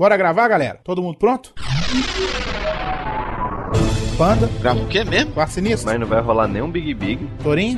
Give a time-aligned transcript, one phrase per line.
[0.00, 0.80] Bora gravar, galera?
[0.82, 1.52] Todo mundo pronto?
[4.16, 5.32] Panda, Grava o quê mesmo?
[5.32, 7.28] Quarto Sinistro, Mas não vai rolar nenhum Big Big.
[7.42, 7.76] Torinho,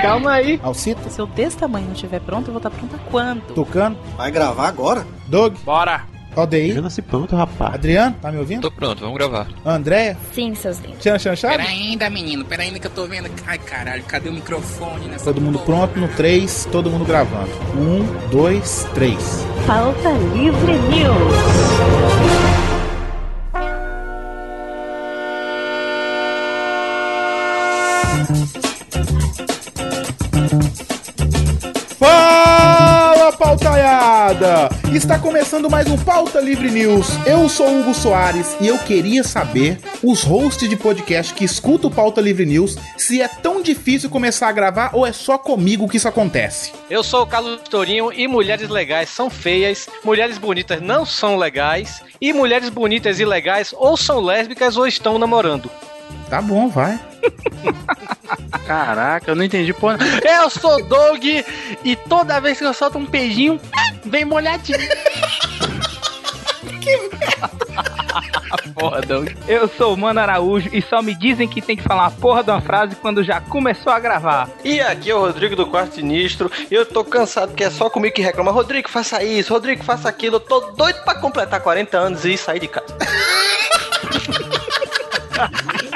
[0.00, 0.58] Calma aí.
[0.62, 3.42] Alcita, Se eu desse tamanho não estiver pronto, eu vou estar pronta quando?
[3.52, 5.06] Tucano, Vai gravar agora?
[5.26, 6.06] Doug, Bora!
[6.36, 7.74] Aldeir, nasci pronto, rapaz.
[7.74, 8.62] Adriano, tá me ouvindo?
[8.62, 9.48] Tô pronto, vamos gravar.
[9.64, 10.98] Andréia, Sim, seus lindos.
[11.00, 11.56] Tchan Chanchado?
[11.56, 13.28] Pera ainda, menino, pera ainda que eu tô vendo.
[13.46, 15.88] Ai, caralho, cadê o microfone nessa Todo mundo porra?
[15.88, 17.50] pronto no 3, todo mundo gravando.
[17.76, 19.46] 1, 2, 3.
[19.66, 22.47] Pauta Livre News.
[34.28, 34.68] Pautaiada!
[34.92, 37.06] Está começando mais um Pauta Livre News.
[37.26, 41.92] Eu sou Hugo Soares e eu queria saber, os hosts de podcast que escutam o
[41.92, 45.96] Pauta Livre News, se é tão difícil começar a gravar ou é só comigo que
[45.96, 46.72] isso acontece.
[46.90, 52.02] Eu sou o Carlos Torinho e mulheres legais são feias, mulheres bonitas não são legais
[52.20, 55.70] e mulheres bonitas e legais ou são lésbicas ou estão namorando.
[56.28, 56.98] Tá bom, vai.
[58.66, 59.98] Caraca, eu não entendi porra.
[60.22, 63.60] Eu sou Doug e toda vez que eu solto um beijinho,
[64.04, 64.78] vem molhadinho.
[68.74, 69.30] Porra, Doug.
[69.48, 72.44] Eu sou o Mano Araújo e só me dizem que tem que falar a porra
[72.44, 74.48] de uma frase quando já começou a gravar.
[74.64, 76.50] E aqui é o Rodrigo do Quarto Sinistro.
[76.70, 78.52] E eu tô cansado que é só comigo que reclama.
[78.52, 79.52] Rodrigo, faça isso.
[79.52, 80.36] Rodrigo, faça aquilo.
[80.36, 82.86] Eu tô doido pra completar 40 anos e sair de casa.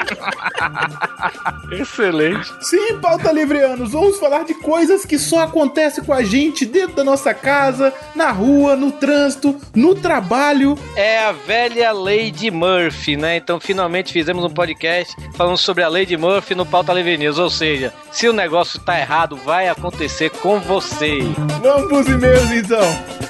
[1.71, 2.51] Excelente.
[2.61, 7.03] Sim, pauta livreanos, vamos falar de coisas que só acontecem com a gente dentro da
[7.03, 10.77] nossa casa, na rua, no trânsito, no trabalho.
[10.95, 13.37] É a velha Lady Murphy, né?
[13.37, 17.37] Então finalmente fizemos um podcast falando sobre a Lady Murphy no Pauta Livre News.
[17.37, 21.19] Ou seja, se o negócio tá errado, vai acontecer com você.
[21.61, 23.23] Vamos pros e-mails então.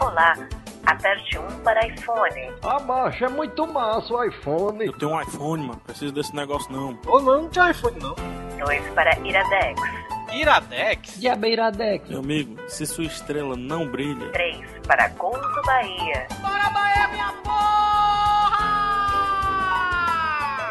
[0.00, 0.36] Olá,
[0.92, 4.84] aperte 1 para iPhone, Ah, macho, é muito massa o iPhone.
[4.86, 5.80] Eu tenho um iPhone, mano.
[5.86, 6.98] Preciso desse negócio não.
[7.06, 8.14] Ou não, não tinha iPhone não.
[8.58, 9.80] 2 para Iradex,
[10.32, 11.20] Iradex?
[11.20, 12.08] Diabeiradex.
[12.08, 18.62] Meu amigo, se sua estrela não brilha, 3 para Couto Bahia, Bora, Bahia, minha porra!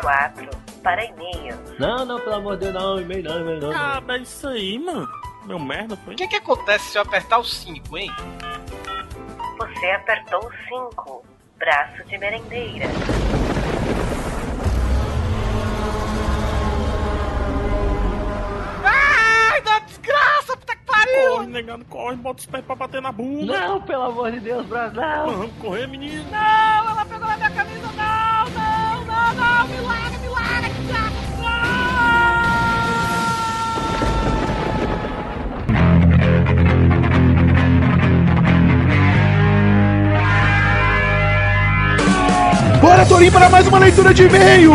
[0.01, 0.49] 4
[0.81, 3.71] para e-mail, Não, não, pelo amor de Deus, não, e-mail não, e-mail não.
[3.71, 5.07] ah, é isso aí, mano.
[5.45, 6.13] Meu merda foi.
[6.13, 8.11] O que que acontece se eu apertar o 5, hein?
[9.61, 11.23] Você apertou 5,
[11.59, 12.88] braço de merendeira,
[18.83, 21.29] Ai, da desgraça, puta que pariu!
[21.35, 23.59] Corre, negando, corre, bota os pés pra bater na bunda.
[23.67, 25.25] Não, pelo amor de Deus, Brasil, não.
[25.27, 26.23] Vamos correr, menino.
[26.31, 28.10] Não, ela pegou na minha camisa, não,
[42.81, 44.71] Bora, Torinho, para mais uma leitura de e-mail!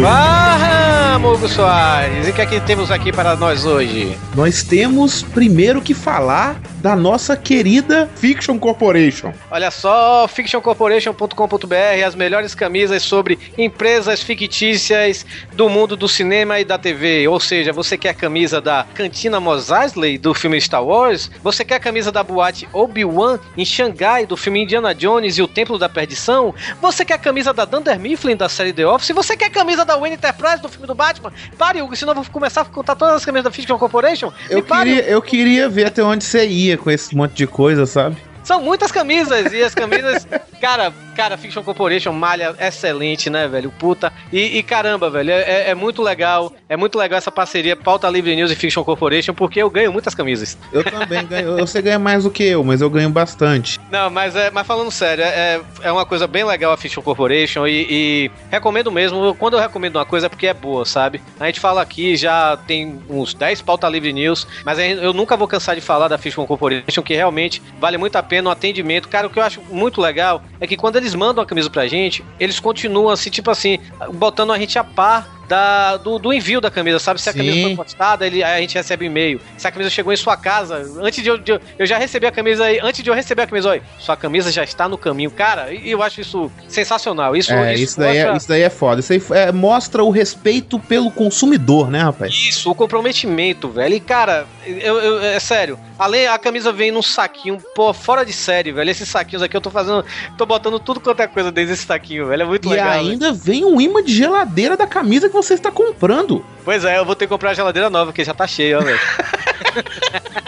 [0.00, 2.26] Vamos, Hugo Soares.
[2.26, 4.18] E o que é que temos aqui para nós hoje?
[4.34, 9.32] Nós temos primeiro que falar da nossa querida Fiction Corporation.
[9.48, 16.76] Olha só, fictioncorporation.com.br, as melhores camisas sobre empresas fictícias do mundo do cinema e da
[16.76, 17.28] TV.
[17.28, 21.30] Ou seja, você quer a camisa da Cantina Mos Eisley do filme Star Wars?
[21.40, 25.46] Você quer a camisa da boate Obi-Wan em Xangai do filme Indiana Jones e o
[25.46, 26.52] Templo da Perdição?
[26.80, 29.10] Você quer a camisa da Dunder Mifflin da série The Office?
[29.10, 31.32] Você quer a camisa da Wayne Enterprise do filme do Batman?
[31.56, 34.32] Pare, Hugo, senão eu vou começar a contar todas as camisas da Fiction Corporation.
[34.50, 38.16] Eu queria, eu queria ver até onde você ia com esse monte de coisa, sabe?
[38.42, 40.26] São muitas camisas e as camisas,
[40.60, 43.70] cara, cara, Fiction Corporation, malha excelente, né, velho?
[43.78, 44.12] Puta.
[44.32, 48.08] E, e caramba, velho, é, é- é muito legal, é muito legal essa parceria Pauta
[48.08, 50.58] Livre News e Fiction Corporation, porque eu ganho muitas camisas.
[50.72, 51.56] Eu também ganho.
[51.58, 53.78] Você ganha mais do que eu, mas eu ganho bastante.
[53.90, 57.66] Não, mas, é, mas falando sério, é, é uma coisa bem legal a Fiction Corporation
[57.66, 59.34] e, e recomendo mesmo.
[59.36, 61.22] Quando eu recomendo uma coisa é porque é boa, sabe?
[61.38, 65.46] A gente fala aqui, já tem uns 10 pauta livre news, mas eu nunca vou
[65.46, 69.08] cansar de falar da Fiction Corporation, que realmente vale muito a pena o atendimento.
[69.08, 71.86] Cara, o que eu acho muito legal é que quando eles mandam a camisa pra
[71.86, 73.78] gente, eles continuam assim, tipo assim,
[74.14, 77.20] botando a gente a par da, do, do envio da camisa, sabe?
[77.20, 77.38] Se a Sim.
[77.38, 79.40] camisa foi postada, ele, a gente recebe e-mail.
[79.56, 82.32] Se a camisa chegou em sua casa, antes de eu, de eu- já recebi a
[82.32, 85.30] camisa aí, antes de eu receber a camisa, olha, sua camisa já está no caminho.
[85.30, 87.36] Cara, e eu acho isso sensacional.
[87.36, 89.00] Isso, é, isso, daí é, mostra- isso daí é foda.
[89.00, 92.32] Isso aí é, mostra o respeito pelo consumidor, né, rapaz?
[92.32, 93.94] Isso, o comprometimento, velho.
[93.94, 95.78] E, cara, eu, eu- é sério.
[95.98, 98.90] Além, a camisa vem num saquinho, pô, fora de série, velho.
[98.90, 100.04] Esses saquinhos aqui eu tô fazendo.
[100.36, 102.42] tô botando tudo quanto é coisa dentro desse saquinho, velho.
[102.42, 102.90] É muito E legal.
[102.92, 103.10] velho.
[103.10, 106.44] ainda vem um imã de geladeira da camisa que você está comprando.
[106.64, 108.82] Pois é, eu vou ter que comprar a geladeira nova, porque já tá cheia, ó,
[108.82, 109.00] velho.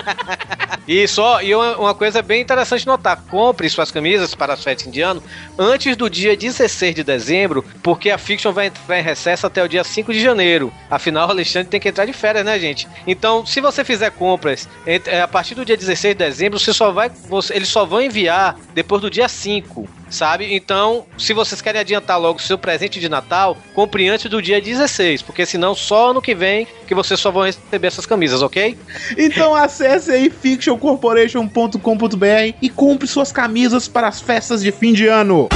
[0.87, 4.87] Isso, ó, e uma, uma coisa bem interessante notar: compre suas camisas para as festas
[4.87, 5.23] indiano
[5.59, 9.69] antes do dia 16 de dezembro, porque a Fiction vai entrar em recesso até o
[9.69, 10.71] dia 5 de janeiro.
[10.91, 12.87] Afinal, o Alexandre tem que entrar de férias, né, gente?
[13.07, 16.91] Então, se você fizer compras é, a partir do dia 16 de dezembro, você só
[16.93, 19.89] vai, você- eles só vão enviar depois do dia 5.
[20.15, 20.55] Sabe?
[20.55, 24.61] Então, se vocês querem adiantar logo o seu presente de Natal, compre antes do dia
[24.61, 28.79] 16, porque senão só ano que vem que vocês só vão receber essas camisas, ok?
[29.19, 35.49] Então acesse aí fictioncorporation.com.br e compre suas camisas para as festas de fim de ano.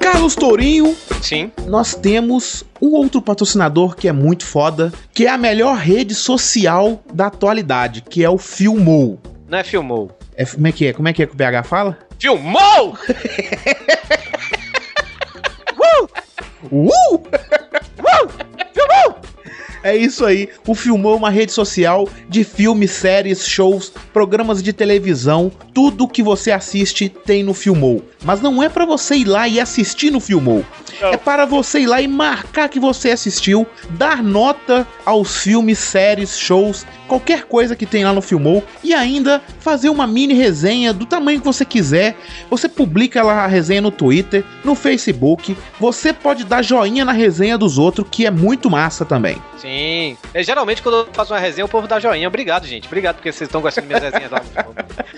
[0.00, 1.52] Carlos Tourinho, Sim.
[1.68, 7.00] nós temos um outro patrocinador que é muito foda, que é a melhor rede social
[7.14, 9.20] da atualidade, que é o Filmou.
[9.48, 10.10] Não é filmou.
[10.36, 10.92] É, como é que é?
[10.92, 11.98] Como é que é que o BH fala?
[12.18, 12.98] Filmou!
[16.72, 17.20] Uh!
[19.84, 20.48] É isso aí.
[20.66, 25.52] O Filmou é uma rede social de filmes, séries, shows, programas de televisão.
[25.74, 28.02] Tudo que você assiste tem no Filmou.
[28.24, 30.64] Mas não é pra você ir lá e assistir no Filmou.
[31.00, 36.38] É para você ir lá e marcar que você assistiu, dar nota aos filmes, séries,
[36.38, 41.06] shows, qualquer coisa que tem lá no Filmou e ainda fazer uma mini resenha do
[41.06, 42.16] tamanho que você quiser.
[42.50, 45.56] Você publica lá a resenha no Twitter, no Facebook.
[45.78, 49.40] Você pode dar joinha na resenha dos outros, que é muito massa também.
[49.58, 50.16] Sim.
[50.32, 52.28] É, geralmente, quando eu faço uma resenha, o povo dá joinha.
[52.28, 52.86] Obrigado, gente.
[52.86, 54.40] Obrigado porque vocês estão gostando das minhas resenhas lá.
[54.40, 54.74] no Filmou.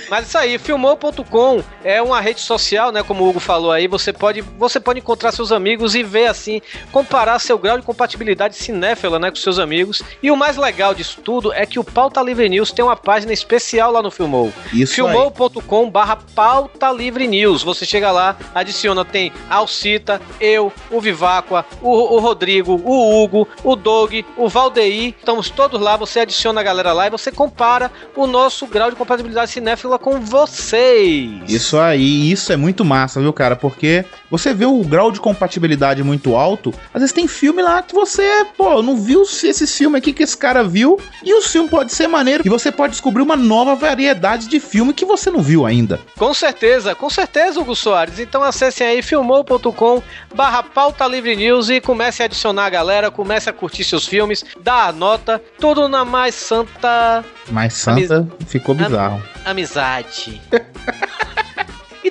[0.08, 3.02] Mas isso aí, filmou.com é uma rede social, né?
[3.02, 6.61] Como o Hugo falou aí, você pode, você pode encontrar seus amigos e ver assim,
[6.93, 10.03] comparar seu grau de compatibilidade cinéfila, né, com seus amigos.
[10.23, 13.33] E o mais legal disso tudo é que o Pauta Livre News tem uma página
[13.33, 14.53] especial lá no Filmou.
[14.73, 15.13] Isso aí.
[15.13, 17.63] Filmou.com barra pauta livre news.
[17.63, 23.75] Você chega lá, adiciona, tem Alcita, eu, o Viváqua, o, o Rodrigo, o Hugo, o
[23.75, 25.15] Doug, o Valdeir.
[25.19, 28.97] Estamos todos lá, você adiciona a galera lá e você compara o nosso grau de
[28.97, 31.31] compatibilidade cinéfila com vocês.
[31.49, 33.57] Isso aí, isso é muito massa, viu, cara?
[33.57, 35.56] Porque você vê o grau de compatibilidade
[36.05, 36.73] muito alto.
[36.93, 40.37] Às vezes tem filme lá que você, pô, não viu esse filme aqui que esse
[40.37, 40.99] cara viu.
[41.23, 42.43] E o filme pode ser maneiro.
[42.44, 46.00] E você pode descobrir uma nova variedade de filme que você não viu ainda.
[46.17, 48.19] Com certeza, com certeza, Hugo Soares.
[48.19, 50.03] Então acessem aí filmou.com
[50.35, 54.44] barra pauta livre news e comece a adicionar a galera, comece a curtir seus filmes,
[54.61, 59.23] dar a nota, tudo na mais santa Mas Santa ficou bizarro.
[59.44, 60.41] amizade.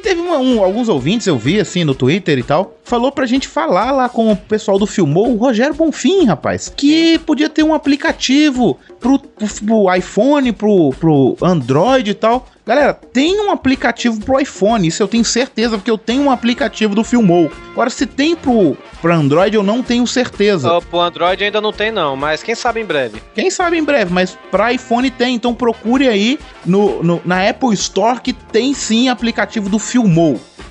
[0.05, 3.47] Teve uma- um- alguns ouvintes, eu vi assim no Twitter e tal, falou pra gente
[3.47, 7.73] falar lá com o pessoal do Filmou, o Rogério Bonfim, rapaz, que podia ter um
[7.73, 12.47] aplicativo pro, pro, pro iPhone, pro, pro Android e tal.
[12.67, 16.95] Galera, tem um aplicativo pro iPhone, isso eu tenho certeza, porque eu tenho um aplicativo
[16.95, 17.51] do Filmou.
[17.71, 20.71] Agora, se tem pro, pro Android, eu não tenho certeza.
[20.71, 23.21] Ó, Pro Android ainda não tem não, mas quem sabe em breve.
[23.35, 27.73] Quem sabe em breve, mas pra iPhone tem, então procure aí no, no- na Apple
[27.75, 29.94] Store que tem sim aplicativo do Filmou.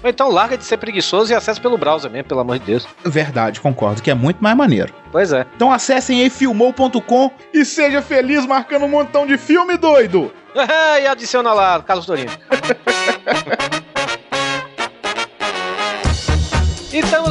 [0.03, 2.87] Ou então larga de ser preguiçoso e acessa pelo browser mesmo, pelo amor de Deus.
[3.05, 4.93] Verdade, concordo, que é muito mais maneiro.
[5.11, 5.47] Pois é.
[5.57, 10.33] Então acessem aí filmou.com e seja feliz marcando um montão de filme doido.
[11.03, 12.31] e adiciona lá, Carlos Torinho.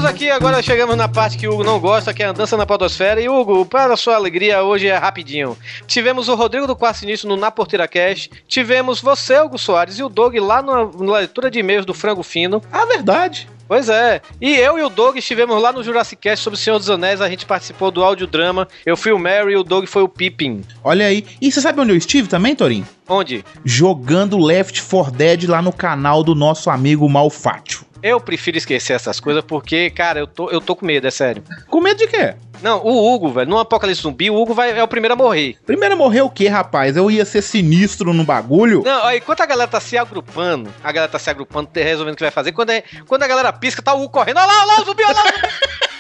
[0.04, 2.58] Estamos aqui, agora chegamos na parte que o Hugo não gosta, que é a dança
[2.58, 3.22] na podosfera.
[3.22, 5.58] E Hugo, para sua alegria, hoje é rapidinho.
[5.88, 8.30] Tivemos o Rodrigo do Quarto Início no Na Porteira Cash.
[8.46, 12.22] Tivemos você, Hugo Soares, e o Doug lá na, na leitura de e-mails do Frango
[12.22, 12.62] Fino.
[12.70, 13.48] Ah, verdade.
[13.74, 14.22] Pois é.
[14.40, 17.22] E eu e o Doug estivemos lá no Jurassic Cast sobre o Senhor dos Anéis.
[17.22, 18.68] A gente participou do audiodrama.
[18.86, 20.64] Eu fui o Mary e o Doug foi o Pippin.
[20.84, 21.26] Olha aí.
[21.42, 22.88] E você sabe onde eu estive também, Torinho?
[23.10, 23.44] Onde?
[23.66, 27.84] Jogando Left 4 Dead lá no canal do nosso amigo Malfátio.
[28.04, 31.44] Eu prefiro esquecer essas coisas porque, cara, eu tô, eu tô com medo, é sério.
[31.68, 32.36] Com medo de quê?
[32.64, 35.58] Não, o Hugo, velho, no Apocalipse Zumbi, o Hugo vai, é o primeiro a morrer.
[35.66, 36.96] Primeiro morrer o quê, rapaz?
[36.96, 38.82] Eu ia ser sinistro no bagulho.
[38.86, 42.18] Não, aí enquanto a galera tá se agrupando, a galera tá se agrupando, resolvendo o
[42.18, 44.54] que vai fazer, quando, é, quando a galera pisca, tá o Hugo correndo, olha lá,
[44.64, 45.84] olha lá o zumbi, olha lá o zumbi.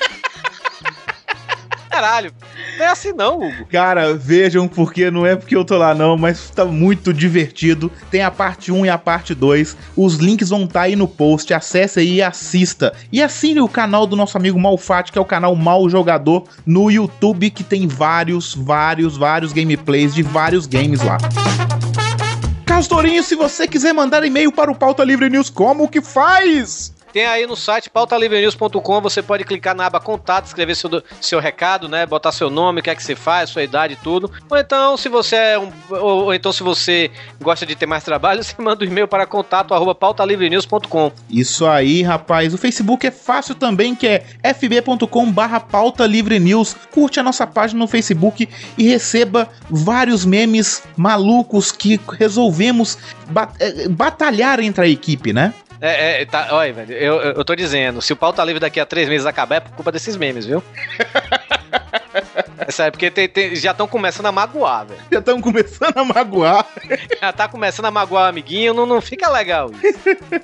[1.93, 2.33] Caralho,
[2.75, 3.67] não é assim não, Hugo.
[3.71, 7.91] Cara, vejam porque não é porque eu tô lá não, mas tá muito divertido.
[8.09, 9.77] Tem a parte 1 e a parte 2.
[9.95, 11.53] Os links vão estar aí no post.
[11.53, 12.93] Acesse aí e assista.
[13.11, 16.89] E assine o canal do nosso amigo Malfat, que é o canal Mal Jogador no
[16.89, 21.19] YouTube, que tem vários, vários, vários gameplays de vários games lá.
[22.65, 26.92] Castorinho, se você quiser mandar e-mail para o Pauta Livre News, como que faz?
[27.13, 30.89] Tem aí no site pautalivrenews.com, você pode clicar na aba contato, escrever seu,
[31.21, 32.07] seu recado, né?
[32.07, 34.31] Botar seu nome, o que é que você faz, sua idade e tudo.
[34.49, 35.71] Ou então, se você é um.
[35.91, 39.27] Ou, ou então, se você gosta de ter mais trabalho, você manda um e-mail para
[39.27, 41.11] contato arroba pautalivrenews.com.
[41.29, 42.51] Isso aí, rapaz.
[42.51, 46.75] O Facebook é fácil também, que é fb.com barra pauta livre news.
[46.91, 52.97] Curte a nossa página no Facebook e receba vários memes malucos que resolvemos
[53.59, 55.53] eh, batalhar entre a equipe, né?
[55.85, 58.85] É, é, tá, olha, velho, eu, eu tô dizendo, se o pauta livre daqui a
[58.85, 60.63] três meses acabar, é por culpa desses memes, viu?
[62.65, 65.01] É sério, porque tem- tem- já estão começando a magoar, velho.
[65.11, 66.65] Já estamos começando a magoar.
[67.19, 69.99] Já tá começando a magoar o amiguinho, não, não fica legal isso.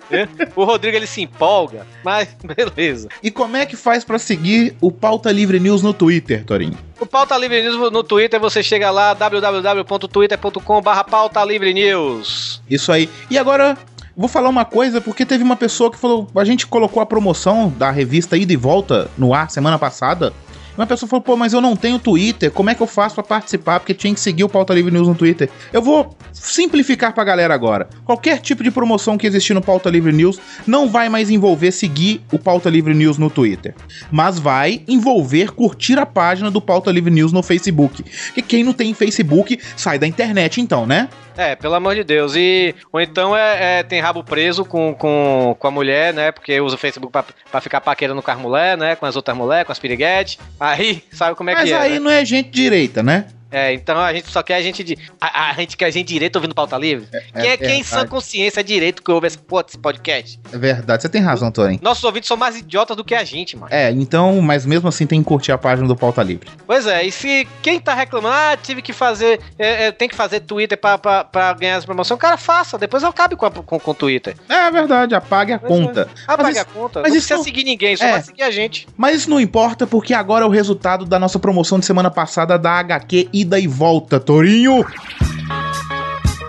[0.10, 0.27] né?
[0.55, 3.08] o Rodrigo, ele se empolga, mas beleza.
[3.24, 6.77] E como é que faz pra seguir o Pauta Livre News no Twitter, Torinho?
[7.00, 12.62] O Pauta Livre News no Twitter, você chega lá, www.twitter.com barra Pauta Livre News.
[12.69, 13.10] Isso aí.
[13.29, 13.77] E agora,
[14.20, 16.28] vou falar uma coisa, porque teve uma pessoa que falou.
[16.36, 20.34] A gente colocou a promoção da revista Ida e Volta no ar semana passada.
[20.78, 23.24] Uma pessoa falou, pô, mas eu não tenho Twitter, como é que eu faço pra
[23.24, 23.80] participar?
[23.80, 25.50] Porque tinha que seguir o Pauta Livre News no Twitter.
[25.74, 27.90] Eu vou simplificar pra galera agora.
[28.06, 32.22] Qualquer tipo de promoção que existir no Pauta Livre News não vai mais envolver seguir
[32.32, 33.76] o Pauta Livre News no Twitter.
[34.12, 38.04] Mas vai envolver curtir a página do Pauta Livre News no Facebook.
[38.34, 41.10] Que quem não tem Facebook sai da internet então, né?
[41.40, 42.36] É, pelo amor de Deus.
[42.36, 46.34] E, ou então é, é, tem rabo preso com, com, com a mulher, né?
[46.34, 47.14] Porque usa o Facebook
[47.50, 48.96] pra ficar paquerando com as mulheres, né?
[48.98, 50.38] Com as outras mulheres, com as piriguetes.
[50.60, 52.00] Aí, sabe como é Mas que é, aí né?
[52.00, 53.28] não é gente direita, né?
[53.51, 54.98] É, então a gente só quer a gente de.
[55.20, 57.08] A, a gente quer a gente direito ouvindo pauta livre.
[57.34, 60.39] quem é quem em sã consciência é direito que ouve esse, pô, esse podcast?
[60.51, 61.79] É verdade, você tem razão, Torin.
[61.82, 63.74] Nossos ouvintes são mais idiotas do que a gente, mano.
[63.74, 66.48] É, então, mas mesmo assim tem que curtir a página do Pauta Livre.
[66.65, 70.15] Pois é, e se quem tá reclamando, ah, tive que fazer, é, é, tem que
[70.15, 73.51] fazer Twitter pra, pra, pra ganhar essa promoção, cara, faça, depois eu cabe com, a-
[73.51, 74.36] com, com o Twitter.
[74.48, 76.08] É verdade, apague a conta.
[76.27, 77.00] Ah, Mas paga isso- a conta.
[77.01, 78.12] mas não precisa não- seguir ninguém, só É.
[78.12, 78.88] vai seguir a gente.
[78.96, 82.58] Mas isso não importa porque agora é o resultado da nossa promoção de semana passada
[82.58, 84.86] da HQ Ida e Volta, Torinho.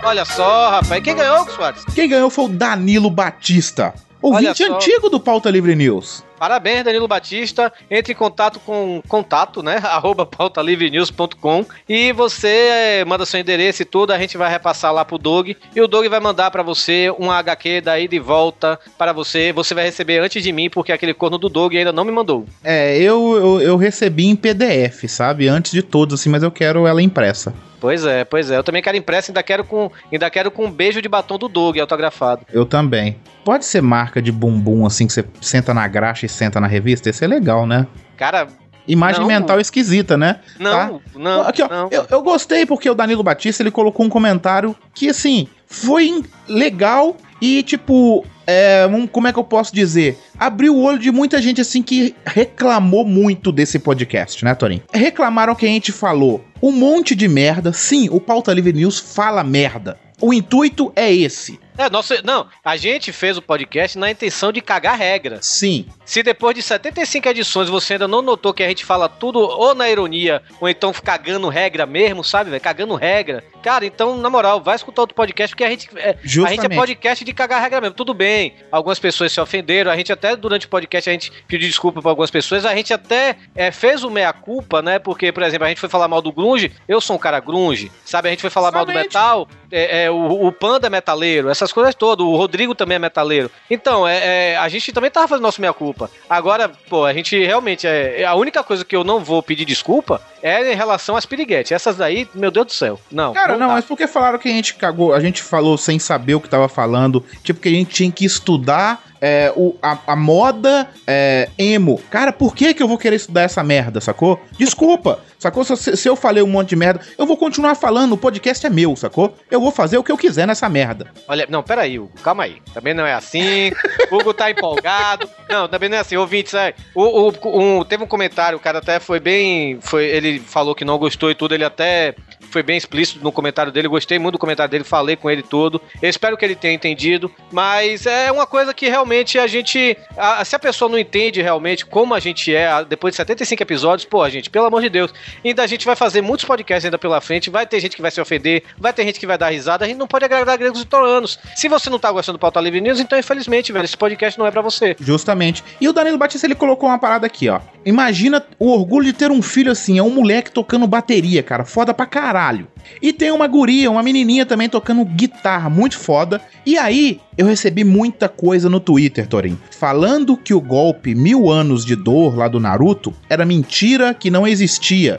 [0.02, 1.84] Olha só, rapaz, quem ganhou, Soares?
[1.94, 6.24] Quem ganhou foi o Danilo Batista, ouvinte antigo do Pauta Livre News.
[6.38, 7.70] Parabéns, Danilo Batista.
[7.90, 9.76] Entre em contato com contato, né?
[9.84, 15.04] Arroba pautalivrenews.com e você eh, manda seu endereço e tudo, a gente vai repassar lá
[15.04, 19.12] pro Doug e o Doug vai mandar pra você um HQ daí de volta para
[19.12, 19.52] você.
[19.52, 22.46] Você vai receber antes de mim, porque aquele corno do Doug ainda não me mandou.
[22.64, 25.46] É, eu, eu, eu recebi em PDF, sabe?
[25.46, 27.52] Antes de todos, assim, mas eu quero ela impressa.
[27.80, 28.56] Pois é, pois é.
[28.56, 31.48] Eu também quero impresso, ainda quero com, ainda quero com um beijo de batom do
[31.48, 32.42] Doug autografado.
[32.52, 33.16] Eu também.
[33.44, 37.08] Pode ser marca de bumbum, assim, que você senta na graxa e senta na revista?
[37.08, 37.86] Esse é legal, né?
[38.16, 38.48] Cara,
[38.86, 39.28] Imagem Não.
[39.28, 40.40] mental esquisita, né?
[40.58, 40.90] não, Tá?
[41.14, 41.88] não, Aqui, ó, não.
[41.92, 47.16] Eu, eu gostei porque o Danilo Batista ele colocou um comentário que, assim, foi legal
[47.40, 50.18] e, tipo, é, um, como é que eu posso dizer?
[50.38, 54.82] Abriu o olho de muita gente, assim, que reclamou muito desse podcast, né, Torinho?
[54.92, 57.72] Reclamaram que a gente falou um monte de merda.
[57.72, 59.96] Sim, o Pauta Livre News fala merda.
[60.20, 61.58] O intuito é esse.
[61.80, 65.46] É, nossa, não, a gente fez o podcast na intenção de cagar regras.
[65.46, 65.86] Sim.
[66.04, 69.74] Se depois de 75 edições você ainda não notou que a gente fala tudo ou
[69.74, 72.62] na ironia, ou então cagando regra mesmo, sabe, velho?
[72.62, 73.42] Cagando regra.
[73.62, 76.68] Cara, então, na moral, vai escutar outro podcast, porque a gente, é, a gente é
[76.68, 77.94] podcast de cagar regra mesmo.
[77.94, 81.66] Tudo bem, algumas pessoas se ofenderam, a gente até, durante o podcast, a gente pediu
[81.66, 84.98] desculpa pra algumas pessoas, a gente até é, fez o meia-culpa, né?
[84.98, 87.90] Porque, por exemplo, a gente foi falar mal do grunge, eu sou um cara grunge,
[88.04, 88.28] sabe?
[88.28, 91.72] A gente foi falar mal do metal, é, é, o, o Panda é metaleiro, essas
[91.72, 93.50] coisas todas, o Rodrigo também é metaleiro.
[93.70, 96.10] Então, é, é, a gente também tava fazendo nosso meia-culpa.
[96.28, 99.64] Agora, pô, a gente realmente, é, é a única coisa que eu não vou pedir
[99.64, 101.72] desculpa é em relação às piriguetes.
[101.72, 103.32] Essas daí, meu Deus do céu, não.
[103.32, 103.74] Cara, não, dá.
[103.74, 106.68] mas porque falaram que a gente cagou, a gente falou sem saber o que tava
[106.68, 112.00] falando, tipo que a gente tinha que estudar é, o, a, a moda é, emo.
[112.10, 114.40] Cara, por que que eu vou querer estudar essa merda, sacou?
[114.58, 115.62] Desculpa, sacou?
[115.62, 118.70] Se, se eu falei um monte de merda, eu vou continuar falando, o podcast é
[118.70, 119.36] meu, sacou?
[119.50, 121.08] Eu vou fazer o que eu quiser nessa merda.
[121.28, 122.62] Olha, não, peraí, Hugo, calma aí.
[122.72, 123.70] Também não é assim.
[124.10, 125.28] O Hugo tá empolgado.
[125.50, 126.16] Não, também não é assim.
[126.16, 129.78] Ouvintes, é, o, o- um- teve um comentário, o cara até foi bem.
[129.82, 132.14] Foi, ele falou que não gostou e tudo, ele até
[132.50, 133.88] foi bem explícito no comentário dele.
[133.88, 135.80] Gostei muito do comentário dele, falei com ele tudo.
[136.00, 137.30] Eu espero que ele tenha entendido.
[137.52, 139.96] Mas é uma coisa que realmente a gente.
[140.16, 144.04] a- se a pessoa não entende realmente como a gente é, depois de 75 episódios,
[144.06, 145.12] pô, gente, pelo amor de Deus.
[145.44, 147.50] Ainda a gente vai fazer muitos podcasts ainda pela frente.
[147.50, 149.88] Vai ter gente que vai se ofender, vai ter gente que vai dar risada, a
[149.88, 151.38] gente não pode agradar gregos e troianos.
[151.54, 154.46] Se você não tá gostando do Pauta Livre News, então infelizmente, velho, esse podcast não
[154.46, 154.96] é pra você.
[155.00, 155.62] Justamente.
[155.80, 157.60] E o Danilo Batista, ele colocou uma parada aqui, ó.
[157.84, 161.94] Imagina o orgulho de ter um filho assim, é um moleque tocando bateria, cara, foda
[161.94, 162.68] pra caralho.
[163.00, 166.40] E tem uma guria, uma menininha também tocando guitarra, muito foda.
[166.66, 171.84] E aí, eu recebi muita coisa no Twitter, Torin, falando que o golpe Mil Anos
[171.84, 175.18] de Dor lá do Naruto era mentira, que não existia.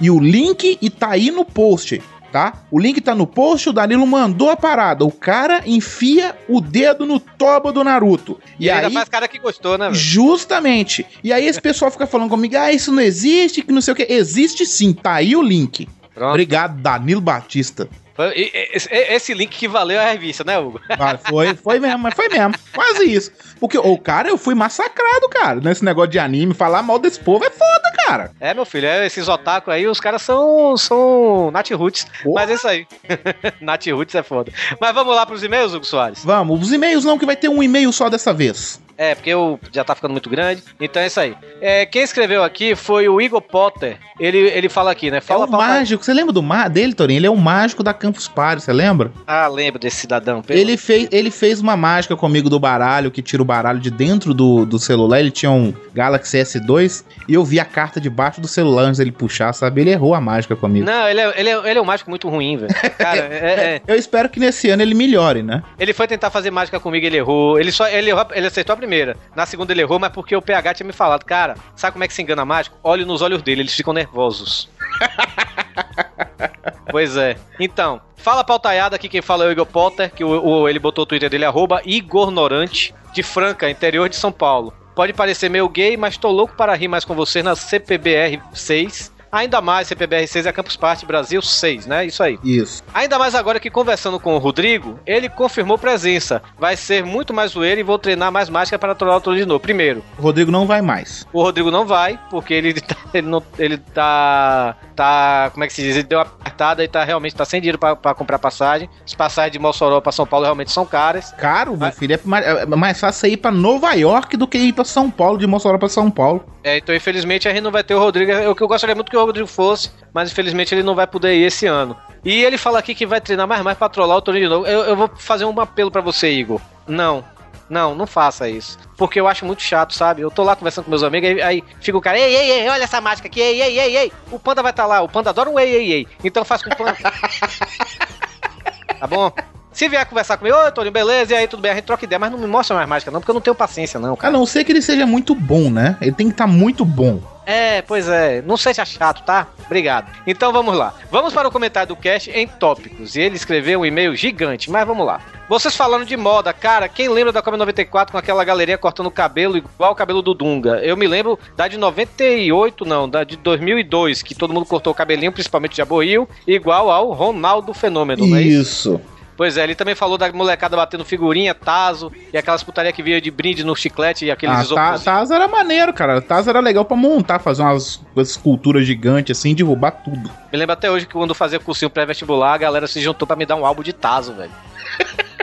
[0.00, 2.00] E o link tá aí no post,
[2.36, 2.52] tá?
[2.70, 5.06] O link tá no post, o Danilo mandou a parada.
[5.06, 8.38] O cara enfia o dedo no toba do Naruto.
[8.60, 9.94] E, ainda faz cara que gostou, né, velho?
[9.98, 11.06] Justamente.
[11.24, 13.96] E aí esse pessoal fica falando comigo, ah, isso não existe, que não sei o
[13.96, 14.06] que.
[14.10, 15.88] Existe sim, tá aí o link.
[16.14, 16.28] Pronto.
[16.28, 17.88] Obrigado, Danilo Batista.
[18.34, 20.80] Esse, link que valeu a revista, né, Hugo?
[21.28, 22.54] Foi, foi mesmo, mas foi mesmo.
[22.72, 23.32] Quase isso.
[23.58, 26.54] Porque o cara, eu fui massacrado, cara, nesse negócio de anime.
[26.54, 28.30] Falar mal desse povo é foda, cara.
[28.40, 32.06] É, meu filho, é, esses otaku aí, os caras são, são Nat Roots.
[32.24, 32.86] Mas é isso aí.
[33.60, 34.52] Nat Roots é foda.
[34.80, 36.24] Mas vamos lá pros e-mails, Hugo Soares?
[36.24, 38.80] Vamos, os e-mails não, que vai ter um e-mail só dessa vez.
[38.98, 40.62] É, porque eu já tá ficando muito grande.
[40.80, 41.34] Então é isso aí.
[41.60, 43.98] É, quem escreveu aqui foi o Igor Potter.
[44.18, 45.18] Ele, ele fala aqui, né?
[45.18, 47.18] É Fala o pra- mágico, você lembra do ma dele, Torinho?
[47.18, 49.12] Ele é o mágico da Campus Party, você lembra?
[49.26, 50.40] Ah, lembro desse cidadão.
[50.40, 53.90] pelo- Ele fez, ele fez uma mágica comigo do baralho, que tira o baralho de
[53.90, 55.20] dentro do, do celular.
[55.20, 59.12] Ele tinha um Galaxy S2 e eu vi a carta debaixo do celular antes dele
[59.12, 59.82] puxar, sabe?
[59.82, 60.86] Ele errou a mágica comigo.
[60.86, 62.74] Não, ele é, ele, é, ele é um mágico muito ruim, velho.
[62.96, 63.82] Cara, é- é.
[63.86, 65.62] Eu espero que nesse ano ele melhore, né?
[65.78, 67.60] Ele foi tentar fazer mágica comigo, ele errou.
[67.60, 68.85] Ele só ele, errou, ele acertou a primeira.
[69.34, 72.08] Na segunda ele errou, mas porque o PH tinha me falado, cara, sabe como é
[72.08, 72.76] que se engana mágico?
[72.82, 74.68] Olhe nos olhos dele, eles ficam nervosos.
[76.90, 77.36] pois é.
[77.58, 81.02] Então, fala pautaiada aqui quem fala é o Igor Potter, que o, o- ele botou
[81.02, 84.72] o Twitter dele, arroba Igornorante, de Franca, interior de São Paulo.
[84.94, 89.12] Pode parecer meio gay, mas tô louco para rir mais com você na CPBR 6.
[89.36, 92.06] Ainda mais, CPBR 6 é Campus Party Brasil 6, né?
[92.06, 92.38] Isso aí.
[92.42, 92.82] Isso.
[92.94, 96.42] Ainda mais agora que conversando com o Rodrigo, ele confirmou presença.
[96.58, 99.44] Vai ser muito mais zoeiro e vou treinar mais mágica para trollar o Trono de
[99.44, 99.60] novo.
[99.60, 101.26] Primeiro, O Rodrigo não vai mais.
[101.32, 105.74] o Rodrigo não vai, porque ele tá, ele não, ele tá, tá, como é que
[105.74, 105.96] se diz?
[105.96, 108.88] Ele deu uma apertada e tá realmente tá sem dinheiro pra, pra comprar passagem.
[109.04, 111.32] As passagens de Mossoró pra São Paulo realmente são caras.
[111.32, 114.58] Caro, meu filho, é mais, é mais fácil você ir pra Nova York do que
[114.58, 116.44] ir pra São Paulo, de Mossoró pra São Paulo.
[116.64, 118.32] É, então infelizmente a gente não vai ter o Rodrigo.
[118.32, 121.34] Eu, que eu gostaria muito que o Rodrigo fosse, mas infelizmente ele não vai poder
[121.34, 121.96] ir esse ano.
[122.24, 124.66] E ele fala aqui que vai treinar mais mais pra trollar o Torinho de novo.
[124.66, 126.60] Eu, eu vou fazer um apelo pra você, Igor.
[126.86, 127.22] Não.
[127.68, 128.78] Não, não faça isso.
[128.96, 130.22] Porque eu acho muito chato, sabe?
[130.22, 132.68] Eu tô lá conversando com meus amigos, aí, aí fica o cara, ei, ei, ei,
[132.68, 134.12] olha essa mágica aqui, ei, ei, ei, ei.
[134.30, 136.08] O panda vai estar lá, o panda adora um ei, ei, ei.
[136.22, 136.96] Então faz com o panda.
[138.98, 139.32] tá bom?
[139.76, 142.18] Se vier conversar comigo, ô Torinho, beleza, e aí tudo bem, a gente troca ideia,
[142.18, 144.32] mas não me mostra mais mágica, não, porque eu não tenho paciência, não, A cara.
[144.32, 145.98] não ser que ele seja muito bom, né?
[146.00, 147.20] Ele tem que estar muito bom.
[147.44, 148.40] É, pois é.
[148.40, 149.46] Não seja chato, tá?
[149.66, 150.10] Obrigado.
[150.26, 150.94] Então vamos lá.
[151.10, 153.14] Vamos para o comentário do cast em tópicos.
[153.14, 155.20] E ele escreveu um e-mail gigante, mas vamos lá.
[155.46, 159.10] Vocês falando de moda, cara, quem lembra da Copa 94 com aquela galerinha cortando o
[159.12, 160.80] cabelo igual o cabelo do Dunga?
[160.82, 164.96] Eu me lembro da de 98, não, da de 2002, que todo mundo cortou o
[164.96, 168.94] cabelinho, principalmente de Aborril, igual ao Ronaldo Fenômeno, não é isso?
[168.94, 169.15] Isso.
[169.36, 173.20] Pois é, ele também falou da molecada batendo figurinha, taso, e aquelas putaria que via
[173.20, 176.22] de brinde no chiclete e aqueles Ah, isopor- Ta- Taz era maneiro, cara.
[176.22, 180.30] Taz era legal pra montar, fazer umas, umas esculturas gigantes assim, derrubar tudo.
[180.50, 183.36] Me lembro até hoje que quando eu fazia cursinho pré-vestibular, a galera se juntou pra
[183.36, 184.52] me dar um álbum de Tazo, velho.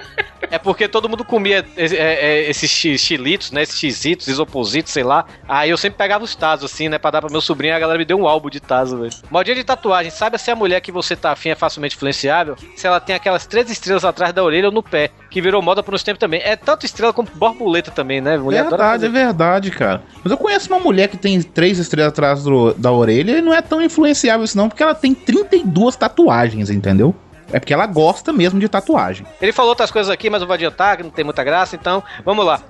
[0.53, 3.63] É porque todo mundo comia é, é, esses chi- chilitos, né?
[3.63, 5.25] Esses xizitos, isopositos, sei lá.
[5.49, 6.99] Aí eu sempre pegava os Tazos, assim, né?
[6.99, 9.11] Pra dar pro meu sobrinho a galera me deu um álbum de Tazo, velho.
[9.31, 10.11] Modinha de tatuagem.
[10.11, 13.47] Saiba se a mulher que você tá afim é facilmente influenciável, se ela tem aquelas
[13.47, 16.39] três estrelas atrás da orelha ou no pé, que virou moda por uns tempos também.
[16.43, 18.37] É tanto estrela como borboleta também, né?
[18.37, 20.03] Mulher verdade, é verdade, cara.
[20.23, 23.55] Mas eu conheço uma mulher que tem três estrelas atrás do- da orelha e não
[23.55, 27.15] é tão influenciável isso não, porque ela tem 32 tatuagens, entendeu?
[27.53, 29.25] É porque ela gosta mesmo de tatuagem.
[29.39, 32.03] Ele falou outras coisas aqui, mas eu vou adiantar, que não tem muita graça, então
[32.25, 32.59] vamos lá.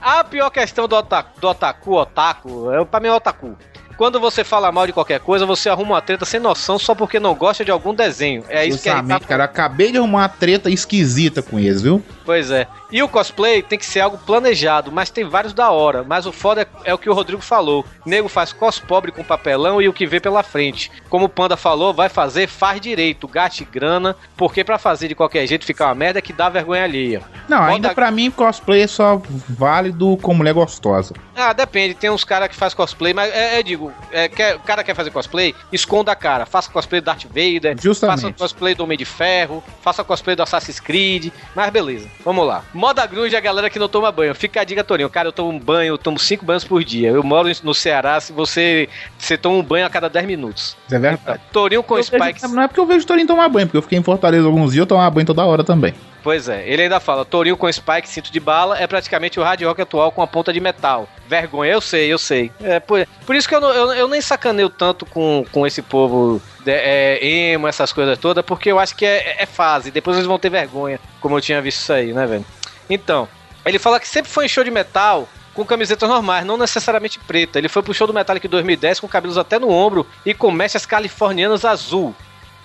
[0.00, 3.54] A pior questão do otaku, do otaku, otaku, é, pra mim é otaku.
[3.98, 7.20] Quando você fala mal de qualquer coisa, você arruma uma treta sem noção só porque
[7.20, 8.42] não gosta de algum desenho.
[8.48, 9.44] É isso que a gente tá Justamente, cara.
[9.44, 12.02] Acabei de arrumar uma treta esquisita com eles, viu?
[12.30, 12.68] Pois é.
[12.92, 16.04] E o cosplay tem que ser algo planejado, mas tem vários da hora.
[16.04, 17.84] Mas o foda é, é o que o Rodrigo falou.
[18.06, 20.92] Nego faz cos pobre com papelão e o que vê pela frente.
[21.08, 25.44] Como o Panda falou, vai fazer, faz direito, gaste grana, porque pra fazer de qualquer
[25.44, 27.20] jeito ficar uma merda que dá vergonha alheia.
[27.48, 31.12] Não, Bota- ainda pra mim cosplay é só válido com mulher gostosa.
[31.34, 31.94] Ah, depende.
[31.94, 34.94] Tem uns caras que faz cosplay, mas é, é, digo, é, quer, o cara quer
[34.94, 36.46] fazer cosplay, esconda a cara.
[36.46, 38.20] Faça cosplay do Darth Vader, Justamente.
[38.22, 42.08] faça cosplay do Homem de Ferro, faça cosplay do Assassin's Creed, mas beleza.
[42.24, 42.62] Vamos lá.
[42.74, 44.34] Moda grunge é a galera que não toma banho.
[44.34, 45.08] Fica a dica, Torinho.
[45.08, 47.08] Cara, eu tomo um banho, eu tomo cinco banhos por dia.
[47.10, 50.76] Eu moro no Ceará, se você, você toma um banho a cada 10 minutos.
[50.86, 51.40] Isso é verdade.
[51.52, 52.42] Torinho com Eu spikes.
[52.42, 54.46] vejo- não é porque eu vejo o Torinho tomar banho, porque eu fiquei em Fortaleza
[54.46, 55.94] alguns dias, eu tomava banho toda hora também.
[56.22, 59.62] Pois é, ele ainda fala: Torinho com spike, cinto de bala, é praticamente o hard
[59.62, 61.08] rock atual com a ponta de metal.
[61.26, 62.50] Vergonha, eu sei, eu sei.
[62.62, 65.80] É, por, por isso que eu, não- eu, eu nem sacaneio tanto com, com esse
[65.80, 69.90] povo de- é, emo, essas coisas todas, porque eu acho que é, é fase.
[69.90, 72.44] Depois eles vão ter vergonha, como eu tinha visto isso aí, né, velho?
[72.88, 73.26] Então,
[73.64, 77.58] ele fala que sempre foi em show de metal com camisetas normais, não necessariamente preta.
[77.58, 80.50] Ele foi pro show do Metallica em 2010 com cabelos até no ombro e com
[80.50, 82.14] mechas californianas azul.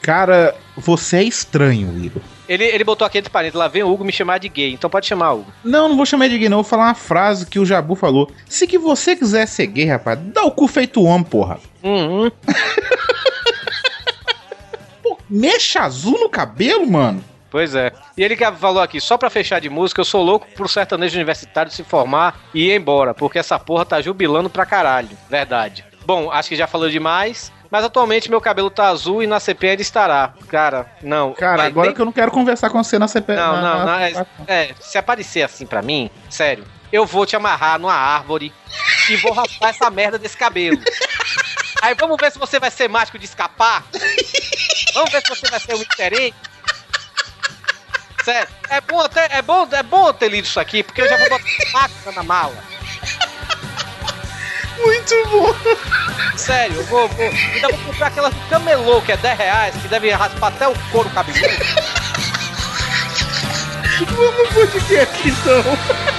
[0.01, 2.21] Cara, você é estranho, Igor.
[2.47, 4.89] Ele, ele botou aqui entre parênteses, lá vem o Hugo me chamar de gay, então
[4.89, 5.51] pode chamar Hugo.
[5.63, 6.57] Não, não vou chamar de gay, não.
[6.57, 8.29] Vou falar uma frase que o Jabu falou.
[8.47, 11.59] Se que você quiser ser gay, rapaz, dá o cu feito homem, porra.
[11.83, 12.29] Uhum.
[15.01, 17.23] Pô, mexa azul no cabelo, mano.
[17.49, 17.93] Pois é.
[18.17, 21.15] E ele que falou aqui, só pra fechar de música, eu sou louco pro sertanejo
[21.15, 25.17] universitário se formar e ir embora, porque essa porra tá jubilando pra caralho.
[25.29, 25.85] Verdade.
[26.05, 29.69] Bom, acho que já falou demais, mas atualmente meu cabelo tá azul e na CP
[29.69, 30.33] ainda estará.
[30.47, 31.33] Cara, não.
[31.33, 33.35] Cara, Vai, agora nem- que eu não quero conversar com você na CP.
[33.35, 33.99] Não, na- não, na- não.
[34.47, 38.53] É, é, se aparecer assim pra mim, sério, eu vou te amarrar numa árvore
[39.09, 40.79] e vou raspar essa merda desse cabelo.
[41.81, 43.83] Aí vamos ver se você vai ser mágico de escapar.
[44.93, 46.35] Vamos ver se você vai ser um diferente.
[48.23, 51.15] Sério, é bom, ter, é, bom, é bom ter lido isso aqui, porque eu já
[51.17, 52.55] vou botar máquina na mala.
[54.85, 55.55] Muito bom.
[56.37, 57.25] Sério, eu vou, vou.
[57.27, 60.75] Ainda vou comprar aquelas do camelô, que é 10 reais, que deve raspar até o
[60.91, 61.47] couro cabeludo.
[64.11, 66.14] Vamos pro podcast, então.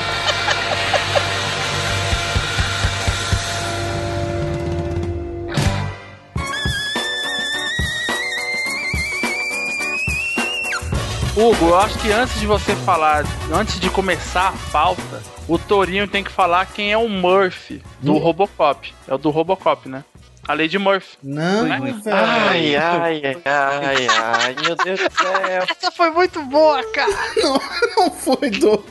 [11.37, 16.09] Hugo, eu acho que antes de você falar, antes de começar a pauta, o Torinho
[16.09, 18.19] tem que falar quem é o Murphy do Hum.
[18.19, 18.93] Robocop.
[19.07, 20.03] É o do Robocop, né?
[20.49, 21.19] A Lady Murphy.
[21.23, 21.79] Não, Né?
[21.81, 22.15] velho.
[22.15, 25.33] Ai, ai, ai, ai, ai, meu Deus do céu.
[25.69, 27.13] Essa foi muito boa, cara.
[27.43, 27.61] Não,
[27.97, 28.85] não foi, Doug.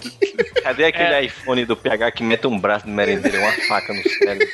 [0.62, 4.04] Cadê aquele iPhone do PH que mete um braço no merendeiro e uma faca no
[4.04, 4.48] cérebro?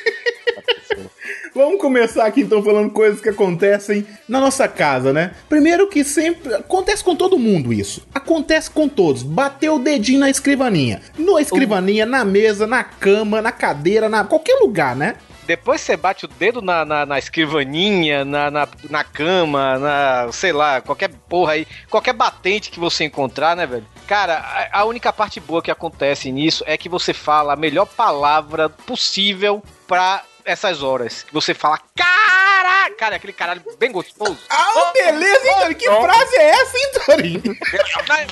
[1.54, 5.32] Vamos começar aqui então falando coisas que acontecem na nossa casa, né?
[5.50, 8.06] Primeiro que sempre acontece com todo mundo isso.
[8.14, 9.22] Acontece com todos.
[9.22, 11.02] Bateu o dedinho na escrivaninha.
[11.18, 15.16] Na escrivaninha, na mesa, na cama, na cadeira, na qualquer lugar, né?
[15.46, 20.52] Depois você bate o dedo na, na, na escrivaninha, na, na, na cama, na, sei
[20.52, 23.84] lá, qualquer porra aí, qualquer batente que você encontrar, né, velho?
[24.06, 27.86] Cara, a, a única parte boa que acontece nisso é que você fala a melhor
[27.86, 31.22] palavra possível pra essas horas.
[31.22, 34.38] Que você fala, caraca, cara, aquele caralho bem gostoso.
[34.50, 35.74] Ah, beleza, hein?
[35.74, 37.42] Que frase é essa, hein,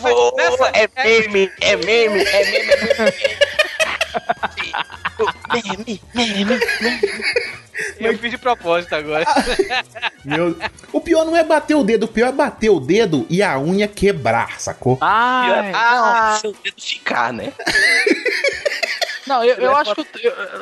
[0.02, 3.12] mas nessa- é meme, é meme, é meme, é meme.
[5.52, 7.00] Meme, meme, meme.
[7.98, 9.24] Eu fiz de propósito agora.
[10.24, 10.56] Meu...
[10.92, 13.58] O pior não é bater o dedo, o pior é bater o dedo e a
[13.58, 14.98] unha quebrar, sacou?
[15.00, 17.52] Ah, Ah, seu dedo ficar, né?
[19.30, 20.02] não, eu, eu acho que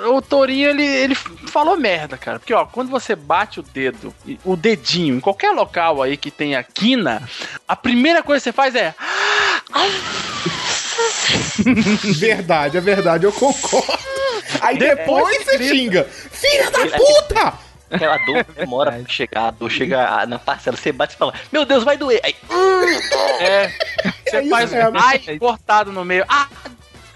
[0.06, 2.38] o, o Torinho ele, ele falou merda, cara.
[2.38, 6.62] Porque, ó, quando você bate o dedo, o dedinho, em qualquer local aí que tenha
[6.62, 7.26] quina,
[7.66, 8.94] a primeira coisa que você faz é.
[12.18, 13.98] Verdade, é verdade, eu concordo.
[14.60, 16.04] Aí depois você xinga.
[16.04, 17.54] Filha da puta!
[17.90, 21.64] Aquela dor demora pra chegar, a dor chega na parcela, você bate e fala, meu
[21.64, 22.20] Deus, vai doer.
[22.22, 22.34] Aí,
[23.40, 23.72] É.
[24.28, 24.98] Você É faz mesmo.
[25.00, 26.22] ai cortado no meio.
[26.28, 26.46] Ah!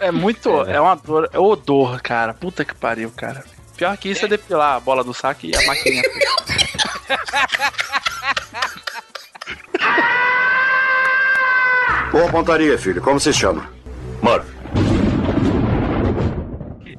[0.03, 0.51] É muito.
[0.63, 1.31] É uma dor.
[1.33, 2.35] É odor, cara.
[2.35, 3.45] Puta que pariu, cara.
[3.77, 6.03] Pior que isso é depilar a bola do saco e a maquininha.
[12.11, 13.01] Boa pontaria, filho.
[13.01, 13.71] Como se chama?
[14.21, 14.62] Murphy.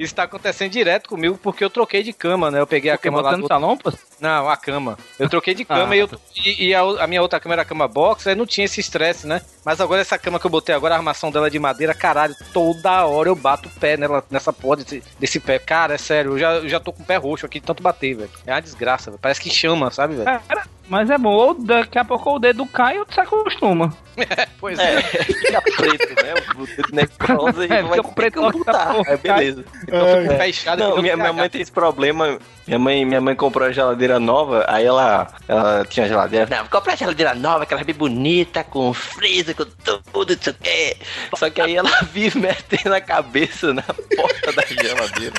[0.03, 2.59] Isso tá acontecendo direto comigo porque eu troquei de cama, né?
[2.59, 3.47] Eu peguei a cama lá do...
[3.47, 3.91] salão, pô?
[4.19, 4.97] Não, a cama.
[5.17, 7.61] Eu troquei de cama Ah, e, eu, e, e a, a minha outra cama era
[7.61, 9.41] a cama box, aí não tinha esse estresse, né?
[9.65, 12.35] Mas agora essa cama que eu botei agora, a armação dela é de madeira, caralho,
[12.53, 15.59] toda hora eu bato o pé nela, nessa porra desse, desse pé.
[15.59, 17.81] Cara, é sério, eu já, eu já tô com o pé roxo aqui de tanto
[17.83, 18.29] bater, velho.
[18.45, 19.19] É uma desgraça, velho.
[19.21, 20.25] Parece que chama, sabe, velho?
[20.25, 21.33] Cara, mas é bom.
[21.33, 23.91] Ou daqui a pouco o dedo cai ou tu se acostuma.
[24.59, 24.93] Pois é.
[24.93, 26.33] é, fica preto, né?
[26.55, 28.95] O dedo necrosa e É, vai fica preto, amputar.
[29.07, 29.65] Aí beleza.
[29.81, 32.37] Então fica fechado Não, aqui minha, minha mãe tem esse problema.
[32.67, 36.47] Minha mãe, minha mãe comprou a geladeira nova, aí ela, ela tinha geladeira.
[36.49, 40.53] Não, vou comprar a geladeira nova, aquela bem bonita, com freezer, com tudo, não sei
[40.53, 40.97] o quê.
[41.35, 45.33] Só que aí ela vive metendo a cabeça na porta da geladeira.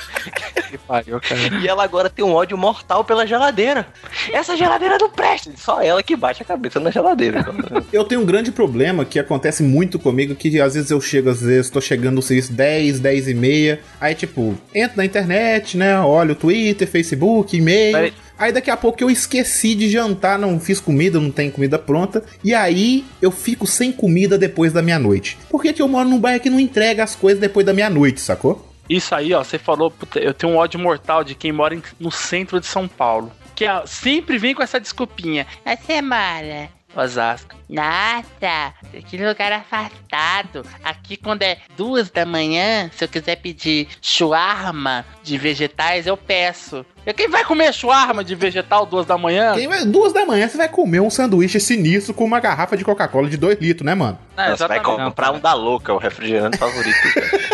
[0.69, 1.61] Que pariu, cara.
[1.63, 3.87] E ela agora tem um ódio mortal pela geladeira.
[4.31, 5.44] Essa geladeira não presta.
[5.57, 7.45] Só ela que bate a cabeça na geladeira.
[7.93, 11.41] Eu tenho um grande problema que acontece muito comigo, que às vezes eu chego, às
[11.41, 15.99] vezes tô chegando no serviço 10, 10 e meia, aí tipo, entro na internet, né,
[16.01, 18.13] olho o Twitter, Facebook, e-mail...
[18.37, 22.21] Aí daqui a pouco eu esqueci de jantar, não fiz comida, não tem comida pronta.
[22.43, 25.39] E aí eu fico sem comida depois da meia-noite.
[25.49, 28.21] Por que, que eu moro num bairro que não entrega as coisas depois da meia-noite,
[28.21, 28.69] sacou?
[28.91, 31.83] Isso aí, ó, você falou, puta, eu tenho um ódio mortal de quem mora em-
[32.01, 33.31] no centro de São Paulo.
[33.55, 35.47] Que ó, sempre vem com essa desculpinha.
[35.65, 36.69] A semana.
[36.97, 37.57] Osasco.
[37.69, 38.73] Nossa,
[39.09, 40.65] que lugar afastado.
[40.85, 46.87] Aqui quando é duas da manhã, se eu quiser pedir shawarma de vegetais, eu peço.
[47.05, 49.55] E Quem vai comer shawarma de vegetal duas da manhã?
[49.55, 52.85] Quem vai- duas da manhã você vai comer um sanduíche sinistro com uma garrafa de
[52.85, 54.19] Coca-Cola de 2 litros, né, mano?
[54.37, 56.97] É, Você vai comprar um da louca, o refrigerante favorito.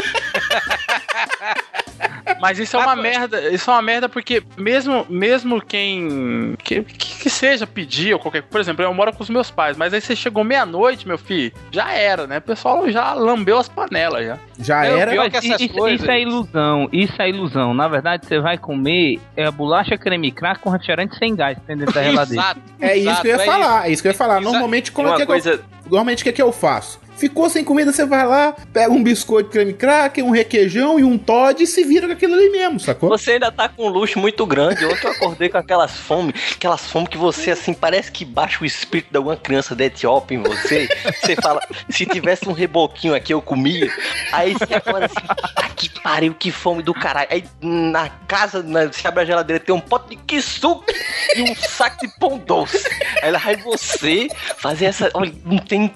[2.40, 3.50] Mas isso é uma merda.
[3.50, 8.42] Isso é uma merda porque mesmo, mesmo quem que, que, que seja pedir ou qualquer,
[8.42, 11.52] por exemplo, eu moro com os meus pais, mas aí você chegou meia-noite, meu filho,
[11.70, 12.38] já era, né?
[12.38, 14.38] O pessoal já lambeu as panelas já.
[14.58, 15.10] Já Meu, era.
[15.10, 17.74] pior que essas isso, coisas- isso é ilusão, isso é ilusão.
[17.74, 21.92] Na verdade, você vai comer é a bolacha creme crack com refrigerante sem gás dentro
[21.92, 22.42] da geladeira.
[22.42, 24.40] Exato, É isso exato, que eu ia é falar, é isso que eu ia falar.
[24.40, 25.50] Normalmente, como é é que coisa.
[25.52, 27.00] eu, normalmente o que, é que eu faço?
[27.20, 31.18] Ficou sem comida, você vai lá, pega um biscoito creme cracker, um requeijão e um
[31.18, 33.10] Todd e se vira com aquilo ali mesmo, sacou?
[33.10, 34.86] Você ainda tá com um luxo muito grande.
[34.86, 38.66] Ontem eu acordei com aquelas fome, aquelas fome que você, assim, parece que baixa o
[38.66, 40.88] espírito de alguma criança da Etiópia em você.
[41.20, 43.92] Você fala, se tivesse um reboquinho aqui, eu comia.
[44.32, 47.28] Aí você acorda assim, ah, que pariu, que fome do caralho.
[47.30, 50.90] Aí na casa, na, você abre a geladeira, tem um pote de kisuke
[51.36, 52.82] e um saco de pão doce.
[53.22, 55.10] Aí lá você fazer essa.
[55.12, 55.92] Olha, não tem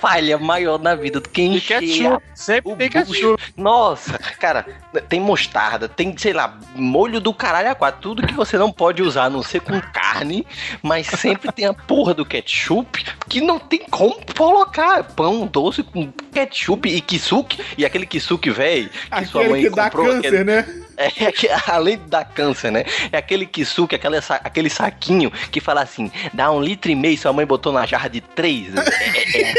[0.00, 3.12] falha maior na vida do que E encher ketchup, sempre o tem bucho.
[3.36, 3.42] ketchup.
[3.56, 4.66] Nossa, cara,
[5.08, 8.00] tem mostarda, tem, sei lá, molho do caralho a quatro.
[8.00, 10.46] Tudo que você não pode usar, a não ser com carne,
[10.82, 16.10] mas sempre tem a porra do ketchup que não tem como colocar pão doce com
[16.32, 17.58] ketchup e kisuke.
[17.78, 20.06] E aquele kisuke velho que sua Aquele mãe que dá comprou.
[20.06, 20.66] câncer, aquele- né?
[21.06, 22.84] É, que, além dar câncer, né?
[23.10, 27.16] É aquele kisuke, aquele, sa- aquele saquinho que fala assim: dá um litro e meio,
[27.18, 28.68] sua mãe botou na jarra de três.
[28.76, 29.54] É, é,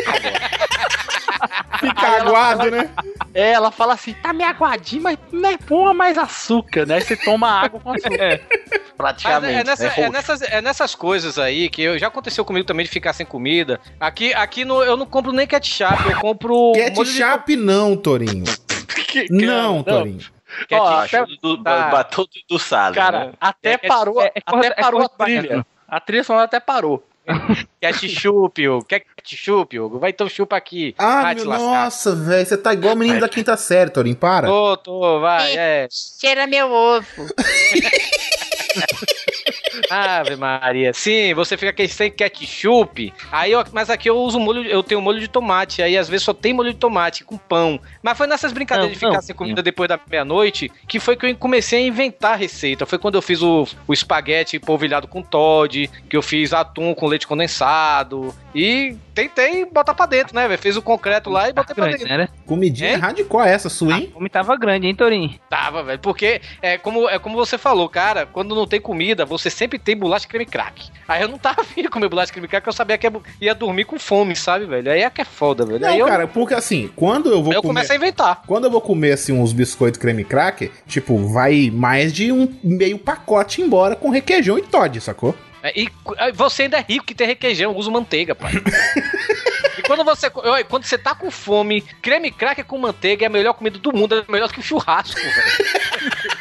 [1.80, 2.89] Fica aguado, né?
[3.34, 6.99] É, ela fala assim, tá meio aguadinho, mas né, põe mais açúcar, né?
[6.99, 8.12] Você toma água com açúcar.
[8.19, 9.60] Mas praticamente.
[9.60, 9.93] é, nessa- né?
[9.97, 13.25] é nessas, é nessas coisas aí que eu, já aconteceu comigo também de ficar sem
[13.25, 13.80] comida.
[13.99, 16.54] Aqui, aqui no, eu não compro nem ketchup, eu compro.
[16.54, 18.43] molho de Ketchup não, Torinho.
[19.30, 20.19] Não, Torinho.
[20.72, 21.90] Ó, Baixo até- do, tá.
[21.90, 23.34] batou do, do sal, Cara, né?
[23.40, 25.42] até É- é- parou, é- é até é parou a trilha.
[25.42, 25.66] baiana.
[25.88, 27.04] A trilha sonora até parou.
[27.80, 28.84] ketchup, Hugo.
[28.86, 30.00] Quer ketchup, Hugo?
[30.00, 30.96] Vai então chupa aqui.
[30.98, 34.16] Ah, vai meu, te nossa, velho, você tá igual o menino da quinta série, Torinho,
[34.16, 34.48] para.
[34.48, 35.88] Tô, tô, vai, é.
[35.92, 37.06] Cheira meu ovo.
[39.90, 40.94] Ave Maria.
[40.94, 43.14] Sim, você fica aqui sem ketchup.
[43.32, 45.82] Aí eu, mas aqui eu uso molho, eu tenho molho de tomate.
[45.82, 47.80] Aí às vezes só tem molho de tomate com pão.
[48.02, 49.22] Mas foi nessas brincadeiras Não, de ficar não.
[49.22, 52.86] sem comida depois da meia-noite que foi que eu comecei a inventar a receita.
[52.86, 57.08] Foi quando eu fiz o, o espaguete polvilhado com Todd, que eu fiz atum com
[57.08, 58.34] leite condensado.
[58.54, 60.60] E tentei botar pra dentro, né, velho?
[60.62, 62.17] Fez o concreto lá e botei pra grande, dentro.
[62.17, 62.30] né?
[62.45, 62.97] Comidinha Hein?
[62.97, 64.10] hardcore essa sua, A hein?
[64.13, 65.36] fome tava grande, hein, Torinho?
[65.50, 66.00] Tava, velho.
[66.00, 69.95] Porque é como, é como você falou, cara, quando não tem comida, você sempre tem
[69.95, 70.89] bolacha creme crack.
[71.08, 73.54] Aí eu não tava afim de comer bolacha creme crack, porque eu sabia que ia,
[73.56, 74.91] dormir com fome, sabe, velho?
[74.91, 75.86] Aí é que é foda, velho.
[75.86, 77.74] aí Não, eu, cara, porque assim, quando eu vou aí eu comer...
[77.76, 78.41] comecei a inventar.
[78.47, 82.97] Quando eu vou comer assim uns biscoitos creme cracker, tipo, vai mais de um meio
[82.97, 85.36] pacote embora com requeijão e Todd, sacou?
[85.63, 85.89] É, E
[86.34, 88.54] você ainda é rico que tem requeijão, usa manteiga, pai.
[89.78, 93.54] e quando você, quando você tá com fome, creme cracker com manteiga é a melhor
[93.54, 96.40] comida do mundo, é melhor que o churrasco, velho.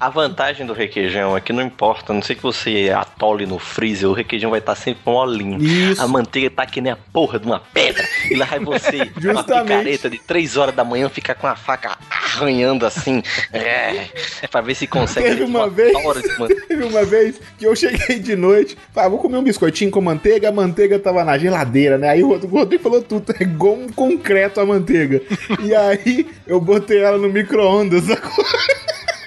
[0.00, 3.58] A vantagem do requeijão é que não importa, a não sei que você atole no
[3.58, 5.62] freezer, o requeijão vai estar sempre molinho.
[5.62, 6.00] Isso.
[6.00, 8.02] A manteiga tá que nem a porra de uma pedra.
[8.30, 11.98] E lá vai você, uma picareta de 3 horas da manhã, fica com a faca
[12.08, 13.22] arranhando assim.
[13.52, 14.06] É,
[14.50, 15.28] pra ver se consegue.
[15.28, 15.92] Teve uma vez-.
[16.66, 20.00] Teve uma vez que eu cheguei de noite, falei, ah, vou comer um biscoitinho com
[20.00, 22.08] manteiga, a manteiga tava na geladeira, né?
[22.08, 25.20] Aí o Rodrigo falou tudo, é igual um concreto a manteiga.
[25.62, 28.46] e aí eu botei ela no micro-ondas, sacou?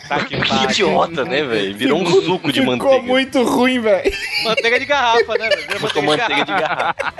[0.07, 1.75] Tá que Que idiota, né, velho?
[1.75, 3.03] Virou um suco de Ficou manteiga.
[3.07, 4.11] muito ruim, velho.
[4.43, 5.49] Manteiga de garrafa, né?
[5.49, 5.93] velho?
[5.93, 7.13] Com manteiga de garrafa.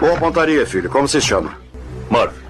[0.00, 0.88] Boa pontaria, filho.
[0.88, 1.58] Como se chama?
[2.10, 2.47] Murphy.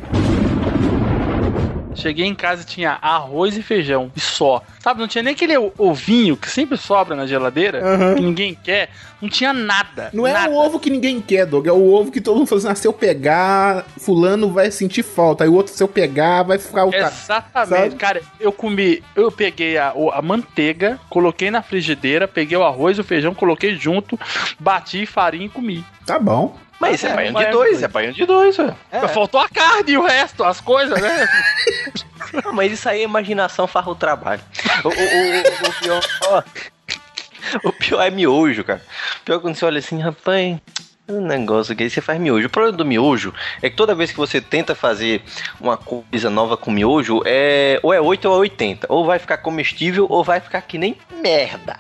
[1.98, 4.11] Cheguei em casa e tinha arroz e feijão.
[4.14, 4.62] E só.
[4.80, 8.14] Sabe, não tinha nem aquele ovinho que sempre sobra na geladeira, Aham.
[8.14, 8.90] que ninguém quer.
[9.20, 10.11] Não tinha nada.
[10.12, 10.50] Não é nada.
[10.50, 11.66] o ovo que ninguém quer, Doug.
[11.66, 15.02] É o ovo que todo mundo fala assim, ah, se eu pegar, fulano vai sentir
[15.02, 15.42] falta.
[15.42, 17.08] Aí o outro, se eu pegar, vai ficar o cara.
[17.08, 17.94] Exatamente, Sabe?
[17.96, 18.22] cara.
[18.38, 23.04] Eu comi, eu peguei a, a manteiga, coloquei na frigideira, peguei o arroz e o
[23.04, 24.18] feijão, coloquei junto,
[24.61, 25.84] bati farinha e comi.
[26.06, 26.56] Tá bom.
[26.78, 28.76] Mas isso é, É, baiano baiano de dois, é baiano de dois, velho.
[28.92, 31.28] Mas Faltou a carne e o resto, as coisas, né?
[32.44, 34.40] Não, mas isso aí, a imaginação faz o trabalho.
[34.84, 36.44] O, o, o, o pior.
[37.64, 38.82] O pior é miojo, cara.
[39.20, 40.58] O pior é quando você olha assim, rapaz.
[41.08, 42.46] Um negócio que aí você faz miojo.
[42.46, 45.22] O problema do miojo é que toda vez que você tenta fazer
[45.58, 48.86] uma coisa nova com miojo, é ou é 8 ou é 80.
[48.90, 51.78] Ou vai ficar comestível ou vai ficar que nem merda.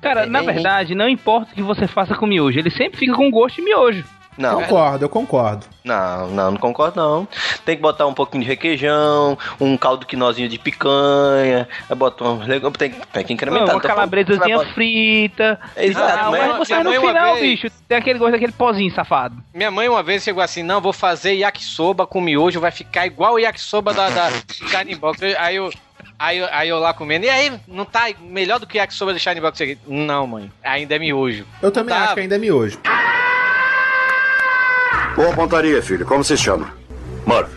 [0.00, 2.98] Cara, É, na é, verdade, não importa o que você faça com miojo, ele sempre
[2.98, 4.04] fica com gosto de miojo.
[4.36, 5.66] Não, Concordo, eu concordo.
[5.84, 7.28] não, não, não concordo não.
[7.64, 12.76] Tem que botar um pouquinho de requeijão, um caldo quinozinho de picanha, bota um legume,
[12.76, 13.64] tem, tem que incrementar.
[13.68, 15.60] uma não falando que você calabresazinha botar- frita.
[15.76, 18.32] Exato, Ah, mas- mas você minha no mãe uma final, vez- bicho, tem aquele gosto
[18.32, 19.36] daquele pozinho safado.
[19.54, 23.34] Minha mãe uma vez chegou assim, não, vou fazer yakisoba com miojo, vai ficar igual
[23.34, 25.22] o yakisoba da, da Shining Box.
[25.38, 25.70] Aí eu,
[26.18, 29.18] aí, aí eu lá comendo, e aí, não tá melhor do que o yakisoba da
[29.18, 29.60] Shining Box?
[29.60, 31.46] Eu cheguei, Não, mãe, ainda é miojo.
[31.62, 32.04] Eu também Tá.
[32.04, 32.78] acho que ainda é miojo.
[35.14, 36.04] Boa pontaria, filho.
[36.04, 36.76] Como se chama?
[37.24, 37.54] Murphy.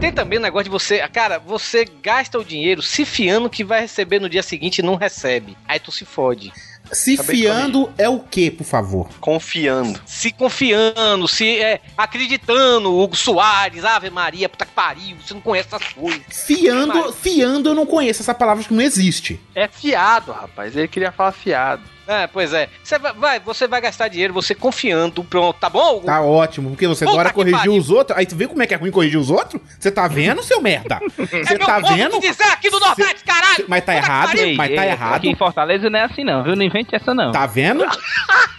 [0.00, 3.80] Tem também o negócio de você, cara, você gasta o dinheiro se fiando que vai
[3.80, 5.56] receber no dia seguinte e não recebe.
[5.66, 6.52] Aí tu se fode.
[6.92, 9.08] Se Acabei fiando é o que, por favor?
[9.18, 10.00] Confiando.
[10.04, 15.68] Se confiando, se é, acreditando, Hugo Soares, Ave Maria, puta que pariu, você não conhece
[15.74, 16.22] essas coisas.
[16.28, 19.40] Fiando, fiando eu não conheço essa palavra que não existe.
[19.54, 20.76] É fiado, rapaz.
[20.76, 21.93] Ele queria falar fiado.
[22.06, 22.68] É, pois é.
[22.82, 26.00] Você vai, vai- você vai gastar dinheiro, você confiando, pronto, tá bom?
[26.00, 27.76] Tá ótimo, porque você Puta corrigir pariu.
[27.76, 28.16] os outros.
[28.18, 29.60] Aí tu vê como é que é ruim corrigir os outros?
[29.78, 30.98] Você tá vendo, seu merda?
[31.16, 32.20] Você é meu tá modo vendo?
[32.20, 33.64] dizer aqui do Nordeste, caralho!
[33.68, 34.56] Mas tá Puta errado, pariu.
[34.56, 35.14] mas tá Ei, errado.
[35.14, 36.54] Aqui em Fortaleza não é assim não, viu?
[36.56, 37.32] Não invente essa não.
[37.32, 37.84] Tá vendo?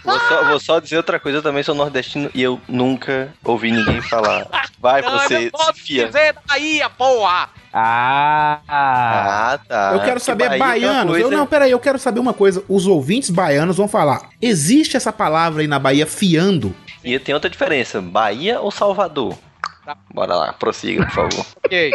[0.04, 3.72] Vou só, vou só dizer outra coisa, eu também sou nordestino e eu nunca ouvi
[3.72, 4.46] ninguém falar.
[4.78, 6.06] Vai Não, é você, meu modo se fia.
[6.06, 7.50] dizer da Bahia, porra!
[7.78, 9.90] Ah, Ah, tá.
[9.92, 11.16] Eu quero saber, Bahia tem uma baianos.
[11.16, 12.62] Eu, coisa- não, peraí, eu quero saber uma coisa.
[12.68, 14.30] Os ouvintes baianos vão falar.
[14.40, 16.74] Existe essa palavra aí na Bahia, fiando?
[17.04, 19.34] E tem outra diferença, Bahia ou Salvador?
[19.86, 19.96] Tá.
[20.12, 21.46] Bora lá, prossiga, por favor.
[21.64, 21.92] Ok.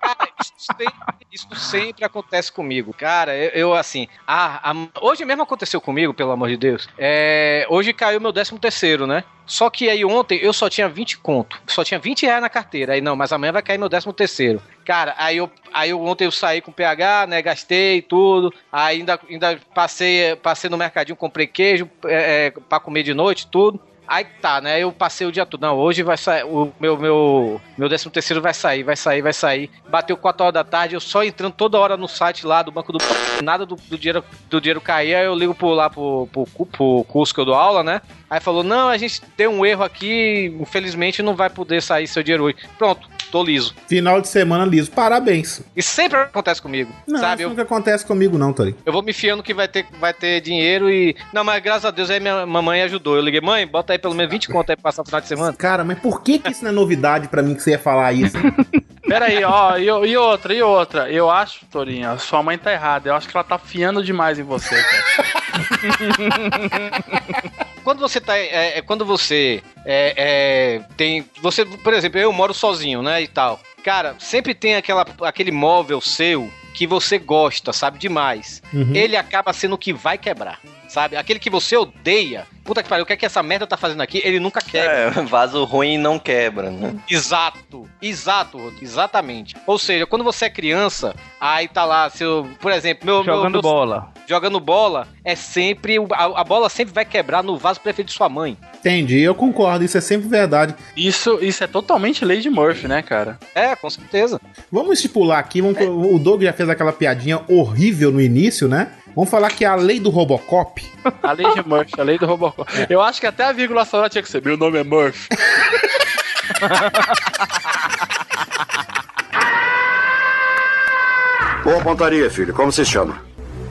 [0.00, 2.92] Cara, isso sempre, isso sempre acontece comigo.
[2.92, 4.08] Cara, eu, eu, assim.
[4.26, 6.88] Ah, hoje mesmo aconteceu comigo, pelo amor de Deus.
[6.98, 9.22] É, hoje caiu meu 13 terceiro, né?
[9.46, 11.60] Só que aí ontem eu só tinha 20 conto.
[11.66, 12.94] Só tinha 20 reais na carteira.
[12.94, 14.62] Aí não, mas amanhã vai cair meu 13 terceiro.
[14.84, 17.40] Cara, aí eu, aí eu ontem eu saí com PH, né?
[17.40, 18.52] Gastei tudo.
[18.70, 23.46] Aí ainda, ainda passei, passei no mercadinho, comprei queijo é, é, pra comer de noite,
[23.46, 23.80] tudo.
[24.06, 24.80] Aí tá, né?
[24.80, 25.60] Eu passei o dia todo.
[25.60, 26.44] Não, hoje vai sair.
[26.44, 29.70] O meu, meu, meu 13 terceiro vai sair, vai sair, vai sair.
[29.88, 32.92] Bateu 4 horas da tarde, eu só entrando toda hora no site lá do Banco
[32.92, 32.98] do
[33.42, 37.04] nada do, do dinheiro, do dinheiro cair, aí eu ligo pro, lá pro, pro, pro
[37.08, 38.00] curso que eu dou aula, né?
[38.32, 42.22] Aí falou: não, a gente tem um erro aqui, infelizmente não vai poder sair seu
[42.22, 42.56] dinheiro hoje.
[42.78, 43.74] Pronto, tô liso.
[43.86, 44.90] Final de semana liso.
[44.90, 45.60] Parabéns.
[45.76, 46.90] E sempre acontece comigo.
[47.06, 47.34] Não, sabe?
[47.34, 48.74] isso Eu, nunca acontece comigo, não, Tori.
[48.86, 51.14] eu vou me fiando que vai ter, vai ter dinheiro e.
[51.30, 53.16] Não, mas graças a Deus aí minha mamãe ajudou.
[53.16, 55.28] Eu liguei, mãe, bota aí pelo menos 20 conto aí pra passar o final de
[55.28, 55.52] semana.
[55.52, 58.14] Cara, mas por que, que isso não é novidade pra mim que você ia falar
[58.14, 58.38] isso?
[59.06, 61.10] Pera aí, ó, e, e outra, e outra.
[61.10, 63.10] Eu acho, Torinha, sua mãe tá errada.
[63.10, 65.41] Eu acho que ela tá fiando demais em você, cara.
[67.84, 68.38] Quando você tá.
[68.38, 71.24] É, é, quando você é, é, tem.
[71.40, 73.22] Você, por exemplo, eu moro sozinho, né?
[73.22, 73.60] E tal.
[73.84, 78.62] Cara, sempre tem aquela, aquele móvel seu que você gosta, sabe, demais.
[78.72, 78.94] Uhum.
[78.94, 80.60] Ele acaba sendo o que vai quebrar.
[80.92, 81.16] Sabe?
[81.16, 82.46] Aquele que você odeia.
[82.64, 84.20] Puta que pariu, o que é que essa merda tá fazendo aqui?
[84.22, 84.92] Ele nunca quebra.
[84.92, 86.94] É, vaso ruim não quebra, né?
[87.10, 89.56] Exato, exato, exatamente.
[89.66, 93.62] Ou seja, quando você é criança, aí tá lá, seu, por exemplo, meu, jogando meu-
[93.62, 94.12] bola.
[94.28, 98.28] jogando bola, é sempre a, a bola sempre vai quebrar no vaso preferido de sua
[98.28, 98.56] mãe.
[98.78, 100.74] Entendi, eu concordo, isso é sempre verdade.
[100.94, 103.38] Isso, isso é totalmente lei de Murphy, né, cara?
[103.54, 104.38] É, com certeza.
[104.70, 108.92] Vamos estipular aqui, vamos, o Doug já fez aquela piadinha horrível no início, né?
[109.14, 110.82] Vamos falar que é a lei do Robocop.
[111.22, 112.70] A lei de Murphy, a lei do Robocop.
[112.88, 114.42] Eu acho que até a vírgula sonora tinha que ser.
[114.42, 115.28] Meu nome é Murphy.
[121.62, 122.52] Boa pontaria, filho.
[122.52, 123.22] Como se chama?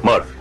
[0.03, 0.40] Murphy.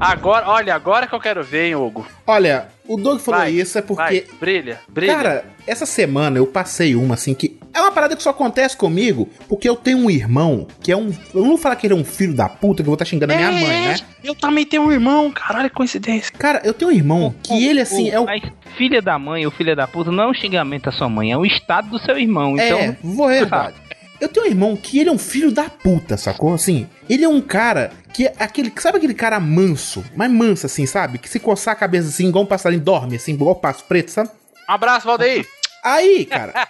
[0.00, 2.06] Agora, olha, agora que eu quero ver, hein, Hugo.
[2.26, 4.26] Olha, o Doug falou Vai, isso é Vai, porque.
[4.38, 5.14] brilha, brilha.
[5.14, 7.58] Cara, essa semana eu passei uma assim que.
[7.72, 11.10] É uma parada que só acontece comigo porque eu tenho um irmão que é um.
[11.34, 13.04] Eu não vou falar que ele é um filho da puta, que eu vou estar
[13.04, 13.96] xingando a minha mãe, né?
[14.22, 16.32] Eu também tenho um irmão, caralho, que coincidência.
[16.38, 18.26] Cara, eu tenho um irmão que ele assim é o.
[18.26, 18.42] Mas
[18.76, 21.36] filha da mãe ou filha da puta não é um xingamento da sua mãe, é
[21.36, 22.54] o estado do seu irmão.
[22.54, 23.74] Então, É, vou verdade.
[24.20, 26.54] Eu tenho um irmão que ele é um filho da puta, sacou?
[26.54, 28.72] Assim, ele é um cara que é aquele.
[28.78, 30.04] Sabe aquele cara manso?
[30.14, 31.18] Mas manso, assim, sabe?
[31.18, 34.10] Que se coçar a cabeça assim, igual um passarinho dorme, assim, igual o passo preto,
[34.10, 34.30] sabe?
[34.68, 35.46] Um abraço, Valdeir.
[35.84, 36.68] Aí, cara.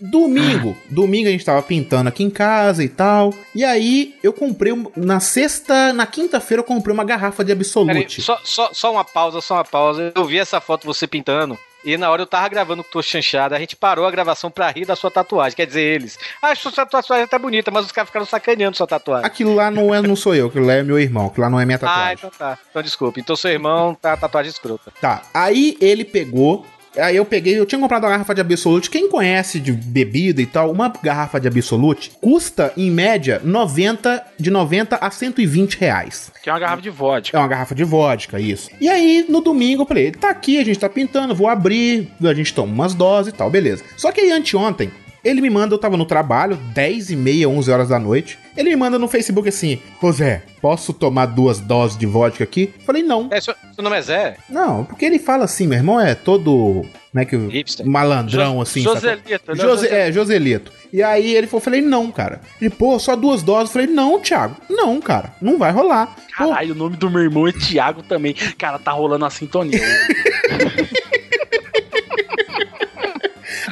[0.00, 3.32] Domingo, domingo a gente tava pintando aqui em casa e tal.
[3.54, 8.20] E aí eu comprei na sexta, na quinta-feira eu comprei uma garrafa de Absolute.
[8.20, 10.12] só, só, só uma pausa, só uma pausa.
[10.14, 11.56] Eu vi essa foto você pintando.
[11.84, 14.70] E na hora eu tava gravando com o chanchada, a gente parou a gravação pra
[14.70, 15.54] rir da sua tatuagem.
[15.54, 16.18] Quer dizer, eles.
[16.40, 19.26] Ah, sua tatuagem tá bonita, mas os caras ficaram sacaneando sua tatuagem.
[19.26, 21.60] Aquilo lá não, é, não sou eu, aquilo lá é meu irmão, aquilo lá não
[21.60, 22.08] é minha tatuagem.
[22.08, 22.58] Ah, então tá.
[22.70, 23.20] Então desculpa.
[23.20, 24.92] Então seu irmão tá tatuagem escrota.
[25.00, 26.66] Tá, aí ele pegou.
[26.96, 28.90] Aí eu peguei, eu tinha comprado uma garrafa de Absolute.
[28.90, 34.50] Quem conhece de bebida e tal, uma garrafa de Absolute custa, em média, 90, de
[34.50, 36.30] 90 a 120 reais.
[36.42, 37.36] Que é uma garrafa de vodka.
[37.36, 38.70] É uma garrafa de vodka, isso.
[38.80, 42.34] E aí, no domingo, eu falei, tá aqui, a gente tá pintando, vou abrir, a
[42.34, 43.84] gente toma umas doses e tal, beleza.
[43.96, 44.90] Só que aí, anteontem,
[45.24, 48.38] ele me manda, eu tava no trabalho, 10 e meia, 11 horas da noite.
[48.56, 52.72] Ele me manda no Facebook assim, ô Zé, posso tomar duas doses de vodka aqui?
[52.86, 53.28] Falei, não.
[53.32, 54.36] É, seu, seu nome é Zé?
[54.48, 56.84] Não, porque ele fala assim, meu irmão é todo.
[57.10, 57.36] Como é que.
[57.36, 57.86] Hipster.
[57.86, 58.80] Malandrão, Jo- assim.
[58.82, 59.28] Joselito, sacou?
[59.28, 59.94] ele é Jose, Joselito.
[59.94, 60.72] é, Joselito.
[60.92, 62.40] E aí ele falou, falei, não, cara.
[62.60, 63.72] Ele, pô, só duas doses.
[63.72, 64.56] Falei, não, Thiago.
[64.70, 65.32] Não, cara.
[65.40, 66.06] Não vai rolar.
[66.36, 68.34] Pô, Caralho, o nome do meu irmão é Thiago também.
[68.58, 69.80] Cara, tá rolando uma sintonia.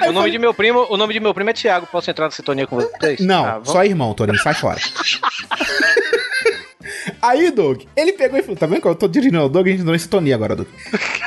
[0.08, 1.86] O nome, de meu primo, o nome de meu primo é Thiago.
[1.86, 3.20] Posso entrar na sintonia com vocês?
[3.20, 4.78] Não, Ah, só irmão, Torinho, sai fora.
[7.20, 9.66] Aí, Doug, ele pegou e falou: Tá vendo que eu tô dirigindo o Doug?
[9.66, 10.68] A gente entrou em sintonia agora, Doug.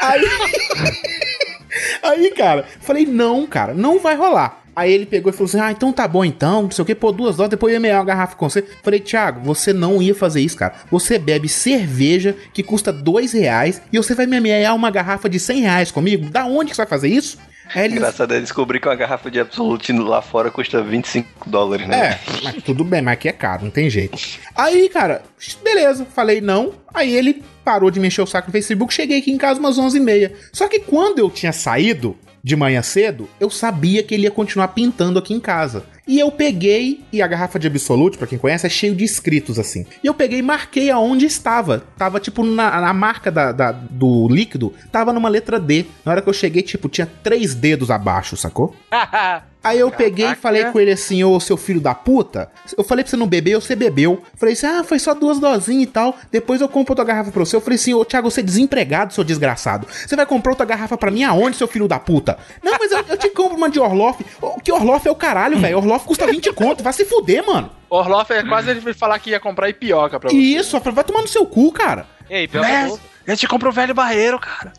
[0.01, 0.21] Aí.
[2.03, 4.61] Aí, cara, falei: Não, cara, não vai rolar.
[4.76, 6.93] Aí ele pegou e falou assim: Ah, então tá bom então, não sei o que,
[6.93, 8.61] pô, duas doses, depois eu ia mear uma garrafa com você.
[8.84, 10.76] Falei, Thiago, você não ia fazer isso, cara.
[10.91, 15.39] Você bebe cerveja que custa dois reais e você vai me mear uma garrafa de
[15.39, 16.30] 100 reais comigo?
[16.30, 17.38] Da onde que você vai fazer isso?
[17.74, 21.88] Aí ele, Engraçado é descobrir que uma garrafa de Absolute lá fora custa 25 dólares,
[21.88, 22.11] né?
[22.11, 24.18] É, mas tudo bem, mas aqui é caro, não tem jeito.
[24.55, 25.24] Aí, cara,
[25.63, 26.74] beleza, falei não.
[26.93, 30.32] Aí ele parou de mexer o saco no Facebook, cheguei aqui em casa umas 11h30.
[30.53, 34.68] Só que quando eu tinha saído de manhã cedo, eu sabia que ele ia continuar
[34.70, 35.84] pintando aqui em casa.
[36.07, 39.57] E eu peguei, e a garrafa de Absolute, pra quem conhece, é cheio de escritos
[39.57, 39.85] assim.
[40.03, 41.83] E eu peguei e marquei aonde estava.
[41.97, 45.85] Tava tipo na, na marca da, da- do líquido, tava numa letra D.
[46.05, 48.75] Na hora que eu cheguei, tipo, tinha três dedos abaixo, sacou?
[49.63, 53.03] Aí eu peguei e falei com ele assim, ô seu filho da puta, eu falei
[53.03, 54.21] pra você não beber, você bebeu.
[54.35, 56.15] Falei assim, ah, foi só duas dosinhas e tal.
[56.31, 57.55] Depois eu compro outra garrafa pra você.
[57.55, 59.87] Eu falei assim, ô Thiago, você é desempregado, seu desgraçado.
[59.89, 62.37] Você vai comprar outra garrafa pra mim aonde, seu filho da puta?
[62.63, 64.23] Não, mas eu, eu te compro uma de Orloff.
[64.63, 65.77] Que Orloff é o caralho, velho.
[65.77, 67.69] Orloff custa 20 conto, vai se fuder, mano.
[67.89, 70.35] Orloff é quase ele falar que ia comprar ipioca pra você.
[70.35, 72.07] Isso, vai tomar no seu cu, cara.
[72.29, 72.87] E aí, pior que Né?
[72.89, 74.71] eu- A gente compra o velho barreiro, cara.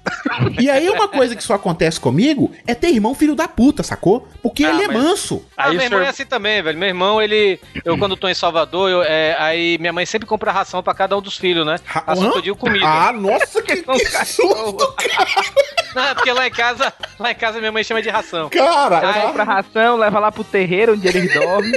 [0.61, 4.29] E aí uma coisa que só acontece comigo é ter irmão filho da puta, sacou?
[4.43, 5.45] Porque Ah, ele é mas- manso.
[5.57, 6.79] Ah, Aí meu o irmão senhor- é assim também, velho.
[6.79, 7.61] Meu irmão, ele.
[7.85, 11.17] Eu, quando tô em Salvador, eu, é, aí minha mãe sempre compra ração pra cada
[11.17, 11.77] um dos filhos, né?
[11.85, 12.87] Ra- Ração todo dia comida.
[12.87, 14.95] Ah, nossa, que, que susto,
[15.95, 18.49] Não, é porque lá em casa, lá em casa minha mãe chama de ração.
[18.49, 18.97] cara.
[18.99, 19.21] Ela tá?
[19.23, 21.73] compra ração, leva lá pro terreiro onde eles dormem,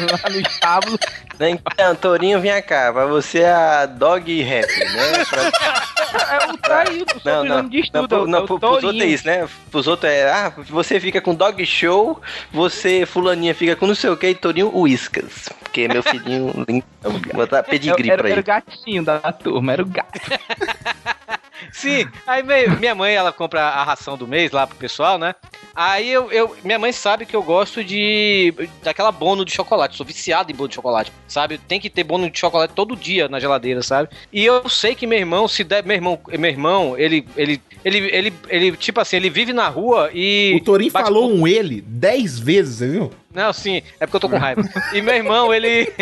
[0.00, 0.98] lá no estábulo.
[1.38, 2.92] Então, Torinho, vem cá.
[2.92, 5.24] Pra você é a dog rap, né?
[5.28, 5.86] Pra-
[6.32, 7.68] É o traído, o Não, não.
[7.68, 8.26] diz Não, tudo.
[8.26, 9.46] não, é pro- pros outros é isso, né?
[9.70, 12.20] Pros outros é, ah, você fica com dog show,
[12.52, 15.48] você, fulaninha, fica com não sei o que, e Torinho Whiskas.
[15.62, 16.52] Porque meu filhinho,
[17.02, 18.40] vou botar pedigree Era, pra era ele.
[18.40, 20.20] o gatinho da turma, era o gato.
[21.72, 22.42] Sim, aí
[22.78, 25.34] minha mãe, ela compra a ração do mês lá pro pessoal, né?
[25.74, 30.06] Aí eu, eu- minha mãe sabe que eu gosto de daquela bono de chocolate, sou
[30.06, 31.58] viciado em bolo de chocolate, sabe?
[31.58, 34.08] Tem que ter bono de chocolate todo dia na geladeira, sabe?
[34.32, 37.98] E eu sei que meu irmão, se der, meu irmão, meu irmão, ele ele ele
[37.98, 42.38] ele, ele tipo assim, ele vive na rua e O bate falou um ele 10
[42.38, 43.12] vezes, você viu?
[43.36, 44.62] Não, sim, é porque eu tô com raiva.
[44.94, 45.92] E meu irmão, ele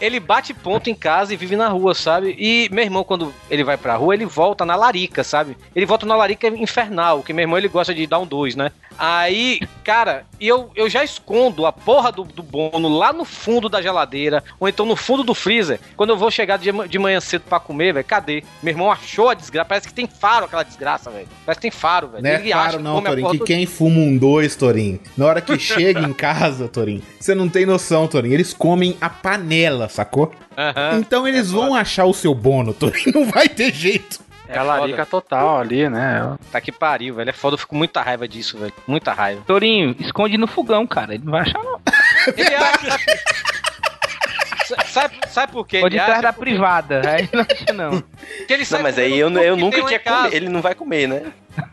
[0.00, 2.36] ele bate ponto em casa e vive na rua, sabe?
[2.38, 5.56] E meu irmão, quando ele vai pra rua, ele volta na larica, sabe?
[5.74, 8.70] Ele volta na larica infernal, que meu irmão ele gosta de dar um dois, né?
[8.98, 13.68] Aí, cara, e eu, eu já escondo a porra do, do bono lá no fundo
[13.68, 15.78] da geladeira, ou então no fundo do freezer.
[15.96, 18.42] Quando eu vou chegar de, de manhã cedo pra comer, velho, cadê?
[18.62, 19.66] Meu irmão achou a desgraça.
[19.68, 21.28] Parece que tem faro aquela desgraça, velho.
[21.44, 22.22] Parece que tem faro, velho.
[22.22, 25.40] Não é Ele acha não, Torinho, que do- quem fuma um dois, Torinho, na hora
[25.42, 30.32] que chega em casa, Torinho, você não tem noção, Torinho, eles comem a panela, sacou?
[30.98, 34.24] Então eles vão achar o seu bono, Torinho, não vai ter jeito.
[34.48, 36.36] É a larica total ali, né?
[36.52, 37.30] Tá que pariu, velho.
[37.30, 38.72] É foda, eu fico com muita raiva disso, velho.
[38.86, 39.42] Muita raiva.
[39.44, 41.14] Tourinho, esconde no fogão, cara.
[41.14, 41.80] Ele não vai achar, não.
[42.36, 42.98] Ele acha.
[44.66, 45.80] Sa- sabe, sabe por quê?
[45.82, 47.02] Ou de trás da privada.
[47.08, 48.02] Aí não acha, não.
[48.46, 50.34] que ele sai Não, mas aí eu, eu nunca tinha comido.
[50.34, 51.22] Ele não vai comer, né?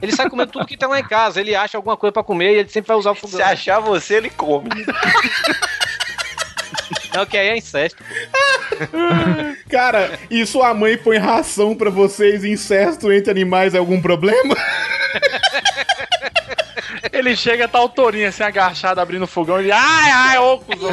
[0.02, 1.42] Ele sai comendo tudo que tem lá em casa.
[1.42, 3.38] Ele acha alguma coisa pra comer e ele sempre vai usar o fogão.
[3.38, 4.70] Se achar você, ele come.
[7.14, 8.04] Não, que aí é incesto.
[9.70, 14.56] Cara, e sua mãe põe ração pra vocês, incesto entre animais, é algum problema?
[17.12, 20.90] Ele chega, tá o tourinho assim, agachado, abrindo o fogão, ele, ai, ai, ô, cuzão.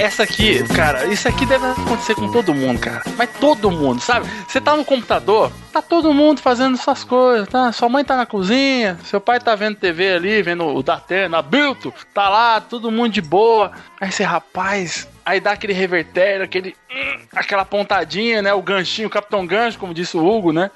[0.00, 3.02] Essa aqui, cara, isso aqui deve acontecer com todo mundo, cara.
[3.16, 4.26] Mas todo mundo, sabe?
[4.48, 7.70] Você tá no computador, tá todo mundo fazendo suas coisas, tá?
[7.70, 11.92] Sua mãe tá na cozinha, seu pai tá vendo TV ali, vendo o Datena, Bilto,
[12.14, 13.72] tá lá, todo mundo de boa.
[14.00, 16.76] Aí você, rapaz, aí dá aquele revertério, aquele.
[17.34, 18.52] aquela pontadinha, né?
[18.52, 20.70] O ganchinho, o Capitão Gancho, como disse o Hugo, né?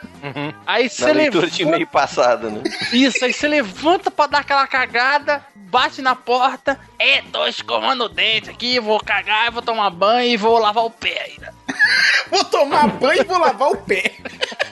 [0.66, 1.76] Aí Na você leitura de levanta.
[1.76, 2.62] meio passado, né?
[2.92, 8.09] Isso, aí você levanta pra dar aquela cagada, bate na porta, é, tô escovando o
[8.09, 11.52] dente aqui, vou cagar, vou tomar banho e vou lavar o pé ainda.
[12.31, 14.14] Vou tomar banho e vou lavar o pé.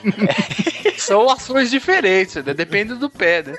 [0.97, 2.53] São ações diferentes, né?
[2.53, 3.55] Depende do pé, né?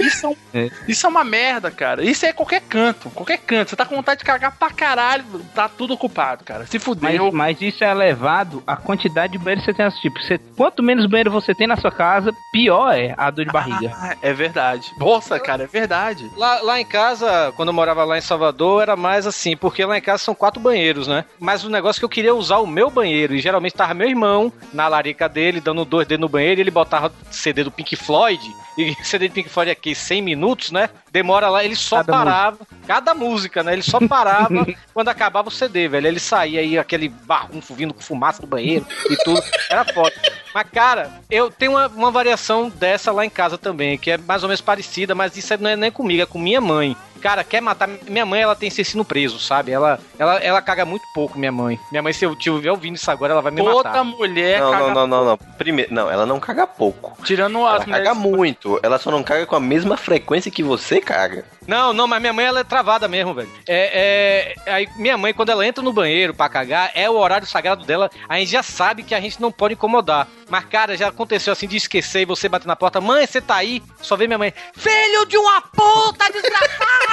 [0.00, 2.02] Isso é, um- isso é uma merda, cara.
[2.04, 3.70] Isso é qualquer canto, qualquer canto.
[3.70, 5.24] Você tá com vontade de cagar pra caralho,
[5.54, 6.66] tá tudo ocupado, cara.
[6.66, 7.32] Se Mas, fudeu.
[7.32, 10.20] mas isso é elevado à quantidade de banheiro que você tem nesse tipo.
[10.20, 13.92] Você, quanto menos banheiro você tem na sua casa, pior é a dor de barriga.
[13.94, 14.92] Ah, é verdade.
[14.98, 16.28] Nossa, cara, é verdade.
[16.36, 19.96] Lá, lá em casa, quando eu morava lá em Salvador, era mais assim, porque lá
[19.98, 21.24] em casa são quatro banheiros, né?
[21.38, 24.08] Mas o negócio é que eu queria usar o meu banheiro, e geralmente tava meu
[24.08, 27.96] irmão na larica dele, dando dois dedos no banheiro, e ele botava CD do Pink
[27.96, 28.42] Floyd,
[28.76, 30.88] e CD do Pink Floyd aqui, 100 minutos, né?
[31.10, 33.72] Demora lá, ele só Cada parava, cada música, né?
[33.72, 36.06] Ele só parava quando acabava o CD, velho.
[36.06, 40.14] Ele saía aí, aquele barrunfo vindo com fumaça do banheiro e tudo, era foda.
[40.54, 44.42] Mas, cara, eu tenho uma, uma variação dessa lá em casa também, que é mais
[44.42, 46.96] ou menos parecida, mas isso não é nem comigo, é com minha mãe.
[47.18, 47.88] Cara, quer matar.
[48.08, 49.72] Minha mãe, ela tem intestino preso, sabe?
[49.72, 51.78] Ela, ela, ela caga muito pouco, minha mãe.
[51.90, 54.04] Minha mãe, se eu estiver ouvindo isso agora, ela vai me Toda matar.
[54.04, 55.36] mulher Não, caga não, não, não, não.
[55.36, 57.16] Primeiro, não, ela não caga pouco.
[57.24, 58.38] Tirando Ela as caga mulheres.
[58.38, 58.80] muito.
[58.82, 61.44] Ela só não caga com a mesma frequência que você caga.
[61.66, 63.50] Não, não, mas minha mãe ela é travada mesmo, velho.
[63.66, 67.46] É, é, aí minha mãe, quando ela entra no banheiro pra cagar, é o horário
[67.46, 68.10] sagrado dela.
[68.28, 70.26] A gente já sabe que a gente não pode incomodar.
[70.48, 73.56] Mas, cara, já aconteceu assim de esquecer e você bater na porta, mãe, você tá
[73.56, 73.82] aí?
[74.00, 77.07] Só vê minha mãe, filho de uma puta, desgraçado!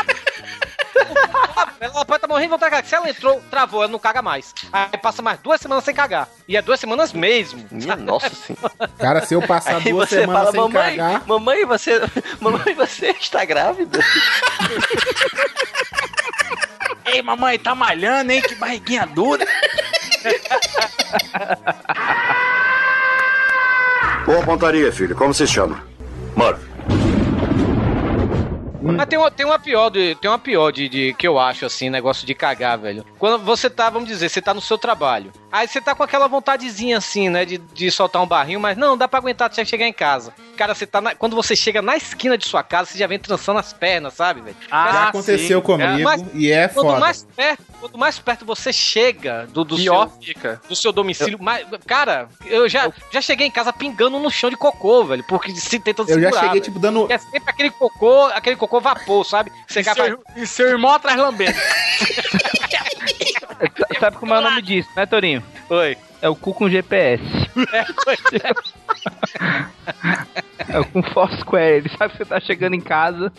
[1.80, 2.86] Ela pode estar morrendo de vontade de cagar.
[2.90, 4.54] Se ela entrou, travou, ela não caga mais.
[4.72, 6.28] Aí passa mais duas semanas sem cagar.
[6.48, 7.66] E é duas semanas mesmo.
[7.72, 8.90] Minha nossa senhora.
[8.98, 11.28] Cara, se eu passar Aí duas semanas fala, sem mamãe, cagar.
[11.28, 12.02] mamãe, você,
[12.40, 14.00] mamãe, você está grávida?
[17.06, 18.42] Ei, mamãe, tá malhando, hein?
[18.42, 19.46] Que barriguinha dura.
[24.26, 25.16] Boa pontaria, filho.
[25.16, 25.84] Como se chama?
[26.36, 26.75] Murphy.
[28.94, 31.66] Mas tem uma, tem uma pior, de, tem uma pior de, de- que eu acho,
[31.66, 33.06] assim, negócio de cagar, velho.
[33.18, 35.32] Quando você tá, vamos dizer, você tá no seu trabalho.
[35.52, 38.98] Aí você tá com aquela vontadezinha, assim, né, de, de soltar um barrinho, mas não,
[38.98, 40.34] dá pra aguentar até chegar em casa.
[40.58, 43.18] Cara, você tá na- quando você chega na esquina de sua casa, você já vem
[43.20, 44.56] trançando as pernas, sabe, velho?
[44.70, 47.00] Já aconteceu comigo Mas e é Quanto foda.
[47.00, 50.62] mais perto, quanto mais perto você chega do, do Pior seu, fica.
[50.68, 54.58] do seu domicílio, mais, cara, eu já, já cheguei em casa pingando no chão de
[54.58, 56.64] cocô, velho, porque se tenta Eu já segurar, cheguei, velho.
[56.64, 57.12] tipo, dando.
[57.12, 59.52] É sempre aquele cocô, aquele cocô vapor, sabe?
[59.68, 61.58] Você E seu, e seu irmão atrás lambendo.
[64.00, 65.44] Sabe como é o nome disso, né, Torinho?
[65.70, 65.98] Oi.
[66.22, 67.24] É o cu com GPS.
[70.68, 71.78] É o com Foursquare.
[71.78, 73.32] Ele sabe que você tá chegando em casa.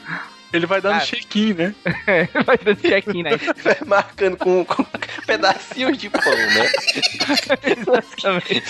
[0.52, 1.00] Ele vai dando Ah.
[1.00, 1.74] check-in, né?
[2.06, 3.30] É, vai dando check-in, né?
[3.62, 4.84] Vai marcando com, com
[5.26, 6.70] pedacinhos de pão, né?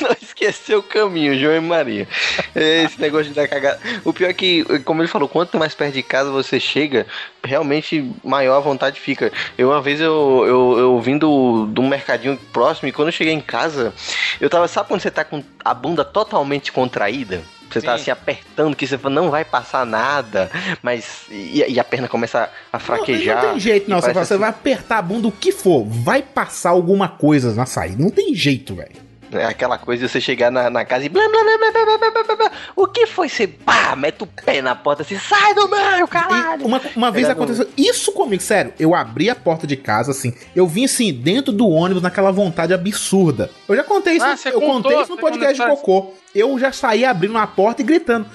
[0.01, 2.09] Não esqueceu o caminho, João e Maria.
[2.55, 3.79] Esse negócio de dar cagada.
[4.05, 7.07] O pior é que, como ele falou, quanto mais perto de casa você chega,
[7.45, 9.31] realmente maior a vontade fica.
[9.59, 13.33] Eu uma vez eu, eu, eu vim do, do mercadinho próximo e quando eu cheguei
[13.35, 13.93] em casa,
[14.41, 17.43] eu tava, sabe quando você tá com a bunda totalmente contraída?
[17.71, 18.03] Você tá Sim.
[18.03, 20.51] assim apertando que você fala, não vai passar nada,
[20.83, 21.23] mas.
[21.31, 23.43] E, e a perna começa a Não, fraquejar.
[23.43, 24.01] não tem jeito, não.
[24.01, 25.85] Você, você vai apertar a bunda, o que for.
[25.85, 28.03] Vai passar alguma coisa na saída.
[28.03, 29.06] Não tem jeito, velho.
[29.39, 31.99] É aquela coisa de você chegar na, na casa e blá blá blá, blá blá
[31.99, 33.29] blá blá blá O que foi?
[33.29, 36.65] Você pá, mete o pé na porta assim, sai do meio, caralho!
[36.65, 38.73] Uma, uma vez aconteceu isso comigo, sério.
[38.79, 42.73] Eu abri a porta de casa, assim, eu vim assim, dentro do ônibus, naquela vontade
[42.73, 43.51] absurda.
[43.69, 46.71] Eu já contei isso, ah, eu contou, contei isso no podcast de Cocô eu já
[46.71, 48.27] saí abrindo a porta e gritando: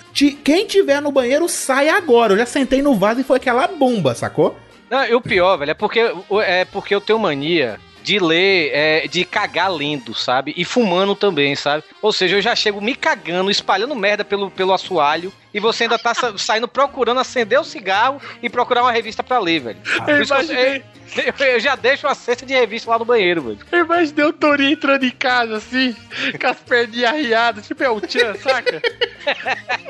[0.43, 2.34] quem tiver no banheiro, sai agora.
[2.34, 4.58] Eu já sentei no vaso e foi aquela bomba, sacou?
[4.89, 6.12] Não, e o pior, velho, é porque,
[6.43, 10.54] é porque eu tenho mania de ler, é, de cagar lendo, sabe?
[10.58, 11.84] E fumando também, sabe?
[12.02, 15.99] Ou seja, eu já chego me cagando, espalhando merda pelo, pelo assoalho, e você ainda
[15.99, 19.78] tá sa- saindo procurando acender o cigarro e procurar uma revista pra ler, velho.
[20.22, 20.84] Isso que eu,
[21.39, 23.60] eu- eu já deixo uma cesta de revista lá no banheiro, velho.
[23.72, 25.95] Eu imaginei o Torinho entrando em casa assim,
[26.39, 28.82] com as perninhas arriadas, tipo é o Tchan, saca?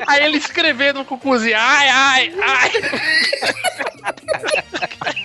[0.07, 2.71] Aí ele escrevendo no cucuzinho, ai, ai, ai.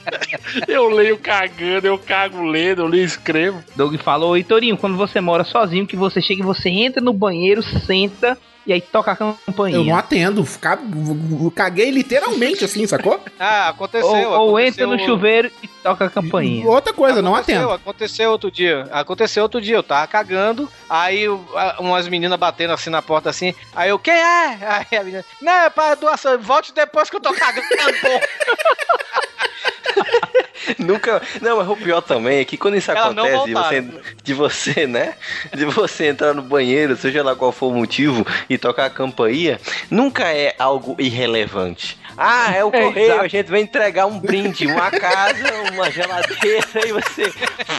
[0.69, 3.63] Eu leio cagando, eu cago lendo, eu leio e escrevo.
[3.75, 7.13] Doug falou, e Torinho, quando você mora sozinho, que você chega e você entra no
[7.13, 8.37] banheiro, senta
[8.67, 9.77] e aí toca a campainha.
[9.77, 10.45] Eu não atendo.
[10.61, 10.77] Ca-
[11.55, 13.21] Caguei literalmente assim, sacou?
[13.39, 14.09] Ah, aconteceu.
[14.09, 16.67] ou, ou aconteceu- entra no chuveiro e toca a campainha.
[16.67, 17.75] Outra coisa, não Aconteceu, atendo.
[17.75, 18.89] Aconteceu outro dia.
[18.91, 19.77] Aconteceu outro dia.
[19.77, 20.69] Eu tava cagando.
[20.91, 21.29] Aí
[21.79, 23.55] umas meninas batendo assim na porta assim.
[23.73, 24.59] Aí eu, quem é?
[24.91, 26.37] Aí a menina, não, é pra doação.
[26.39, 27.69] Volte depois que eu tô cagando.
[30.79, 31.21] Nunca.
[31.41, 33.85] Não, mas o pior também é que quando isso acontece, de você,
[34.23, 35.15] de você, né?
[35.55, 39.61] De você entrar no banheiro, seja lá qual for o motivo, e tocar a campainha,
[39.91, 41.99] nunca é algo irrelevante.
[42.19, 43.25] Ah, é o É, correio, exato.
[43.25, 47.31] a gente vai entregar um brinde, uma casa, uma geladeira, e você.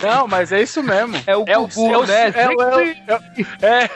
[0.03, 1.19] Não, mas é isso mesmo.
[1.25, 2.33] É o É o, Gugu, é o, né?
[2.35, 3.89] é, o- é, o- é,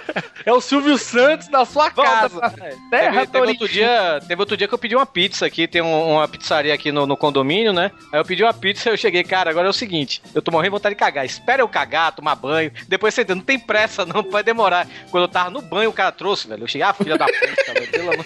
[0.48, 2.40] é o Silvio Santos da sua casa.
[2.50, 3.50] Teve, Terra, teve Torinho.
[3.52, 6.74] outro dia, teve outro dia que eu pedi uma pizza aqui, tem um- uma pizzaria
[6.74, 7.92] aqui no, no condomínio, né?
[8.12, 10.72] Aí eu pedi uma pizza eu cheguei, cara, agora é o seguinte, eu tô morrendo
[10.72, 11.26] de vontade de cagar.
[11.26, 14.88] Espera eu cagar, tomar banho, depois você não tem pressa não, pode demorar.
[15.10, 16.64] Quando eu tava no banho, o cara trouxe, velho.
[16.64, 18.26] Eu cheguei, ah, filha da puta, velho, pelo amor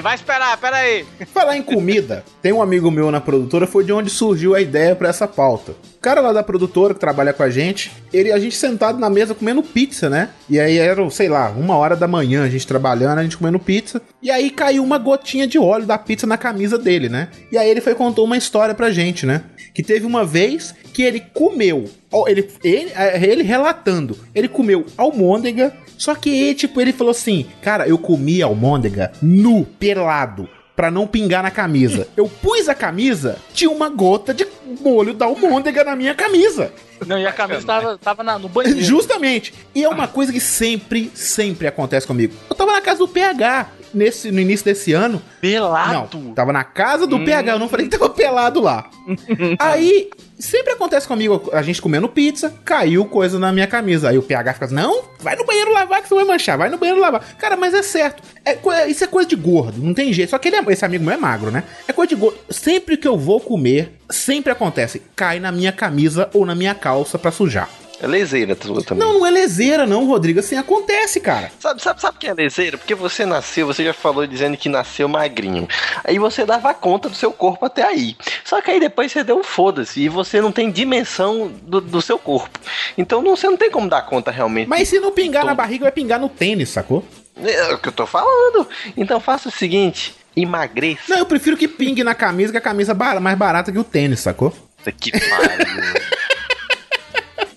[0.00, 1.04] vai esperar, pera aí.
[1.32, 4.96] Falar em comida, tem um amigo meu na produtora, foi de onde surgiu a ideia
[4.96, 5.72] pra essa pauta.
[5.72, 9.08] O cara lá da produtora que trabalha com a gente, ele, a gente sentado na
[9.08, 10.30] mesa comendo pizza, né?
[10.50, 13.58] E aí era, sei lá, uma hora da manhã, a gente trabalhando, a gente comendo
[13.58, 14.02] pizza.
[14.20, 17.28] E aí caiu uma gotinha de óleo da pizza na camisa dele, né?
[17.52, 19.42] E aí ele foi contou uma história pra gente, né?
[19.72, 21.84] Que teve uma vez que ele comeu,
[22.26, 27.88] ele, ele, é, ele relatando, ele comeu almôndega, só que, tipo, ele falou assim, cara,
[27.88, 32.06] eu comi almôndega nu, pelado pra não pingar na camisa.
[32.14, 34.46] Eu pus a camisa, tinha uma gota de
[34.82, 36.70] molho da almôndega na minha camisa.
[37.06, 38.82] Não, e a camisa tava, tava na- no banheiro.
[38.82, 39.54] Justamente.
[39.74, 42.34] E é uma coisa que sempre, sempre acontece comigo.
[42.50, 45.22] Eu tava na casa do PH nesse, no início desse ano.
[45.40, 46.18] Pelado?
[46.18, 48.90] Não, tava na casa do PH, eu não falei que tava pelado lá.
[49.58, 54.08] Aí, sempre acontece comigo, a gente comendo pizza, caiu coisa na minha camisa.
[54.10, 56.68] Aí o PH fica assim, não, vai no banheiro lavar que você vai manchar, vai
[56.68, 57.22] no banheiro lavar.
[57.36, 60.30] Cara, mas é certo, é, co- isso é coisa de gordo, não tem jeito.
[60.30, 61.64] Só que ele é- esse amigo meu é magro, né?
[61.88, 62.38] É coisa de gordo.
[62.50, 67.18] Sempre que eu vou comer, sempre acontece, cai na minha camisa ou na minha calça
[67.18, 67.68] pra sujar.
[68.00, 69.06] É leseira tua também.
[69.06, 71.50] Não, não é leseira não, Rodrigo, assim acontece, cara.
[71.58, 72.76] Sabe, sabe, sabe o que é leseira?
[72.76, 75.66] Porque você nasceu, você já falou dizendo que nasceu magrinho.
[76.04, 78.16] Aí você dava conta do seu corpo até aí.
[78.44, 82.02] Só que aí depois você deu um foda-se e você não tem dimensão do, do
[82.02, 82.58] seu corpo.
[82.98, 84.68] Então não, você não tem como dar conta realmente.
[84.68, 87.04] Mas se não pingar na barriga, vai pingar no tênis, sacou?
[87.42, 88.68] É o que eu tô falando.
[88.96, 91.02] Então faça o seguinte: emagreça.
[91.08, 93.84] Não, eu prefiro que pingue na camisa, que a camisa é mais barata que o
[93.84, 94.54] tênis, sacou?
[95.00, 95.66] Que pariu.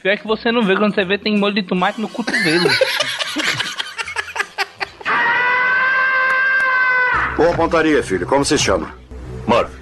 [0.02, 2.70] Pior é que você não vê, quando você vê tem molho de tomate no cotovelo.
[7.36, 8.26] Boa pontaria, filho.
[8.26, 8.96] Como se chama?
[9.46, 9.78] Murphy.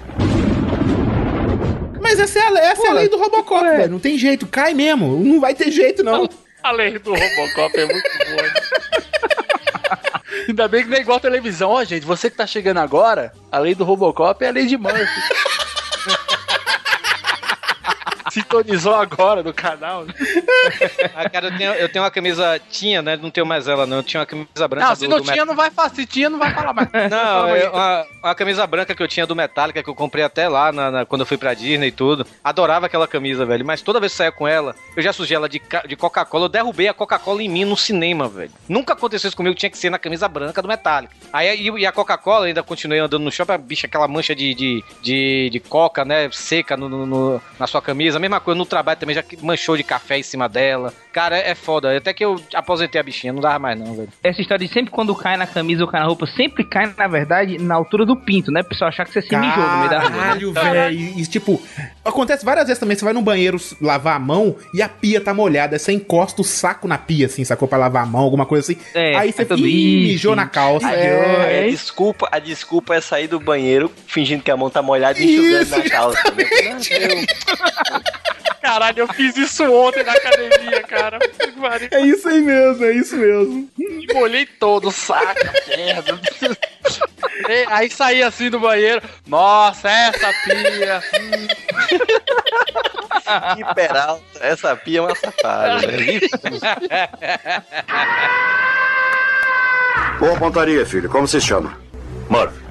[2.00, 3.90] Mas essa é a, essa é a lei do Robocop, velho.
[3.90, 5.22] Não tem jeito, cai mesmo.
[5.22, 6.28] Não vai ter jeito, não.
[6.60, 8.52] A lei do Robocop é muito boa.
[10.48, 11.70] Ainda bem que não é igual a televisão.
[11.70, 14.76] Ó, gente, você que tá chegando agora, a lei do Robocop é a lei de
[14.76, 14.98] Murphy.
[18.30, 20.04] Sintonizou agora no canal.
[20.04, 20.14] né?
[21.14, 23.16] Ah, cara, eu tenho, eu tenho uma camisa, tinha, né?
[23.16, 23.98] Não tenho mais ela, não.
[23.98, 25.90] Eu tinha uma camisa branca Não, do, se não do tinha, não vai falar.
[25.90, 26.88] Se tinha, não vai falar mais.
[27.10, 30.48] Não, é uma, uma camisa branca que eu tinha do Metallica, que eu comprei até
[30.48, 32.26] lá na- na- quando eu fui pra Disney e tudo.
[32.42, 33.64] Adorava aquela camisa, velho.
[33.64, 36.44] Mas toda vez que saia com ela, eu já sujei ela de, de Coca-Cola.
[36.44, 38.50] Eu derrubei a Coca-Cola em mim no cinema, velho.
[38.68, 41.14] Nunca aconteceu isso comigo, tinha que ser na camisa branca do Metallica.
[41.32, 44.54] Aí e, e a Coca-Cola, ainda continuei andando no shopping, a bicha, aquela mancha de,
[44.54, 48.17] de, de, de coca, né, seca no, no- no- na sua camisa.
[48.18, 50.92] A mesma coisa no trabalho também, já que manchou de café em cima dela.
[51.12, 51.96] Cara, é, é foda.
[51.96, 54.08] Até que eu aposentei a bichinha, não dava mais não, velho.
[54.22, 57.06] Essa história de sempre quando cai na camisa ou cai na roupa, sempre cai, na
[57.06, 58.60] verdade, na altura do pinto, né?
[58.60, 60.10] O pessoal achar que você se mijou no meio da rua.
[60.10, 60.98] Caralho, velho.
[61.16, 61.62] E, tipo,
[62.04, 62.96] acontece várias vezes também.
[62.96, 65.76] Você vai no banheiro lavar a mão e a pia tá molhada.
[65.76, 67.68] Aí você encosta o saco na pia, assim, sacou?
[67.68, 68.80] Pra lavar a mão, alguma coisa assim.
[68.94, 70.12] É, aí você é tudo Ih, isso.
[70.12, 70.90] mijou na calça.
[70.90, 75.18] É, a desculpa, a desculpa é sair do banheiro fingindo que a mão tá molhada
[75.18, 76.18] e enxugando na calça.
[76.32, 77.26] Né?
[78.60, 81.18] Caralho, eu fiz isso ontem na academia, cara.
[81.90, 83.68] É isso aí mesmo, é isso mesmo.
[83.78, 86.20] Me molhei todo, saca, merda.
[87.48, 89.00] E aí saía assim do banheiro.
[89.26, 91.02] Nossa, essa pia.
[91.18, 91.46] hum.
[93.56, 94.22] Que peralta.
[94.40, 96.20] Essa pia é uma safada, né?
[100.18, 101.08] Boa pontaria, filho.
[101.08, 101.78] Como se chama?
[102.28, 102.67] Murphy.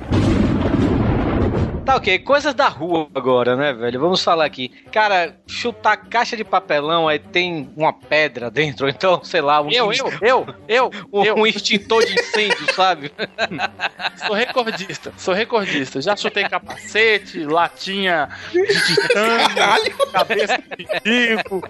[1.87, 3.97] Tá ok, coisas da rua agora, né, velho?
[3.97, 4.69] Vamos falar aqui.
[4.91, 9.71] Cara, chutar caixa de papelão, aí tem uma pedra dentro, ou então, sei lá, um,
[9.71, 11.35] Eu, eu, eu, eu, um, eu.
[11.35, 13.09] um extintor de incêndio, sabe?
[14.27, 16.01] Sou recordista, sou recordista.
[16.01, 21.63] Já chutei capacete, latinha de titânio, cabeça de bico,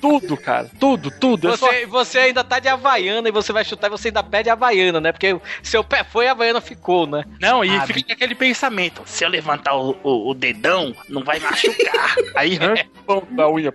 [0.00, 1.48] tudo, cara, tudo, tudo.
[1.50, 4.22] Eu só- Você, você ainda tá de Havaiana e você vai chutar e você ainda
[4.22, 5.12] pede Havaiana, né?
[5.12, 7.22] Porque seu pé foi e a Havaiana ficou, né?
[7.40, 11.38] Não, e Ah, fica aquele pensamento: se eu levantar o, o- o dedão, não vai
[11.38, 12.14] machucar.
[12.34, 12.86] Aí arranca
[13.30, 13.72] da unha.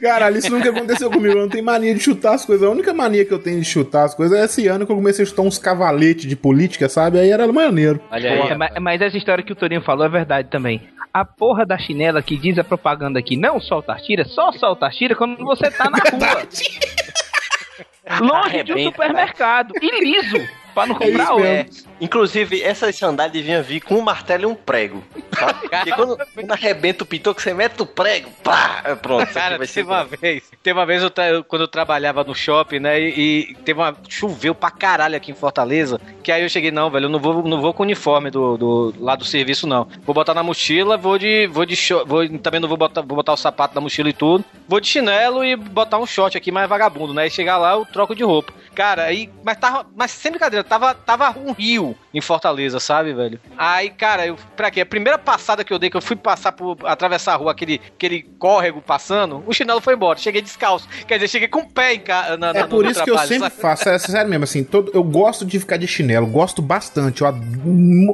[0.00, 1.34] Caralho, isso nunca aconteceu comigo.
[1.34, 2.66] Eu não tenho mania de chutar as coisas.
[2.66, 4.96] A única mania que eu tenho de chutar as coisas é esse ano que eu
[4.96, 7.18] comecei a chutar uns cavaletes de política, sabe?
[7.18, 8.00] Aí era maneiro.
[8.10, 10.82] Olha É, mas, mas essa história que o Torinho falou é verdade também.
[11.12, 14.86] A porra da chinela que diz a propaganda aqui não solta as tiras, só solta
[14.86, 16.42] as tiras quando você tá na rua.
[18.20, 19.72] Longe de um Arrebenta, supermercado.
[19.80, 20.46] E liso.
[20.74, 21.46] Pra não comprar isso outro.
[21.46, 21.66] É,
[22.00, 25.02] inclusive, essas sandálias deviam vir com um martelo e um prego.
[25.38, 25.68] Sabe?
[25.68, 29.32] Porque quando, quando arrebenta o pintor, que você mete o prego, pá, é pronto.
[29.32, 32.78] Cara, vai teve uma vez, teve uma vez eu tra- quando eu trabalhava no shopping,
[32.80, 36.70] né, e, e teve uma choveu pra caralho aqui em Fortaleza, que aí eu cheguei
[36.70, 39.66] não, velho, eu não vou não vou com o uniforme do, do lá do serviço
[39.66, 39.88] não.
[40.04, 43.16] Vou botar na mochila, vou de vou de short, vou também não vou botar vou
[43.16, 44.44] botar o sapato na mochila e tudo.
[44.68, 47.26] Vou de chinelo e botar um short aqui mais vagabundo, né?
[47.26, 48.52] E chegar lá eu troco de roupa.
[48.74, 53.40] Cara, aí mas tava, mas sem brincadeira, tava tava um rio em Fortaleza, sabe, velho?
[53.58, 54.80] Aí, cara, eu pra quê?
[54.82, 57.80] A primeira passada que eu dei que eu fui passar por atravessar a rua, aquele
[57.96, 60.18] aquele córrego passando, o chinelo foi embora.
[60.18, 60.88] Cheguei descalço.
[61.06, 62.36] Quer dizer, cheguei com o pé em ca...
[62.36, 63.60] na, É na- por isso que eu trabalho, sempre sabe?
[63.60, 67.22] faço, é sério mesmo, assim, todo, eu gosto de ficar de chinelo, gosto bastante.
[67.22, 67.28] Eu,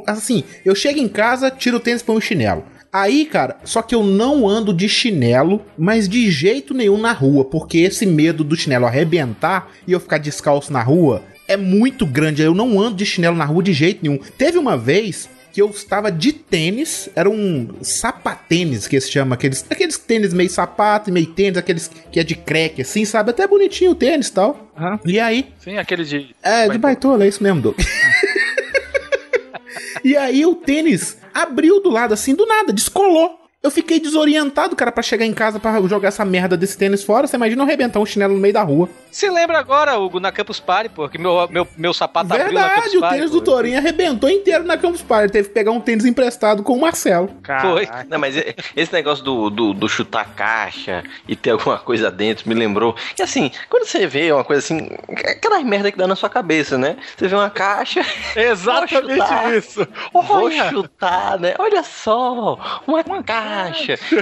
[0.07, 2.63] assim, eu chego em casa, tiro o tênis põe o chinelo.
[2.93, 7.45] Aí, cara, só que eu não ando de chinelo, mas de jeito nenhum na rua,
[7.45, 12.41] porque esse medo do chinelo arrebentar e eu ficar descalço na rua é muito grande.
[12.41, 14.17] Eu não ando de chinelo na rua de jeito nenhum.
[14.17, 19.65] Teve uma vez que eu estava de tênis, era um sapatênis que se chama, aqueles,
[19.69, 23.31] aqueles tênis meio sapato e meio tênis, aqueles que é de crack assim, sabe?
[23.31, 24.71] Até bonitinho o tênis e tal.
[24.77, 24.99] Aham.
[25.05, 25.47] E aí?
[25.59, 26.33] Sim, aquele de.
[26.41, 27.77] É, de baitola, é isso mesmo, Doug.
[30.03, 33.40] e aí o tênis abriu do lado assim, do nada, descolou.
[33.63, 37.27] Eu fiquei desorientado, cara, pra chegar em casa pra jogar essa merda desse tênis fora.
[37.27, 38.89] Você imagina eu arrebentar um chinelo no meio da rua.
[39.11, 42.61] Se lembra agora, Hugo, na Campus Party, pô, que meu, meu, meu sapato abriu na
[42.61, 43.15] Campus Verdade, o Party.
[43.17, 43.37] tênis pô.
[43.37, 45.31] do Torinho arrebentou inteiro na Campus Party.
[45.31, 47.29] Teve que pegar um tênis emprestado com o Marcelo.
[47.61, 47.87] Foi.
[48.09, 48.35] Não, mas
[48.75, 52.95] esse negócio do, do, do chutar caixa e ter alguma coisa dentro me lembrou.
[53.19, 54.89] E assim, quando você vê uma coisa assim,
[55.29, 56.97] aquelas merda que dá na sua cabeça, né?
[57.15, 58.01] Você vê uma caixa.
[58.35, 59.87] Exatamente vou chutar, isso.
[60.11, 60.69] Vou Olha.
[60.69, 61.53] chutar, né?
[61.59, 63.50] Olha só, uma, caixa.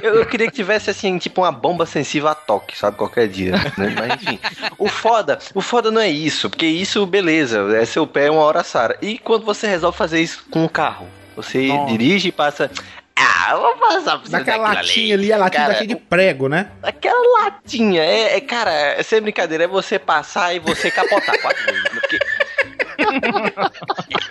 [0.02, 2.98] Eu, eu queria que tivesse assim, tipo uma bomba sensível a toque, sabe?
[2.98, 3.52] Qualquer dia.
[3.78, 3.96] Né?
[3.98, 4.40] Mas enfim.
[4.78, 8.64] O foda, o foda não é isso, porque isso, beleza, é seu pé uma hora
[8.64, 8.98] Sara.
[9.02, 11.08] E quando você resolve fazer isso com o carro?
[11.36, 11.92] Você Nossa.
[11.92, 12.70] dirige e passa.
[13.16, 16.48] Ah, eu vou passar pra você Daquela latinha ali, a latinha Cara, daquele de prego,
[16.48, 16.70] né?
[16.82, 21.66] Aquela latinha, é, é, cara, é sem brincadeira, é você passar e você capotar quatro
[21.66, 21.84] vezes.
[21.84, 22.00] né?
[22.00, 22.20] Porque...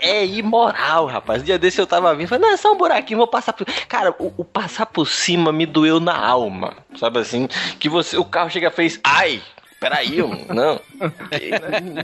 [0.01, 1.43] é imoral, rapaz.
[1.43, 3.67] dia desse eu tava vindo, falei, não, é só um buraquinho, vou passar por.
[3.89, 6.77] Cara, o, o passar por cima me doeu na alma.
[6.97, 7.49] Sabe assim?
[7.79, 9.43] Que você, o carro chega e fez, ai!
[9.81, 10.81] Peraí, eu, não.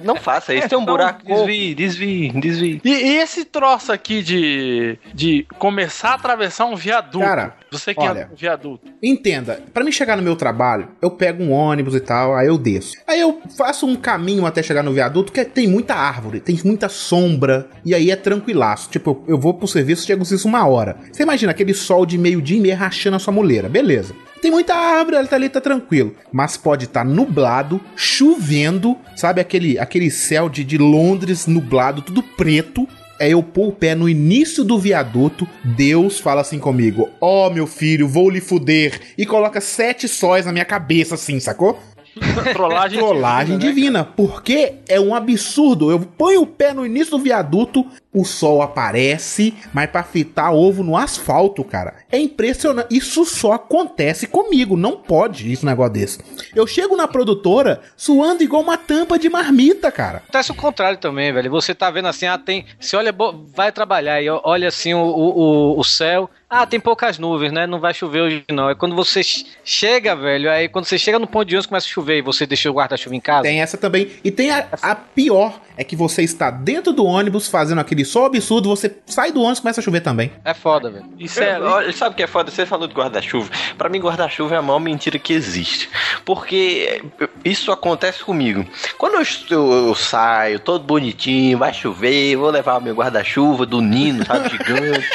[0.05, 1.25] Não faça isso, tem um buraco.
[1.25, 2.81] Desvie, desvie, desvie.
[2.85, 7.25] E, e esse troço aqui de, de começar a atravessar um viaduto?
[7.25, 8.11] Cara, você que olha.
[8.11, 8.87] anda no viaduto.
[9.03, 12.57] Entenda, pra mim chegar no meu trabalho, eu pego um ônibus e tal, aí eu
[12.57, 12.97] desço.
[13.07, 16.89] Aí eu faço um caminho até chegar no viaduto, que tem muita árvore, tem muita
[16.89, 18.89] sombra, e aí é tranquilaço.
[18.89, 20.97] Tipo, eu vou pro serviço, chego isso uma hora.
[21.12, 24.14] Você imagina aquele sol de meio-dia e meia rachando a sua muleira, beleza.
[24.45, 26.15] Tem muita árvore, ela tá ali, tá tranquilo.
[26.31, 29.41] Mas pode estar nublado, chovendo, sabe?
[29.41, 32.87] Aquele, aquele céu de, de Londres nublado, tudo preto.
[33.19, 37.67] É eu pôr o pé no início do viaduto, Deus fala assim comigo: Ó, meu
[37.67, 39.01] filho, vou lhe fuder.
[39.17, 41.81] E coloca sete sóis na minha cabeça, assim, sacou?
[42.53, 45.91] Trollagem, Trollagem divina, né, divina, porque é um absurdo.
[45.91, 50.85] Eu ponho o pé no início do viaduto, o sol aparece, mas pra fritar ovo
[50.85, 51.95] no asfalto, cara.
[52.12, 52.97] É impressionante.
[52.97, 54.77] Isso só acontece comigo.
[54.77, 56.19] Não pode isso, um negócio desse.
[56.55, 60.19] Eu chego na produtora suando igual uma tampa de marmita, cara.
[60.19, 61.51] Acontece o contrário também, velho.
[61.51, 62.65] Você tá vendo assim, ah, tem.
[62.79, 63.15] Você olha,
[63.55, 66.31] vai trabalhar e olha assim o, o, o céu.
[66.49, 67.67] Ah, tem poucas nuvens, né?
[67.67, 68.71] Não vai chover hoje, não.
[68.71, 70.49] É quando você ch- chega, velho.
[70.49, 72.75] Aí quando você chega no ponto de ônibus começa a chover e você deixa o
[72.75, 73.43] guarda-chuva em casa.
[73.43, 74.09] Tem essa também.
[74.23, 78.27] E tem a, a pior, é que você está dentro do ônibus fazendo aquele sol
[78.27, 80.33] absurdo, você sai do ônibus e começa a chover também.
[80.45, 81.05] É foda, velho.
[81.18, 81.61] Isso é.
[81.61, 82.51] Olha, sabe o que é foda?
[82.51, 83.51] Você falou de guarda-chuva.
[83.77, 85.89] Pra mim, guarda-chuva é a maior mentira que existe.
[86.25, 87.03] Porque
[87.45, 88.64] isso acontece comigo.
[88.99, 93.81] Quando eu, estou- eu saio todo bonitinho, vai chover, vou levar o meu guarda-chuva do
[93.81, 95.09] Nino, sabe, gigante.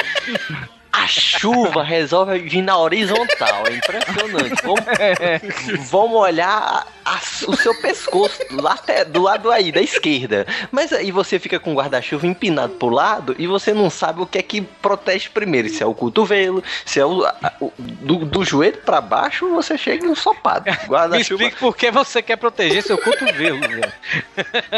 [0.92, 4.60] A chuva resolve vir na horizontal, é impressionante.
[4.64, 10.46] Vamos, vamos olhar a- a- o seu pescoço lá até- do lado aí, da esquerda.
[10.72, 14.26] Mas aí você fica com o guarda-chuva empinado pro lado e você não sabe o
[14.26, 15.68] que é que protege primeiro.
[15.68, 19.78] Se é o cotovelo, se é o, a- o- do, do joelho pra baixo, você
[19.78, 20.64] chega ensopado.
[20.82, 21.20] Me Guarda-chuva.
[21.44, 23.92] explique por que você quer proteger seu cotovelo, velho.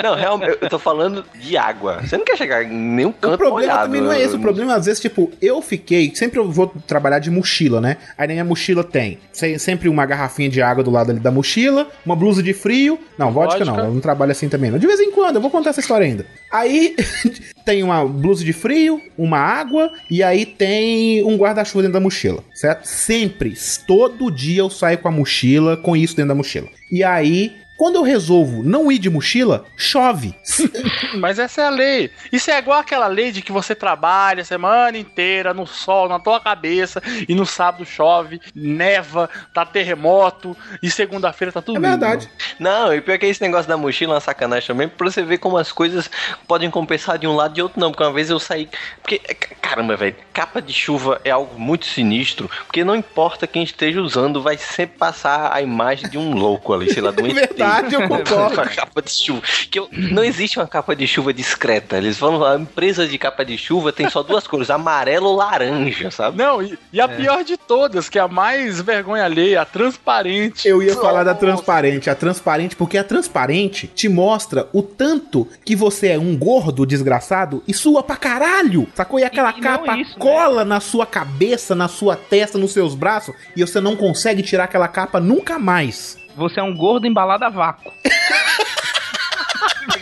[0.03, 2.01] Não, realmente, eu tô falando de água.
[2.03, 3.83] Você não quer chegar em nenhum canto O problema molhado.
[3.85, 4.37] também não é esse.
[4.37, 6.02] O problema, às vezes, tipo, eu fiquei.
[6.15, 7.99] Sempre eu vou trabalhar de mochila, né?
[8.17, 11.31] Aí na minha mochila tem se- sempre uma garrafinha de água do lado ali da
[11.31, 12.99] mochila, uma blusa de frio.
[13.19, 13.77] Não, vodka, Vodka.
[13.77, 13.85] não.
[13.89, 14.71] Eu não trabalho assim também.
[14.71, 14.79] não.
[14.79, 16.27] De vez em quando, eu vou contar essa história ainda.
[16.51, 16.97] Aí
[17.65, 22.43] tem uma blusa de frio, uma água e aí tem um guarda-chuva dentro da mochila,
[22.55, 22.85] certo?
[22.87, 23.55] Sempre,
[23.87, 26.69] todo dia eu saio com a mochila, com isso dentro da mochila.
[26.91, 27.62] E aí.
[27.77, 30.35] Quando eu resolvo não ir de mochila, chove.
[31.19, 32.11] Mas essa é a lei.
[32.31, 36.19] Isso é igual aquela lei de que você trabalha a semana inteira no sol, na
[36.21, 41.91] tua cabeça, e no sábado chove, neva, tá terremoto, e segunda-feira tá tudo É lindo.
[41.91, 42.31] verdade.
[42.59, 45.39] Não, e pior que esse negócio da mochila é uma sacanagem também, pra você ver
[45.39, 46.11] como as coisas
[46.47, 47.91] podem compensar de um lado e de outro não.
[47.91, 48.69] Porque uma vez eu saí.
[49.03, 49.19] Porque,
[49.61, 54.41] caramba, velho, capa de chuva é algo muito sinistro, porque não importa quem esteja usando,
[54.43, 57.62] vai sempre passar a imagem de um louco ali, sei lá, de um ET.
[57.63, 58.55] Verdade, eu concordo.
[58.57, 59.43] Com a capa de chuva.
[59.71, 61.97] Que eu- não existe uma capa de chuva discreta.
[61.97, 66.11] Eles falam, a empresa de capa de chuva tem só duas cores, amarelo ou laranja,
[66.11, 66.39] sabe?
[66.39, 70.67] Não, e, e a pior de todas, que é a mais vergonha alheia, a transparente.
[70.69, 72.11] Eu ia falar da transparente.
[72.11, 77.63] A transparente, porque a transparente te mostra o tanto que você é um gordo desgraçado
[77.67, 78.89] e sua pra caralho.
[78.95, 79.19] Sacou?
[79.21, 80.17] E aquela E- e capa isso, né?
[80.19, 84.65] cola na sua cabeça, na sua testa, nos seus braços e você não consegue tirar
[84.65, 86.17] aquela capa nunca mais.
[86.37, 87.93] Você é um gordo embalado a vácuo.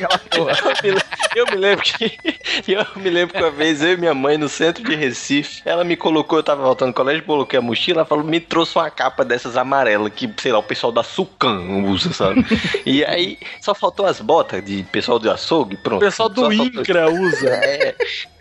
[0.00, 1.00] Eu me-
[1.36, 2.18] Eu me lembro que.
[2.66, 5.84] Eu me lembro que uma vez eu e minha mãe no centro de Recife, ela
[5.84, 8.90] me colocou, eu tava voltando do colégio, coloquei a mochila, ela falou, me trouxe uma
[8.90, 12.44] capa dessas amarelas que, sei lá, o pessoal da Sucan usa, sabe?
[12.86, 16.00] e aí só faltou as botas de pessoal do açougue, O pronto.
[16.00, 17.48] pessoal do Só faltou- INCRA usa.
[17.48, 17.94] É.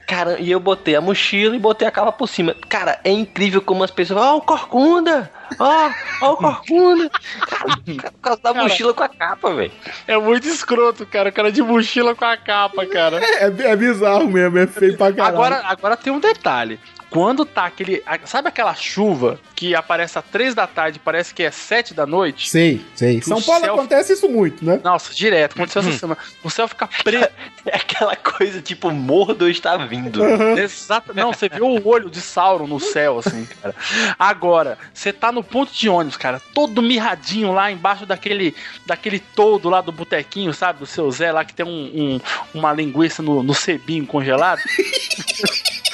[0.09, 2.55] Cara, e eu botei a mochila e botei a capa por cima.
[2.67, 4.19] Cara, é incrível como as pessoas.
[4.19, 5.29] Ó, o Corcunda!
[5.59, 5.91] Ó,
[6.23, 7.11] ó o Corcunda!
[7.47, 8.63] Cara, por causa da Cara.
[8.63, 9.71] mochila com a capa, velho.
[10.07, 11.29] É muito escroto, cara.
[11.29, 13.23] O cara de mochila com a capa, cara.
[13.23, 15.35] É, é bizarro mesmo, é feio pra caralho.
[15.35, 16.79] Agora, agora tem um detalhe.
[17.09, 18.03] Quando tá aquele.
[18.25, 22.49] Sabe aquela chuva que aparece às três da tarde, parece que é sete da noite?
[22.49, 23.21] Sei, sei.
[23.21, 24.79] São Paulo céu- acontece isso muito, né?
[24.83, 26.19] Nossa, direto, aconteceu essa semana.
[26.43, 27.31] O céu fica preto.
[27.65, 30.23] É aquela coisa tipo, Mordo está vindo.
[30.57, 31.13] Exato.
[31.13, 33.75] Não, você viu o olho de Sauron no céu, assim, cara.
[34.17, 38.55] Agora, você tá no ponto de ônibus, cara, todo mirradinho lá embaixo daquele,
[38.87, 40.79] daquele todo lá do botequinho, sabe?
[40.79, 41.69] Do seu Zé lá que tem um,
[42.15, 42.21] um-
[42.53, 44.61] uma linguiça no, no cebinho congelado.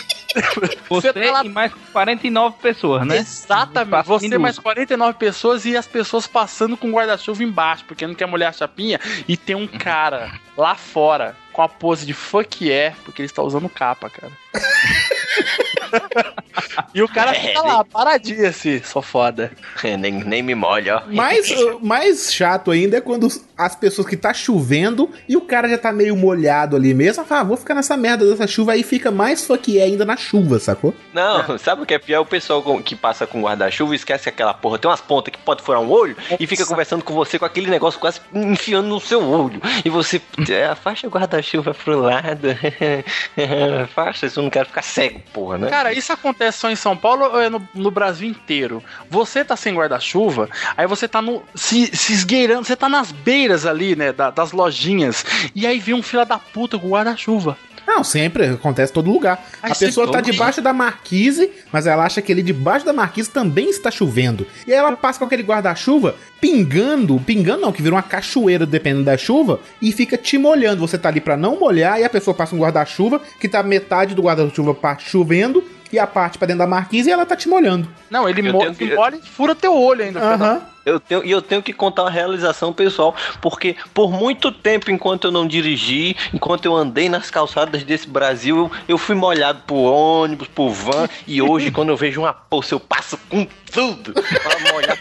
[0.90, 3.18] Você tá lá- e mais 49 pessoas, né?
[3.18, 4.06] Exatamente.
[4.08, 4.42] Você minúsculo.
[4.42, 8.54] mais 49 pessoas e as pessoas passando com guarda-chuva embaixo, porque não quer molhar a
[8.54, 9.00] chapinha.
[9.28, 13.42] E tem um cara lá fora com a pose de fuck yeah, porque ele está
[13.42, 14.34] usando capa, cara.
[16.94, 19.50] e o cara fica lá, paradinho assim, só foda.
[19.82, 21.04] nem, nem me molha, ó.
[21.14, 25.70] Mais, uh, mais chato ainda é quando as pessoas que tá chovendo e o cara
[25.70, 27.24] já tá meio molhado ali mesmo.
[27.24, 30.18] Fala, ah, vou ficar nessa merda dessa chuva aí fica mais fuck yeah ainda na
[30.18, 30.94] chuva, sacou?
[31.14, 32.20] Não, sabe o que é pior?
[32.20, 34.78] O pessoal que passa com guarda-chuva e esquece aquela porra.
[34.78, 37.70] Tem umas pontas que pode furar um olho e fica conversando com você com aquele
[37.70, 39.62] negócio quase enfiando no seu olho.
[39.86, 41.45] E você, é, afasta o guarda-chuva
[41.84, 42.48] pro lado.
[43.84, 45.70] afasta, isso eu não quero ficar cego, porra, né?
[45.70, 48.84] Cara, isso acontece só em São Paulo ou é no, no Brasil inteiro?
[49.10, 53.66] Você tá sem guarda-chuva, aí você tá no, se, se esgueirando, você tá nas beiras
[53.66, 57.58] ali, né, da- das lojinhas, e aí vem um fila da puta com guarda-chuva.
[57.88, 59.44] Não, sempre, acontece em todo lugar.
[59.62, 63.30] Ai, a pessoa tá debaixo da marquise, mas ela acha que ali debaixo da marquise
[63.30, 64.46] também está chovendo.
[64.66, 69.06] E aí ela passa com aquele guarda-chuva pingando, pingando não, que vira uma cachoeira dependendo
[69.06, 70.82] da chuva, e fica te molhando.
[70.82, 74.16] Você tá ali pra não molhar, e a pessoa passa um guarda-chuva, que tá metade
[74.16, 77.48] do guarda-chuva parte chovendo, e a parte pra dentro da marquise, e ela tá te
[77.48, 77.88] molhando.
[78.10, 80.20] Não, ele mo tenho molha e fura teu olho ainda.
[80.20, 80.75] Aham.
[80.86, 85.26] Eu tenho, e eu tenho que contar uma realização pessoal, porque por muito tempo, enquanto
[85.26, 89.92] eu não dirigi, enquanto eu andei nas calçadas desse Brasil, eu, eu fui molhado por
[89.92, 94.72] ônibus, por van, e hoje, quando eu vejo uma poça, eu passo com tudo pra
[94.72, 94.98] molhar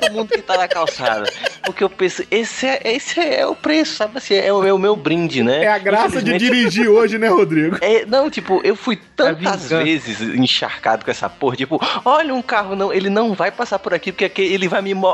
[0.00, 1.30] todo mundo que tá na calçada.
[1.64, 4.78] Porque eu penso, esse é, esse é o preço, sabe assim, é o, é o
[4.78, 5.64] meu brinde, né?
[5.64, 7.78] É a graça de dirigir hoje, né, Rodrigo?
[7.82, 9.82] é, não, tipo, eu fui tantas vingança.
[9.82, 11.56] vezes encharcado com essa porra.
[11.56, 14.82] Tipo, olha um carro, não, ele não vai passar por aqui porque aqui ele vai
[14.82, 14.94] me.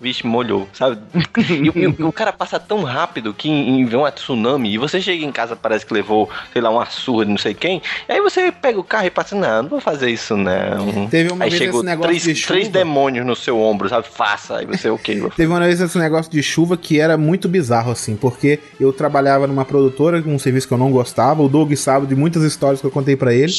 [0.00, 0.98] Vixe, molhou, sabe?
[1.50, 4.78] E, o- e o- cara passa tão rápido que em, em vê uma tsunami e
[4.78, 7.82] você chega em casa, parece que levou, sei lá, uma surra de não sei quem.
[8.08, 11.06] E aí você pega o carro e passa, não, não vou fazer isso, não.
[11.08, 12.54] Teve uma aí vez chegou esse negócio três, de chuva.
[12.54, 14.06] três demônios no seu ombro, sabe?
[14.08, 14.56] Faça.
[14.58, 15.22] Aí você, ok.
[15.36, 19.46] Teve uma vez esse negócio de chuva que era muito bizarro, assim, porque eu trabalhava
[19.46, 21.42] numa produtora com um serviço que eu não gostava.
[21.42, 23.52] O Doug sabe de muitas histórias que eu contei pra ele.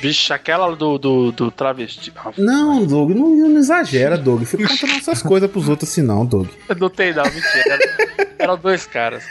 [0.00, 2.12] Vixe, aquela do, do, do travesti.
[2.36, 4.42] Não, Doug, não, não exagera, Doug.
[4.44, 6.48] Fica contando essas coisas pros outros assim, não, Doug.
[6.68, 7.64] Eu não tenho, não, mentira.
[7.68, 9.24] Era- Eram dois caras.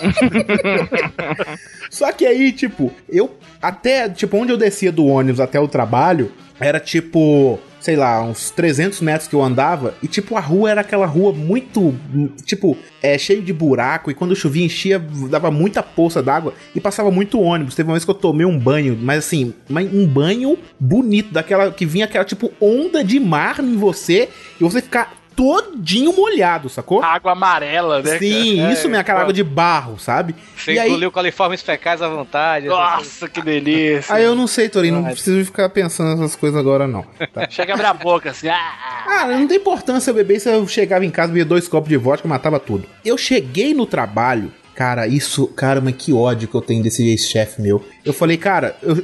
[1.90, 3.30] Só que aí, tipo, eu
[3.60, 8.50] até, tipo, onde eu descia do ônibus até o trabalho, era tipo, sei lá, uns
[8.50, 11.94] 300 metros que eu andava, e tipo, a rua era aquela rua muito,
[12.44, 17.10] tipo, é, cheio de buraco, e quando chovia enchia, dava muita poça d'água, e passava
[17.10, 17.74] muito ônibus.
[17.74, 21.70] Teve uma vez que eu tomei um banho, mas assim, mas um banho bonito, daquela,
[21.70, 24.28] que vinha aquela, tipo, onda de mar em você,
[24.58, 27.02] e você ficar todinho molhado, sacou?
[27.02, 28.18] Água amarela, né?
[28.18, 28.72] Sim, cara?
[28.74, 30.34] isso mesmo, aquela água de barro, sabe?
[30.54, 32.66] Você E aí- engoliu coliformes fecais à vontade.
[32.66, 34.14] Nossa, que delícia.
[34.14, 37.04] Aí eu não sei, Torinho, não preciso ficar pensando nessas coisas agora, não.
[37.32, 37.48] tá?
[37.50, 38.48] Chega a abrir a boca assim.
[38.48, 41.88] Ah, Ah, não tem importância eu beber se eu chegava em casa, bebia dois copos
[41.88, 42.86] de vodka, matava tudo.
[43.02, 47.60] Eu cheguei no trabalho, cara, isso, cara, mas que ódio que eu tenho desse ex-chefe
[47.60, 47.84] meu.
[48.04, 48.96] Eu falei, cara, eu,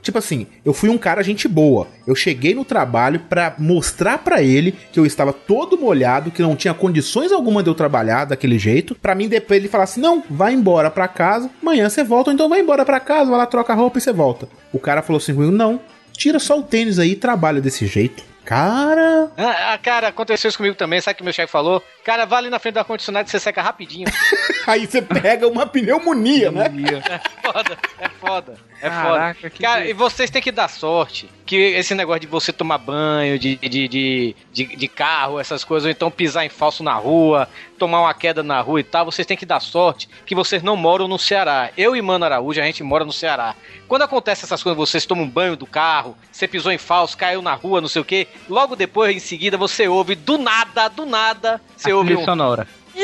[0.00, 1.88] tipo assim, eu fui um cara gente boa.
[2.06, 6.56] Eu cheguei no trabalho pra mostrar pra ele que eu estava todo molhado, que não
[6.56, 8.94] tinha condições alguma de eu trabalhar daquele jeito.
[8.94, 12.34] Pra mim depois ele falar assim: "Não, vai embora pra casa, amanhã você volta, ou
[12.34, 14.48] então vai embora pra casa, vai lá troca a roupa e você volta".
[14.72, 15.80] O cara falou assim "Não,
[16.12, 18.24] tira só o tênis aí e trabalha desse jeito".
[18.44, 21.00] Cara, Ah, ah, cara, aconteceu isso comigo também.
[21.00, 21.80] Sabe o que meu chefe falou?
[22.04, 24.06] Cara, vai ali na frente do ar-condicionado que você seca rapidinho.
[24.66, 26.64] aí você pega uma pneumonia, né?
[27.08, 28.54] É foda, é foda.
[28.80, 29.50] É Caraca, foda.
[29.50, 33.38] que Cara, e vocês têm que dar sorte que esse negócio de você tomar banho
[33.38, 37.48] de, de, de, de, de carro, essas coisas, ou então pisar em falso na rua,
[37.78, 40.76] tomar uma queda na rua e tal, vocês têm que dar sorte que vocês não
[40.76, 41.70] moram no Ceará.
[41.76, 43.54] Eu e Mano Araújo, a gente mora no Ceará.
[43.86, 47.42] Quando acontece essas coisas, vocês tomam um banho do carro, você pisou em falso, caiu
[47.42, 51.04] na rua, não sei o quê, logo depois, em seguida, você ouve do nada, do
[51.04, 52.24] nada, você ouve Trilha um...
[52.24, 52.66] sonora.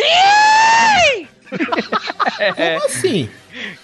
[2.57, 3.29] Como assim?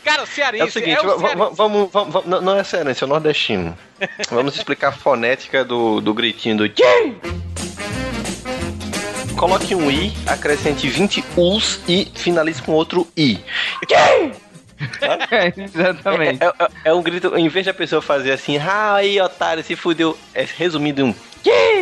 [0.04, 1.56] Cara, É o cearense, seguinte, é o va- va- cearense.
[1.56, 3.76] vamos, vamos, vamos- não- é cearense, é nordestino.
[4.30, 7.16] Vamos explicar a fonética do, do gritinho do Tchim!
[9.36, 13.38] Coloque um i, acrescente 20 us e finalize com outro i.
[13.86, 14.32] Tchim!
[15.74, 16.42] Exatamente.
[16.44, 19.64] É, é- é um grito, em vez de a pessoa fazer assim, ah, aí otário,
[19.64, 21.14] se fudeu, é resumido em um!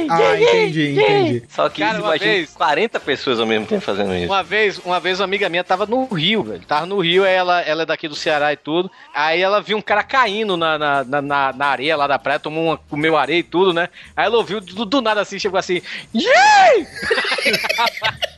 [0.08, 1.42] Ah, entendi, entendi.
[1.48, 4.26] Só que Cara, uma imagina vez- 40 pessoas ao mesmo tempo fazendo isso.
[4.26, 6.62] Uma vez, uma vez uma amiga minha tava no Rio, velho.
[6.66, 8.90] Tava no Rio, aí ela, ela é daqui do Ceará e tudo.
[9.14, 12.64] Aí ela viu um cara caindo na, na, na- na, areia lá da praia, tomou
[12.64, 13.88] uma, comeu areia e tudo, né?
[14.16, 15.80] Aí ela ouviu do, do nada assim, chegou assim.
[16.14, 16.86] Yay!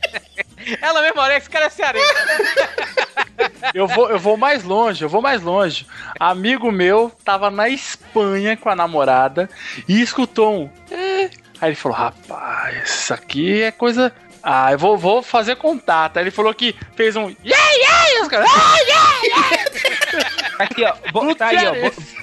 [0.81, 2.13] ela mesma olha, esse cara é cearense.
[3.73, 5.85] Eu vou, eu vou mais longe, eu vou mais longe.
[6.19, 9.49] Amigo meu tava na Espanha com a namorada
[9.87, 10.69] e escutou um.
[10.93, 11.29] "É".
[11.61, 14.11] Aí ele falou: rapaz, isso aqui é coisa.
[14.41, 16.17] Ah, eu vou, vou fazer contato.
[16.17, 17.35] Aí ele falou que fez um.
[17.43, 18.21] Yeah, yeah!
[18.21, 18.49] Os caras.
[18.49, 20.93] "Ah, yeah, yeah!" Aqui, ó.
[21.11, 21.73] Bo tá aí, ó.
[21.73, 22.15] bo-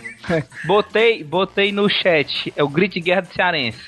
[0.64, 2.52] Botei, botei no chat.
[2.56, 3.78] É o grito de guerra do cearense.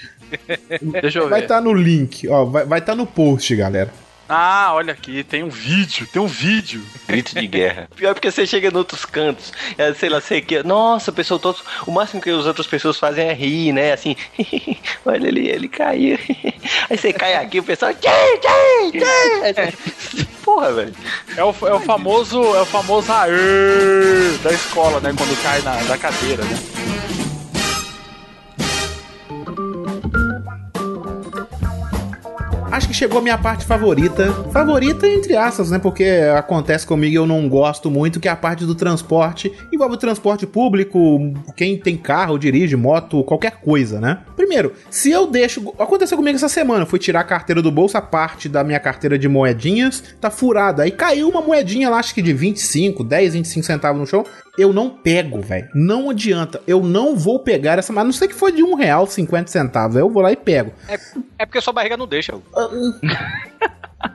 [0.82, 1.44] Deixa eu Vai ver.
[1.44, 3.92] estar no link, ó, vai estar tá no post, galera.
[4.28, 6.82] Ah, olha aqui, tem um vídeo, tem um vídeo.
[7.06, 7.88] Grito de guerra.
[7.94, 10.62] Pior porque você chega em outros cantos, é, sei lá, sei que.
[10.62, 11.58] Nossa, o pessoal todo.
[11.86, 13.92] O máximo que as outras pessoas fazem é rir, né?
[13.92, 14.16] Assim,
[15.04, 16.18] olha ele, ele caiu.
[16.88, 17.92] Aí você cai aqui, o pessoal.
[20.42, 20.94] Porra, velho.
[21.36, 25.12] É o, é o famoso, é o famoso aê da escola, né?
[25.16, 27.23] Quando cai na, da cadeira, né?
[32.74, 34.32] Acho que chegou a minha parte favorita.
[34.52, 35.78] Favorita entre aspas, né?
[35.78, 36.04] Porque
[36.36, 39.52] acontece comigo e eu não gosto muito, que é a parte do transporte.
[39.72, 44.18] Envolve o transporte público, quem tem carro, dirige, moto, qualquer coisa, né?
[44.34, 45.72] Primeiro, se eu deixo.
[45.78, 46.82] Aconteceu comigo essa semana.
[46.82, 50.30] Eu fui tirar a carteira do bolso, a parte da minha carteira de moedinhas tá
[50.30, 50.82] furada.
[50.82, 54.24] Aí caiu uma moedinha lá, acho que de 25, 10, 25 centavos no chão.
[54.56, 55.68] Eu não pego, velho.
[55.74, 56.60] Não adianta.
[56.66, 57.92] Eu não vou pegar essa.
[57.92, 59.96] Mas não sei que foi de um real, 50 centavos.
[59.96, 60.72] Eu vou lá e pego.
[60.88, 60.98] É,
[61.40, 62.34] é porque sua barriga não deixa.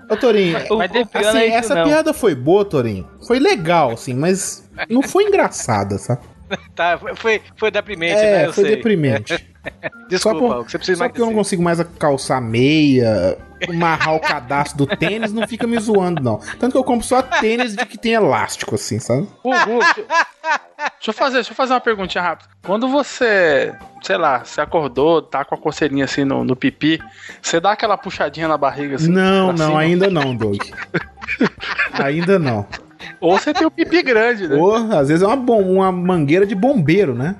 [0.09, 1.83] Ô, Torinho, Mas assim, é isso, essa não.
[1.83, 3.07] piada foi boa, Torinho.
[3.27, 6.21] Foi legal, assim, mas não foi engraçada, sabe?
[6.75, 8.45] Tá, foi- foi, deprimente, É, né?
[8.47, 8.75] Eu foi sei.
[8.77, 9.45] deprimente.
[10.09, 13.37] Desculpa, só por- você precisa Só mais porque eu não consigo mais calçar meia,
[13.67, 16.37] amarrar o cadastro do tênis, não fica me zoando, não.
[16.59, 19.27] Tanto que eu compro só tênis de que tem elástico, assim, sabe?
[19.43, 22.49] Gugu, deixa eu fazer, deixa eu fazer uma perguntinha rápida.
[22.63, 26.99] Quando você, sei lá, você acordou, tá com a coceirinha assim no, no pipi,
[27.41, 29.11] você dá aquela puxadinha na barriga assim?
[29.11, 29.79] Não, não, cima?
[29.81, 30.57] ainda não, Doug.
[31.93, 32.65] ainda não.
[33.19, 34.55] Ou você tem o pipi grande, né?
[34.55, 37.35] Ou, às vezes é uma, uma mangueira de bombeiro, né?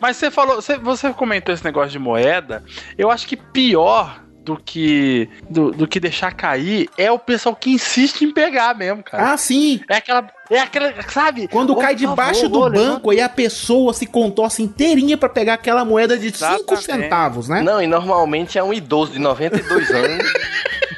[0.00, 2.62] Mas você falou, você, você comentou esse negócio de moeda.
[2.96, 7.70] Eu acho que pior do que do, do que deixar cair é o pessoal que
[7.70, 9.32] insiste em pegar mesmo, cara.
[9.32, 9.80] Ah, sim.
[9.88, 11.46] É aquela, é aquela, sabe?
[11.48, 16.16] Quando cai debaixo do banco, aí a pessoa se contorce inteirinha pra pegar aquela moeda
[16.16, 16.84] de 5 Exatamente.
[16.84, 17.60] centavos, né?
[17.62, 20.32] Não, e normalmente é um idoso de 92 anos.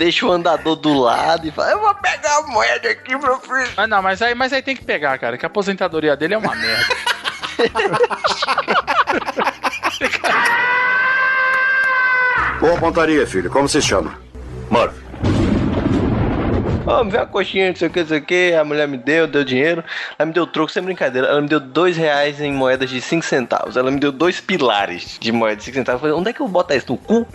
[0.00, 3.68] Deixa o andador do lado e fala: Eu vou pegar a moeda aqui, meu filho.
[3.76, 6.38] Mas não, mas aí, mas aí tem que pegar, cara, que a aposentadoria dele é
[6.38, 6.96] uma merda.
[12.60, 13.50] Boa pontaria, filho.
[13.50, 14.18] Como se chama?
[14.70, 15.09] Murphy.
[16.90, 18.52] Ó, me vê uma coxinha, não sei o que, não sei o que.
[18.54, 19.82] A mulher me deu, deu dinheiro.
[20.18, 21.28] Ela me deu troco, sem brincadeira.
[21.28, 23.76] Ela me deu dois reais em moedas de 5 centavos.
[23.76, 25.98] Ela me deu dois pilares de moeda de 5 centavos.
[26.02, 27.26] Eu falei, onde é que eu vou botar isso no cu?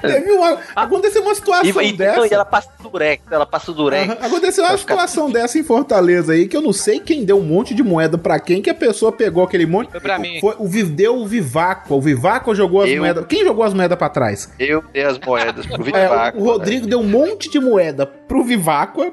[0.00, 2.16] Teve uma, aconteceu uma situação E, e, dessa.
[2.18, 4.08] não, e ela passa o durex, ela passa o durex.
[4.10, 7.24] Aham, Aconteceu uma Pra ficar- situação dessa em Fortaleza aí, que eu não sei quem
[7.24, 9.90] deu um monte de moeda pra quem, que a pessoa pegou aquele monte.
[9.90, 10.38] Foi pra mim.
[10.40, 11.94] Foi, o, deu o Vivaco.
[11.94, 13.24] O Vivaco jogou as Eu- moedas.
[13.26, 14.52] Quem jogou as moedas pra trás?
[14.58, 16.38] Eu dei as moedas pro É, Vivaco.
[16.38, 18.63] o, o Rodrigo deu um monte de moeda pro Vivaco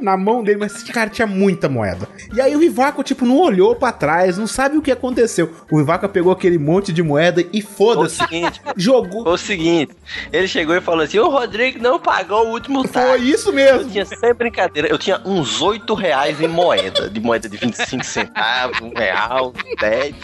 [0.02, 2.08] na mão dele, mas esse cara tinha muita moeda.
[2.34, 5.52] E aí o Vivaco, tipo, não olhou pra trás, não sabe o que aconteceu.
[5.72, 8.16] O Vivaco pegou aquele monte de moeda e Foi o foda-se.
[8.18, 9.24] seguinte, Jogou.
[9.24, 9.94] foi o seguinte.
[10.32, 13.32] Ele chegou e falou assim: o Rodrigo não pagou o último Foi táxi.
[13.32, 13.90] isso Eu mesmo.
[13.92, 18.80] tinha sem brincadeira, eu tinha uns 8 reais em moeda, de moeda de 25 centavos,
[18.82, 20.16] um real, 10.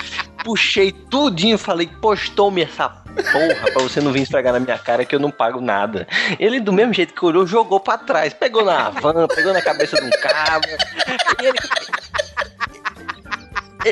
[0.44, 2.88] Puxei tudinho, falei, postou-me essa
[3.24, 6.08] porra pra você não vir estragar na minha cara que eu não pago nada.
[6.40, 9.96] Ele, do mesmo jeito que olhou, jogou pra trás, pegou na van, pegou na cabeça
[9.98, 10.68] de um cabo.
[11.42, 11.58] E ele.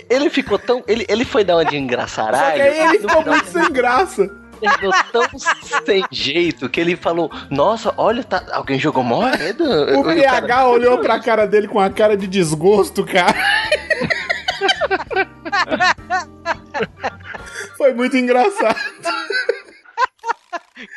[0.09, 0.83] Ele ficou tão.
[0.87, 2.61] Ele, ele foi dar uma de Só que engraçaralho.
[2.63, 4.29] aí ele ficou final- muito sem graça.
[4.61, 5.39] ele ficou tão
[5.85, 8.43] sem jeito que ele falou: Nossa, olha, tá...
[8.51, 9.63] alguém jogou moeda?
[9.97, 13.35] O E PH cara- olhou pra cara dele com a cara de desgosto, cara.
[17.85, 18.75] Foi muito engraçado.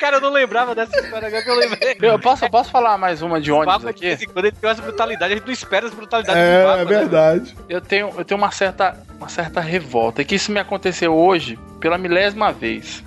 [0.00, 1.98] Cara, eu não lembrava dessa história, agora que eu lembrei.
[2.00, 4.00] Eu posso, posso falar mais uma de ônibus de aqui?
[4.00, 6.64] vez em quando, ele tem essa brutalidade, a gente não espera essa brutalidade do É,
[6.64, 6.90] Vapo, é né?
[7.00, 7.54] verdade.
[7.68, 10.22] Eu tenho, eu tenho uma certa, uma certa revolta.
[10.22, 13.04] E que isso me aconteceu hoje pela milésima vez.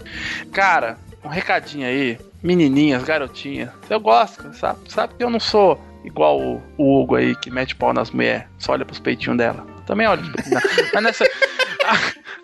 [0.53, 3.71] Cara, um recadinho aí, menininhas, garotinhas.
[3.89, 4.79] Eu gosto, sabe?
[4.89, 8.43] Sabe que eu não sou igual o, o Hugo aí que mete pau nas mulheres,
[8.59, 9.65] só olha pros peitinhos dela.
[9.88, 10.89] Também olha pros peitinhos dela.
[10.93, 11.25] Mas nessa.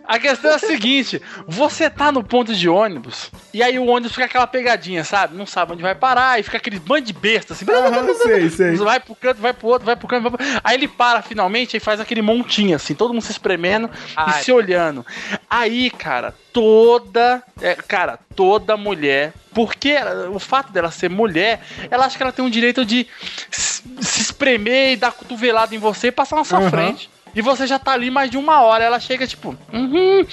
[0.08, 4.14] A, questão é a seguinte: você tá no ponto de ônibus, e aí o ônibus
[4.14, 5.36] fica aquela pegadinha, sabe?
[5.36, 7.66] Não sabe onde vai parar, e fica aquele bando de besta assim.
[7.70, 8.76] Aham, sei, sei.
[8.78, 10.62] Vai pro canto, vai pro outro, vai pro canto, vai pro...
[10.64, 14.40] Aí ele para finalmente e faz aquele montinho assim, todo mundo se espremendo Ai.
[14.40, 15.06] e se olhando.
[15.50, 17.44] Aí, cara, toda.
[17.62, 19.34] é, cara, toda mulher.
[19.54, 23.08] Porque ela- o fato dela ser mulher, ela acha que ela tem o direito de
[23.50, 26.70] se espremer e dar cotovelada em você e passar na sua Aham.
[26.70, 27.10] frente.
[27.38, 28.84] E você já tá ali mais de uma hora.
[28.84, 30.26] Ela chega, tipo, uhum.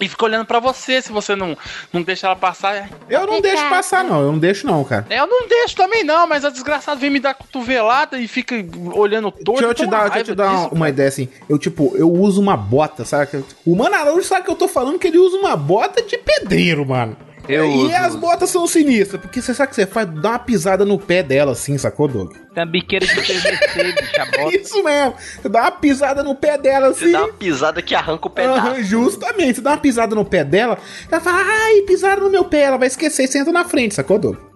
[0.00, 1.56] E fica olhando pra você, se você não,
[1.92, 2.88] não deixa ela passar.
[3.08, 4.22] Eu não deixo passar, não.
[4.22, 5.06] Eu não deixo, não, cara.
[5.10, 8.54] Eu não deixo também, não, mas a desgraçada vem me dar cotovelada e fica
[8.94, 9.58] olhando todo.
[9.58, 11.28] Deixa eu te dar, deixa eu te dar uma, uma ideia assim.
[11.48, 13.44] Eu, tipo, eu uso uma bota, sabe?
[13.64, 16.84] O Mano Araújo sabe que eu tô falando que ele usa uma bota de pedreiro,
[16.84, 17.16] mano.
[17.52, 20.08] Eu e uso, as botas são sinistras, porque você sabe que você faz?
[20.08, 22.32] Dá uma pisada no pé dela, assim, sacou, Doug?
[22.32, 24.56] Tem uma biqueira de PVC, bicha bota.
[24.56, 25.14] Isso mesmo.
[25.42, 27.12] Você dá uma pisada no pé dela, Você assim.
[27.12, 28.58] dá uma pisada que arranca o pedaço.
[28.66, 30.78] Aham, justamente, você dá uma pisada no pé dela,
[31.10, 34.18] ela fala, ai, pisaram no meu pé, ela vai esquecer e senta na frente, sacou,
[34.18, 34.49] Doug?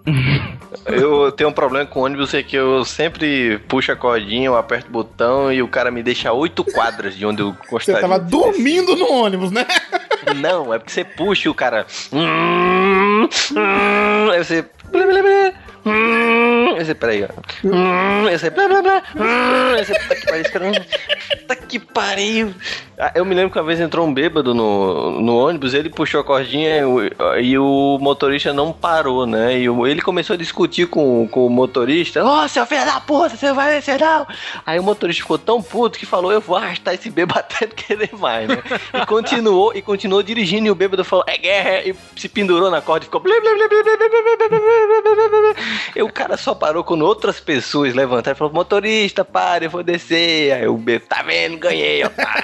[0.86, 4.88] Eu tenho um problema com ônibus, é que eu sempre puxo a cordinha, eu aperto
[4.88, 8.00] o botão e o cara me deixa oito quadras de onde eu Você gostaria.
[8.02, 9.66] tava de dormindo no ônibus, né?
[10.36, 11.86] Não, é porque você puxa e o cara.
[12.12, 14.64] "Hum", hum, hum, aí você.
[16.76, 17.28] Esse, peraí, ó.
[17.66, 19.02] Hum, esse, blá, blá, blá.
[19.16, 20.86] Hum, esse, tá que pariu, cara.
[21.46, 22.54] Tá que pariu.
[23.14, 26.24] Eu me lembro que uma vez entrou um bêbado no, no ônibus, ele puxou a
[26.24, 27.02] cordinha e o,
[27.40, 29.58] e o motorista não parou, né?
[29.58, 32.24] E o, ele começou a discutir com, com o motorista.
[32.24, 34.24] Ô, oh, seu filho da puta, você vai vencer não!
[34.64, 37.74] Aí o motorista ficou tão puto que falou, eu vou arrastar esse bêbado até não
[37.74, 38.62] querer mais, né?
[38.94, 41.82] E continuou, e continuou dirigindo e o bêbado falou, é guerra!
[41.88, 43.22] E se pendurou na corda e ficou...
[45.96, 49.82] E o cara só parou quando outras pessoas levantaram e falou: Motorista, para, eu vou
[49.82, 50.50] descer.
[50.52, 51.58] Aí o bêbado, tá vendo?
[51.58, 52.42] Ganhei, otário.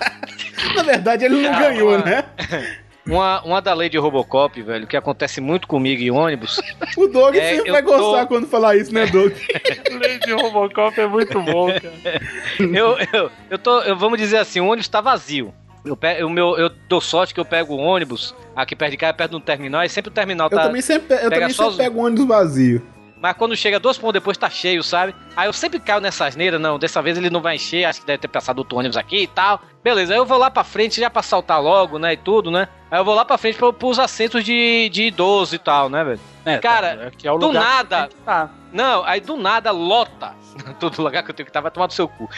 [0.74, 2.24] Na verdade, ele não Ah, ganhou, uma- né?
[3.06, 6.60] Uma, uma da lei de Robocop, velho, que acontece muito comigo em ônibus.
[6.96, 9.32] O Doug É, sempre eu vai tô- gostar quando falar isso, né, Doug?
[9.90, 12.20] Lady Robocop é muito bom, cara.
[12.60, 15.52] eu, eu, eu tô, eu, vamos dizer assim, o ônibus tá vazio.
[15.84, 18.96] Eu, pe- o meu, eu dou sorte que eu pego o ônibus aqui perto de
[18.98, 20.64] casa, perto de um terminal, e sempre o terminal Eu tá.
[20.64, 22.82] também sempre, eu também só sempre os- pego um ônibus vazio.
[23.20, 25.14] Mas quando chega dois pontos depois tá cheio, sabe?
[25.36, 28.06] Aí eu sempre caio nessa asneira, não, dessa vez ele não vai encher, acho que
[28.06, 29.60] deve ter passado outro ônibus aqui e tal.
[29.84, 32.68] Beleza, aí eu vou lá pra frente já pra saltar logo, né, e tudo, né?
[32.90, 36.20] Aí eu vou lá pra frente pros assentos de, de idoso e tal, né, velho?
[36.44, 38.08] É, Cara, tá, é é do nada.
[38.24, 38.50] tá.
[38.72, 40.34] Não, aí do nada lota.
[40.78, 42.28] Todo lugar que eu tenho que estar vai tomar do seu cu.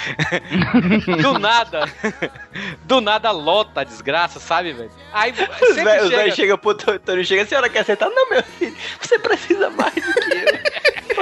[1.22, 1.84] do nada.
[2.84, 4.90] Do nada lota a desgraça, sabe, velho?
[5.12, 6.22] Aí Os sempre velhos chega...
[6.22, 6.34] chega...
[6.36, 8.10] chega pro Tony chega, a senhora quer sentar?
[8.10, 11.21] Não, meu filho, você precisa mais do que eu.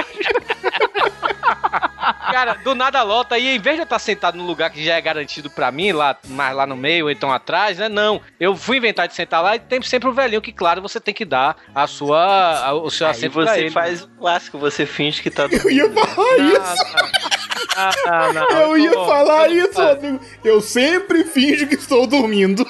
[2.31, 4.95] Cara, do nada lota e em vez de eu estar sentado no lugar que já
[4.95, 7.89] é garantido pra mim, lá, mais lá no meio ou então atrás, né?
[7.89, 8.21] Não.
[8.39, 11.13] Eu fui inventar de sentar lá e tem sempre o velhinho que, claro, você tem
[11.13, 13.71] que dar a sua, a- o seu Aí assento pra você ele.
[13.71, 16.61] faz o clássico, você finge que tá Eu ia falar isso.
[16.95, 17.40] Ah,
[17.75, 20.19] ah, não, Eu ia tô- falar eu- isso, Rodrigo.
[20.43, 22.65] Eu sempre finjo que estou dormindo.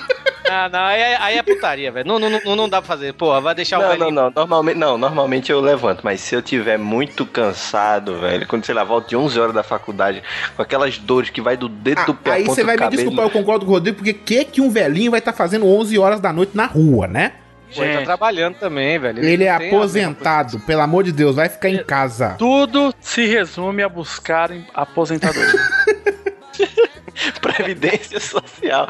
[0.50, 2.08] Ah, não, aí, é- aí é putaria, velho.
[2.08, 3.14] Não, não, não, não dá pra fazer.
[3.14, 4.12] Porra, vai deixar o Não, velhinho.
[4.12, 4.32] não, não.
[4.36, 8.84] Normalmente, não, normalmente eu levanto, mas se eu tiver muito cansado, velho, quando sei lá,
[8.84, 10.22] volto de 11 horas da faculdade,
[10.56, 12.86] com aquelas dores que vai do dedo do pé Ah, Aí você vai do me
[12.86, 13.02] cabelo.
[13.04, 15.98] desculpar, eu concordo com o Rodrigo, porque que que um velhinho vai estar fazendo 11
[15.98, 17.34] horas da noite na rua, né?
[17.76, 19.24] Pô, ele tá trabalhando também, velho.
[19.24, 22.36] Ele é a mesma aposentado, pelo amor de Deus, vai ficar em casa.
[22.38, 25.52] Tudo se resume a buscarem aposentadoria.
[27.42, 28.88] Previdência social.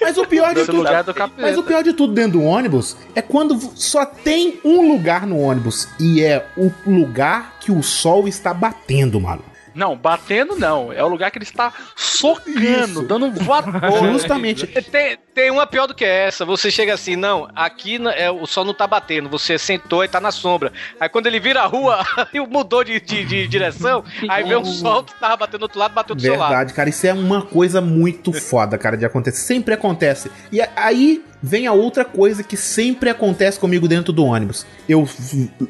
[0.00, 1.04] Mas o pior de tudo, é
[1.38, 5.38] mas o pior de tudo dentro do ônibus é quando só tem um lugar no
[5.38, 9.44] ônibus e é o lugar que o sol está batendo, mano.
[9.74, 10.92] Não, batendo não.
[10.92, 13.02] É o lugar que ele está socando, Isso.
[13.02, 13.80] dando um voador.
[14.12, 14.66] Justamente.
[14.66, 16.44] Tem, tem uma pior do que essa.
[16.44, 19.28] Você chega assim, não, aqui é, o sol não tá batendo.
[19.28, 20.72] Você sentou e tá na sombra.
[21.00, 24.04] Aí quando ele vira a rua, aí mudou de, de, de direção.
[24.28, 26.50] Aí vê o sol que tava batendo do outro lado, bateu do seu lado.
[26.50, 29.38] Verdade, cara, isso é uma coisa muito foda, cara, de acontecer.
[29.38, 30.30] Sempre acontece.
[30.50, 34.64] E aí vem a outra coisa que sempre acontece comigo dentro do ônibus.
[34.88, 35.08] Eu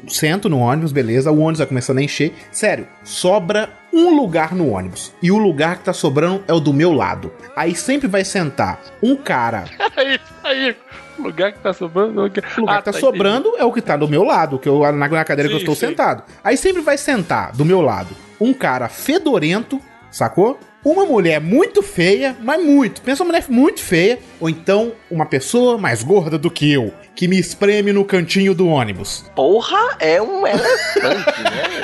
[0.07, 2.33] sento no ônibus, beleza, o ônibus vai começando a encher.
[2.51, 5.13] Sério, sobra um lugar no ônibus.
[5.21, 7.31] E o lugar que tá sobrando é o do meu lado.
[7.55, 9.65] Aí sempre vai sentar um cara.
[9.95, 10.75] Aí, aí,
[11.19, 12.19] o lugar que tá sobrando.
[12.19, 14.67] O lugar, O lugar que tá sobrando é o que tá do meu lado, que
[14.67, 15.87] eu, na, na cadeira que eu Sim, estou sim.
[15.87, 16.23] sentado.
[16.43, 19.79] Aí sempre vai sentar do meu lado um cara fedorento,
[20.11, 20.59] sacou?
[20.83, 23.01] Uma mulher muito feia, mas muito.
[23.01, 24.19] Pensa uma mulher muito feia.
[24.39, 28.67] Ou então uma pessoa mais gorda do que eu, que me espreme no cantinho do
[28.67, 29.23] ônibus.
[29.33, 31.81] Porra, é um elefante, né?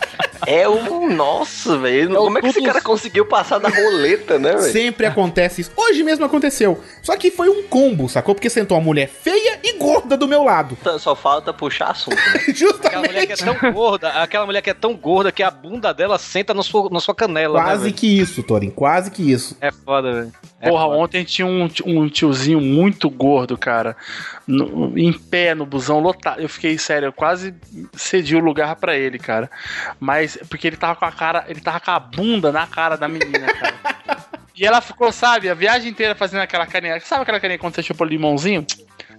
[0.46, 1.14] É um.
[1.14, 2.14] Nossa, velho.
[2.14, 4.72] Como é que esse cara conseguiu passar da roleta, né, velho?
[4.72, 5.72] Sempre acontece isso.
[5.76, 6.80] Hoje mesmo aconteceu.
[7.02, 8.34] Só que foi um combo, sacou?
[8.34, 10.76] Porque sentou uma mulher feia e gorda do meu lado.
[10.98, 12.16] Só falta puxar assunto.
[12.16, 12.44] Né?
[12.86, 15.92] Aquela mulher que é tão gorda, aquela mulher que é tão gorda que a bunda
[15.92, 17.58] dela senta na sua, na sua canela.
[17.58, 17.94] né, Quase velho?
[17.94, 18.70] que isso, Torin.
[18.70, 19.56] Quase que isso.
[19.60, 20.32] É foda, velho.
[20.58, 20.96] É Porra, foda.
[20.96, 23.94] ontem tinha um, um tiozinho muito gordo, cara,
[24.46, 26.40] no- em pé no busão lotado.
[26.40, 27.54] Eu fiquei sério, eu quase
[27.92, 29.50] cedi o lugar pra ele, cara.
[30.00, 33.06] Mas porque ele tava com a cara, ele tava com a bunda na cara da
[33.06, 33.74] menina, cara.
[34.56, 36.98] E ela ficou, sabe, a viagem inteira fazendo aquela carinha.
[37.00, 38.66] Sabe aquela carinha quando você chupa limãozinho?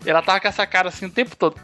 [0.03, 1.55] Ela tava com essa cara assim o tempo todo.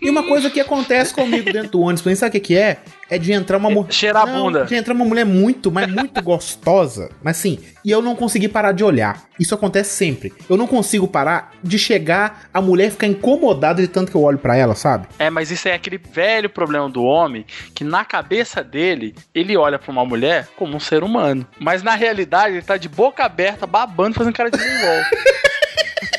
[0.00, 2.78] E uma coisa que acontece comigo dentro do ônibus, sabe o que, que é?
[3.08, 3.92] É de entrar uma mulher.
[3.92, 4.64] Cheirar a bunda.
[4.64, 7.08] De entrar uma mulher muito, mas muito gostosa.
[7.22, 9.22] Mas assim, e eu não consegui parar de olhar.
[9.38, 10.32] Isso acontece sempre.
[10.50, 14.38] Eu não consigo parar de chegar, a mulher ficar incomodada de tanto que eu olho
[14.38, 15.06] pra ela, sabe?
[15.18, 19.78] É, mas isso é aquele velho problema do homem que na cabeça dele, ele olha
[19.78, 21.46] pra uma mulher como um ser humano.
[21.60, 25.02] Mas na realidade, ele tá de boca aberta, babando, fazendo cara de mongol.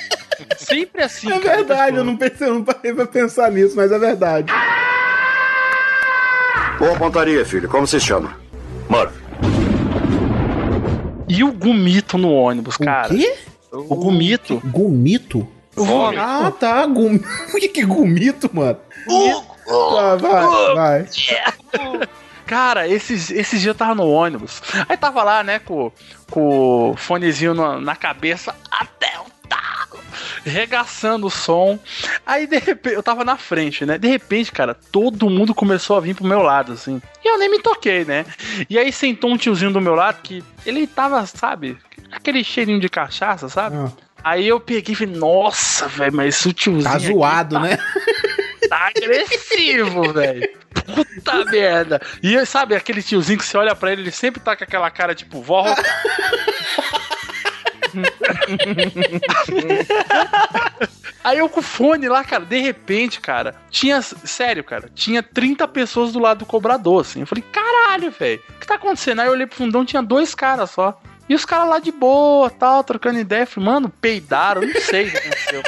[0.67, 3.89] Sempre assim, É cara, verdade, eu não pensei, eu não parei pra pensar nisso, mas
[3.91, 4.51] é verdade.
[6.77, 7.69] Boa pontaria, filho.
[7.69, 8.37] Como se chama?
[8.89, 9.17] Murphy.
[11.29, 13.13] E o gumito no ônibus, cara?
[13.13, 13.37] O quê?
[13.71, 14.61] O gumito.
[14.65, 15.47] Gomito?
[15.73, 16.21] Vômito.
[16.21, 16.85] Ah, tá.
[16.85, 17.17] Gum...
[17.53, 18.77] O que gumito, mano?
[19.65, 21.07] Tá, vai, vai.
[22.45, 24.61] Cara, esses, esses dias eu tava no ônibus.
[24.87, 25.91] Aí tava lá, né, com,
[26.31, 29.86] com o fonezinho na, na cabeça até o talo,
[30.49, 31.79] regaçando o som.
[32.25, 33.97] Aí, de repente, eu tava na frente, né?
[33.97, 37.01] De repente, cara, todo mundo começou a vir pro meu lado, assim.
[37.23, 38.25] E eu nem me toquei, né?
[38.69, 41.77] E aí sentou um tiozinho do meu lado que ele tava, sabe,
[42.11, 43.77] aquele cheirinho de cachaça, sabe?
[43.77, 43.91] Ah.
[44.23, 46.83] Aí eu peguei e falei, nossa, velho, mas o tiozinho.
[46.83, 47.77] Tá zoado, né?
[48.67, 50.49] Tá agressivo, velho.
[50.93, 52.01] Puta merda.
[52.21, 55.15] E sabe aquele tiozinho que você olha pra ele, ele sempre tá com aquela cara
[55.15, 55.63] tipo, vó.
[61.23, 65.67] Aí eu com o fone lá, cara, de repente, cara, tinha, sério, cara, tinha 30
[65.67, 67.19] pessoas do lado do cobrador, assim.
[67.19, 69.19] Eu falei, caralho, velho, o que tá acontecendo?
[69.19, 70.99] Aí eu olhei pro fundão, tinha dois caras só.
[71.29, 73.45] E os caras lá de boa, tal, trocando ideia.
[73.45, 75.63] Falei, mano, peidaram, não sei o que aconteceu.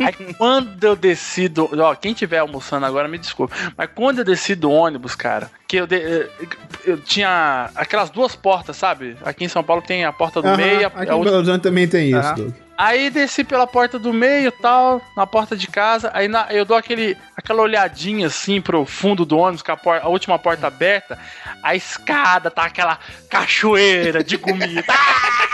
[0.00, 1.70] Aí quando eu desci do.
[1.80, 3.54] Ó, quem tiver almoçando agora me desculpa.
[3.76, 6.30] Mas quando eu desci do ônibus, cara, que eu, de- eu,
[6.84, 9.16] eu tinha aquelas duas portas, sabe?
[9.24, 11.36] Aqui em São Paulo tem a porta do meio e a, Aqui a em Belo
[11.36, 12.34] Horizonte também tem isso.
[12.34, 12.52] Doug.
[12.78, 16.10] Aí desci pela porta do meio tal, na porta de casa.
[16.12, 20.08] Aí na- eu dou aquele, aquela olhadinha assim pro fundo do ônibus, com a, a
[20.08, 21.18] última porta aberta.
[21.62, 22.98] A escada tá aquela
[23.30, 24.84] cachoeira de comida.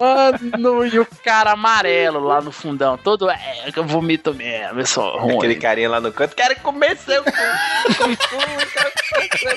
[0.00, 4.86] Mano, e o cara amarelo lá no fundão, todo é, que eu vomito mesmo, eu
[4.86, 5.36] sou ruim.
[5.36, 7.30] Aquele carinha lá no canto, quero comer seu cu.
[7.30, 9.56] Cuscuz, quero comer seu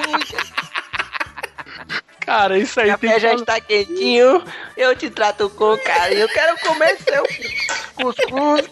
[0.00, 0.52] cuscuz.
[2.20, 4.42] Cara, isso aí Café já está quentinho,
[4.76, 7.24] eu te trato com carinho, eu quero comer seu
[7.96, 8.68] cuscuz.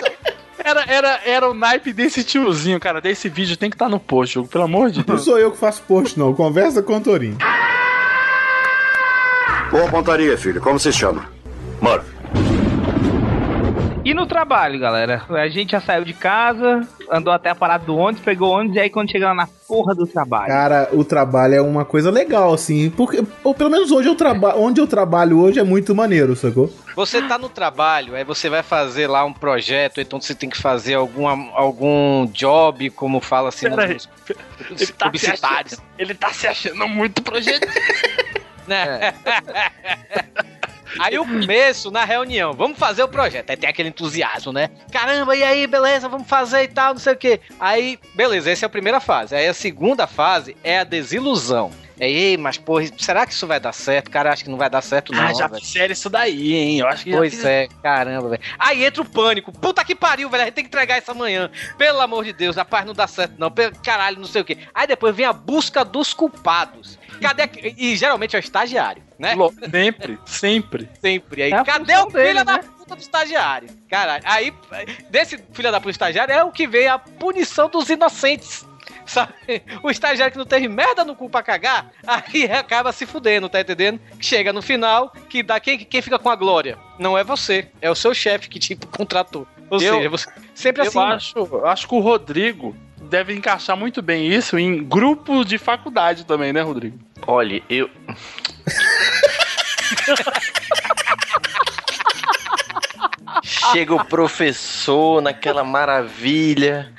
[0.63, 3.01] Era, era, era o naipe desse tiozinho, cara.
[3.01, 5.25] Desse vídeo tem que estar no post, pelo amor de Não Deus.
[5.25, 6.35] sou eu que faço post, não.
[6.35, 7.39] Conversa com o Torinho.
[9.71, 10.61] Boa pontaria, filho.
[10.61, 11.31] Como se chama?
[11.81, 12.11] Murphy.
[14.05, 15.23] E no trabalho, galera?
[15.29, 18.77] A gente já saiu de casa, andou até a parada do ônibus, pegou o ônibus
[18.77, 20.49] e aí quando chega lá na porra do trabalho.
[20.49, 22.91] Cara, o trabalho é uma coisa legal, assim.
[22.91, 24.59] Porque, ou pelo menos hoje eu trabalho.
[24.59, 26.73] Onde eu trabalho hoje é muito maneiro, sacou?
[26.97, 30.59] Você tá no trabalho, aí você vai fazer lá um projeto, então você tem que
[30.59, 33.99] fazer alguma, algum job, como fala assim, Pera aí.
[34.69, 37.69] nos Ele tá, achando, ele tá se achando muito projeto.
[38.71, 39.15] Né?
[40.99, 43.51] Aí o começo, na reunião, vamos fazer o projeto.
[43.51, 44.71] Aí tem aquele entusiasmo, né?
[44.91, 47.41] Caramba, e aí, beleza, vamos fazer e tal, não sei o quê.
[47.61, 49.35] Aí, beleza, essa é a primeira fase.
[49.37, 51.71] Aí a segunda fase é a desilusão.
[51.99, 54.11] É, ei, mas porra, será que isso vai dar certo?
[54.11, 55.23] Cara acha que não vai dar certo, não.
[55.23, 56.79] ah, já fizeram isso daí, hein?
[56.79, 58.43] Eu acho que Pois fiz- é, caramba, velho.
[58.59, 59.53] Aí entra o pânico.
[59.53, 60.43] Puta que pariu, velho.
[60.43, 61.51] A gente tem que entregar isso amanhã.
[61.77, 63.53] Pelo amor de Deus, rapaz, não dá certo, não.
[63.85, 64.57] Caralho, não sei o quê.
[64.75, 66.99] Aí depois vem a busca dos culpados.
[67.21, 67.49] Cadê.
[67.77, 69.35] E geralmente é o estagiário, né?
[69.35, 70.89] Lo- Sempre, sempre.
[71.01, 71.43] Sempre.
[71.43, 72.65] Aí, É cadê o filho dele, da né?
[72.79, 73.69] puta do estagiário?
[73.89, 74.23] Caralho.
[74.27, 74.53] Aí,
[75.11, 78.67] desse filho da puta do estagiário é o que vem a punição dos inocentes.
[79.07, 79.33] Sabe?
[79.83, 83.61] O estagiário que não teve merda no cu pra cagar, aí acaba se fudendo, tá
[83.61, 84.01] entendendo?
[84.21, 86.79] Chega no final, que dá quem, quem fica com a glória?
[86.99, 89.47] Não é você, é o seu chefe que te contratou.
[89.69, 90.99] Ou Eu- seja, você sempre Eu assim.
[91.01, 96.25] acho, eu acho que o Rodrigo deve encaixar muito bem isso em grupo de faculdade
[96.25, 96.97] também, né, Rodrigo?
[97.27, 97.91] Olha, eu.
[103.43, 106.93] Chega o professor naquela maravilha.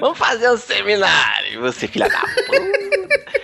[0.00, 1.54] Vamos fazer um seminário.
[1.54, 3.38] E Você, filha da puta.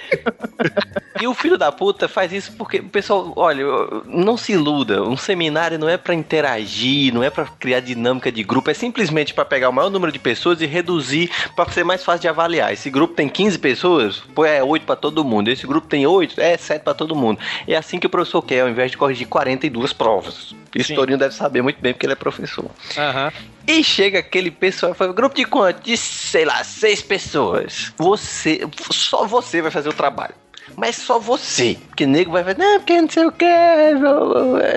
[1.21, 3.65] E o filho da puta faz isso porque o pessoal, olha,
[4.07, 5.03] não se iluda.
[5.03, 9.33] Um seminário não é pra interagir, não é pra criar dinâmica de grupo, é simplesmente
[9.33, 12.73] pra pegar o maior número de pessoas e reduzir pra ser mais fácil de avaliar.
[12.73, 15.49] Esse grupo tem 15 pessoas, pô, é 8 pra todo mundo.
[15.49, 17.39] Esse grupo tem 8, é 7 pra todo mundo.
[17.67, 20.55] É assim que o professor quer, ao invés de corrigir 42 provas.
[20.75, 22.67] Isso Torinho deve saber muito bem porque ele é professor.
[22.99, 23.33] Aham.
[23.67, 25.83] E chega aquele pessoal e fala, grupo de quanto?
[25.83, 27.93] De, sei lá, seis pessoas.
[27.97, 28.61] Você,
[28.91, 30.35] só você vai fazer o trabalho.
[30.77, 31.79] Mas só você.
[31.89, 33.47] Porque nego vai fazer, não, porque não sei o que,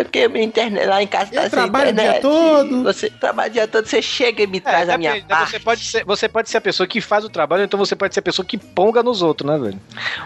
[0.03, 2.21] porque minha internet lá em casa tá sem trabalho o dia internet.
[2.21, 2.83] todo.
[2.83, 5.23] Você trabalha o dia todo, você chega e me É, traz a minha né?
[5.27, 5.51] parte.
[5.51, 8.13] você, pode ser, você pode ser a pessoa que faz o trabalho, então você pode
[8.13, 9.79] ser a pessoa que ponga nos outros, né, velho?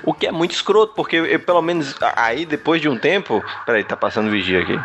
[0.03, 3.41] O que é muito escroto, porque eu, pelo menos aí, depois de um tempo...
[3.65, 4.77] Peraí, tá passando vigia aqui.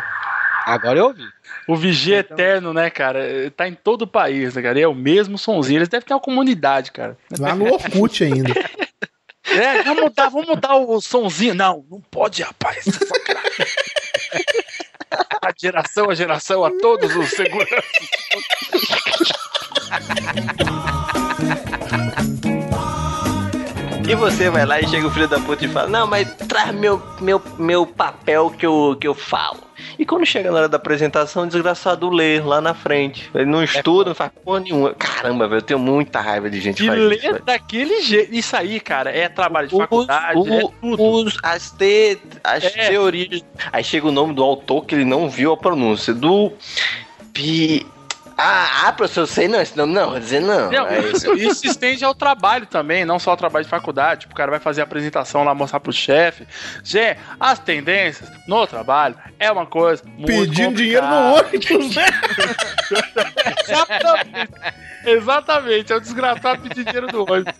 [0.65, 1.23] Agora eu ouvi.
[1.67, 3.51] O Vigia Eterno, né, cara?
[3.55, 4.79] Tá em todo o país, né, cara?
[4.79, 5.79] E é o mesmo sonzinho.
[5.79, 7.17] Eles devem ter uma comunidade, cara.
[7.37, 8.53] Lá no Orkut ainda.
[9.49, 11.55] É, vamos mudar, vamos mudar o sonzinho.
[11.55, 12.85] Não, não pode, rapaz.
[15.41, 17.81] A geração a geração, a todos os seguranças.
[24.07, 26.73] E você vai lá e chega o filho da puta e fala: Não, mas traz
[26.73, 29.59] meu, meu, meu papel que eu, que eu falo.
[29.99, 33.29] E quando chega na hora da apresentação, o desgraçado lê lá na frente.
[33.35, 34.93] Ele não estuda, não faz porra nenhuma.
[34.93, 38.33] Caramba, velho, eu tenho muita raiva de gente que faz ler isso, daquele jeito.
[38.33, 41.03] Isso aí, cara, é trabalho de faculdade, Os- é o- tudo.
[41.03, 42.69] os- as te- as É.
[42.89, 43.43] teorias.
[43.73, 46.13] Aí chega o nome do autor que ele não viu a pronúncia.
[46.13, 46.51] Do.
[47.33, 47.85] Pi.
[48.37, 50.69] Ah, ah, professor, eu sei não, esse nome não, vou dizer não.
[50.69, 54.21] Não, Aí- isso, isso se estende ao trabalho também, não só ao trabalho de faculdade.
[54.21, 56.45] Tipo, o cara vai fazer a apresentação lá, mostrar pro chefe.
[56.83, 62.05] Gente, as tendências no trabalho é uma coisa muito Pedindo dinheiro no ônibus, né?
[63.67, 64.51] Exatamente.
[65.05, 67.53] Exatamente, é o desgraçado pedir dinheiro do ônibus.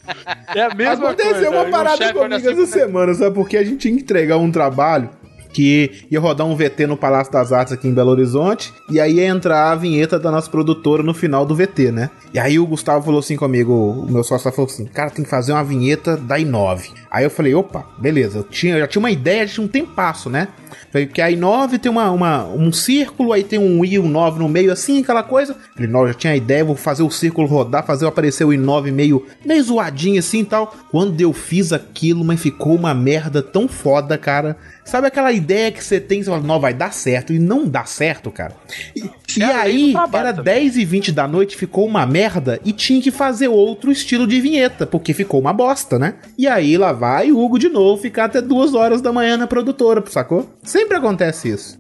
[0.53, 1.49] É a mesma Aconteceu coisa.
[1.49, 3.33] uma E o parada comigo assim, essa semana, sabe?
[3.33, 5.09] Porque a gente tinha que entregar um trabalho
[5.57, 9.15] que ia rodar um VT no Palácio das Artes aqui em Belo Horizonte, e aí
[9.15, 12.11] ia entrar a vinheta da nossa produtora no final do VT, né?
[12.31, 15.31] E aí o Gustavo falou assim comigo, o meu sócio falou assim, cara, tem que
[15.31, 16.91] fazer uma vinheta da I9.
[17.09, 20.29] Aí eu falei, opa, beleza, eu, tinha, eu já tinha uma ideia, tinha um tempasso,
[20.29, 20.49] né?
[20.91, 24.39] Falei que a I9 tem uma, uma, um círculo, aí tem um I um 9
[24.39, 25.55] no meio, assim, aquela coisa.
[25.73, 28.91] Falei, não, já tinha a ideia, vou fazer o círculo rodar, fazer aparecer o I9
[28.91, 30.73] meio, meio zoadinho assim e tal.
[30.91, 34.55] Quando eu fiz aquilo, mas ficou uma merda tão foda, cara.
[34.87, 37.83] Sabe aquela ideia que você tem, você fala, não, vai dar certo, e não dá
[37.83, 38.55] certo, cara.
[38.95, 39.03] E,
[39.37, 43.49] e aí, era 10 e 20 da noite, ficou uma merda, e tinha que fazer
[43.49, 46.15] outro estilo de vinheta, porque ficou uma bosta, né?
[46.37, 49.45] E aí, lá vai o Hugo de novo ficar até duas horas da manhã na
[49.45, 50.49] produtora, sacou?
[50.63, 51.77] Sempre acontece isso.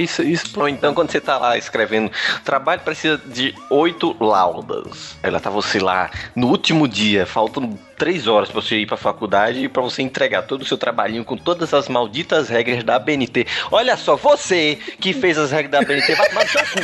[0.00, 0.58] Isso, isso.
[0.58, 2.10] Ou então quando você tá lá escrevendo,
[2.44, 5.16] trabalho precisa de oito laudas.
[5.22, 9.62] Ela tá você lá no último dia, faltam três horas pra você ir pra faculdade
[9.62, 13.46] e pra você entregar todo o seu trabalhinho com todas as malditas regras da ABNT.
[13.70, 16.80] Olha só, você que fez as regras da ABNT, vai tomar no seu cu.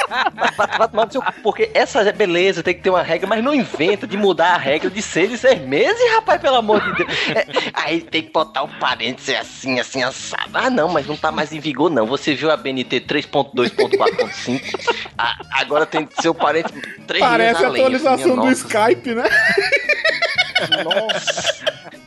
[0.35, 3.27] vai, vai- vai tomar no seu porque essa é beleza, tem que ter uma regra,
[3.27, 6.81] mas não inventa de mudar a regra de seis e seis meses, rapaz, pelo amor
[6.81, 7.11] de Deus.
[7.29, 10.49] É, aí tem que botar o parênteses assim, assim, assado.
[10.53, 12.05] Ah, não, mas não tá mais em vigor, não.
[12.05, 14.61] Você viu a BNT 3.2.4.5?
[15.17, 18.67] Ah, agora tem seu parênteses três Parece a além, atualização assim, do nossa.
[18.67, 19.23] Skype, né?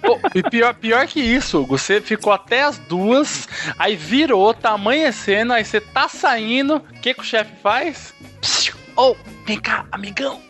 [0.01, 3.49] Pô, e pior, pior que isso, Hugo, você ficou até as duas,
[3.79, 8.13] aí virou, tá amanhecendo, aí você tá saindo, o que, que o chefe faz?
[8.41, 8.75] Psiu.
[8.97, 9.17] Ô,
[9.47, 10.41] vem cá, amigão.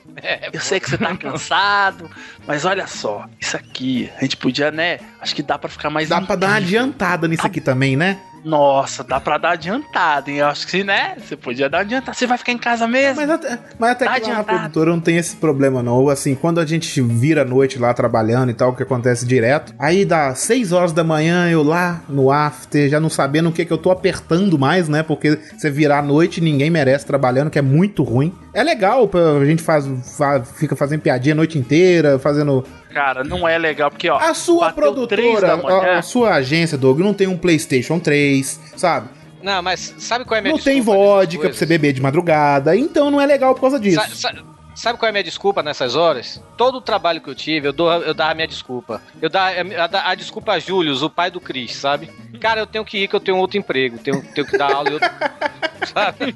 [0.52, 2.09] Eu sei que você tá cansado,
[2.47, 5.01] mas olha só, isso aqui, a gente podia, né?
[5.20, 6.09] Acho que dá pra ficar mais.
[6.09, 8.18] Dá pra dar uma adiantada nisso aqui também, né?
[8.44, 10.36] Nossa, dá pra dar adiantada, hein?
[10.38, 11.16] Eu acho que sim, né?
[11.18, 12.12] Você podia dar adiantada.
[12.16, 13.16] Você vai ficar em casa mesmo?
[13.22, 14.58] Mas até, mas até que lá na adiantado.
[14.58, 16.08] produtora não tem esse problema, não.
[16.08, 20.04] Assim, quando a gente vira a noite lá trabalhando e tal, que acontece direto, aí
[20.04, 23.72] dá 6 horas da manhã, eu lá no after, já não sabendo o que que
[23.72, 25.02] eu tô apertando mais, né?
[25.02, 28.34] Porque você virar a noite, ninguém merece trabalhando, que é muito ruim.
[28.52, 29.10] É legal,
[29.40, 32.64] a gente faz, fa- fica fazendo piadinha a noite inteira, fazendo.
[32.94, 34.16] Cara, não é legal, porque, ó.
[34.18, 39.08] A sua produtora, a, a sua agência, Doug, não tem um PlayStation 3, sabe?
[39.42, 42.00] Não, mas sabe qual é a minha Não tem nessas vodka pra você beber de
[42.00, 44.00] madrugada, então não é legal por causa disso.
[44.00, 46.42] Sa- sa- sabe qual é a minha desculpa nessas horas?
[46.56, 49.01] Todo o trabalho que eu tive, eu, dou, eu dava a minha desculpa.
[49.20, 52.10] Eu dava a, a, a desculpa a Július, o pai do Cris, sabe?
[52.40, 54.90] Cara, eu tenho que ir que eu tenho outro emprego, tenho, tenho que dar aula
[54.90, 55.10] e outro...
[55.92, 56.34] sabe?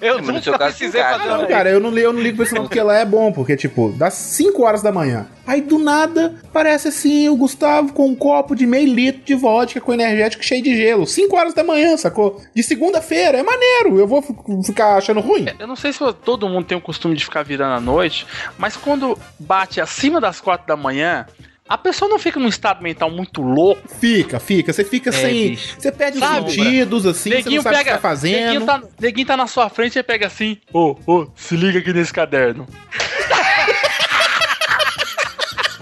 [0.00, 1.46] Eu Mas no nunca caso, precisei encaixa, fazer Não, uma...
[1.46, 3.56] cara, eu não, li- eu não ligo pra isso não, porque lá é bom, porque,
[3.56, 5.26] tipo, dá 5 horas da manhã.
[5.46, 9.80] Aí, do nada, parece assim, o Gustavo com um copo de meio litro de vodka
[9.80, 11.06] com energético cheio de gelo.
[11.06, 12.40] 5 horas da manhã, sacou?
[12.54, 13.98] De segunda-feira, é maneiro.
[13.98, 14.22] Eu vou
[14.64, 15.46] ficar achando ruim.
[15.58, 18.26] Eu não sei se todo mundo tem o costume de ficar virando à noite,
[18.58, 21.26] mas quando bate acima das quatro da manhã,
[21.68, 23.82] a pessoa não fica num estado mental muito louco.
[24.00, 24.72] Fica, fica.
[24.72, 25.50] Você fica sem.
[25.50, 25.76] bicho.
[25.78, 28.40] Você perde os sentidos, assim, você não Neguinho sabe pega, o que tá fazendo.
[28.44, 31.92] Neguinho tá, neguinho tá na sua frente e pega assim: Ô, ô, se liga aqui
[31.92, 32.66] nesse caderno.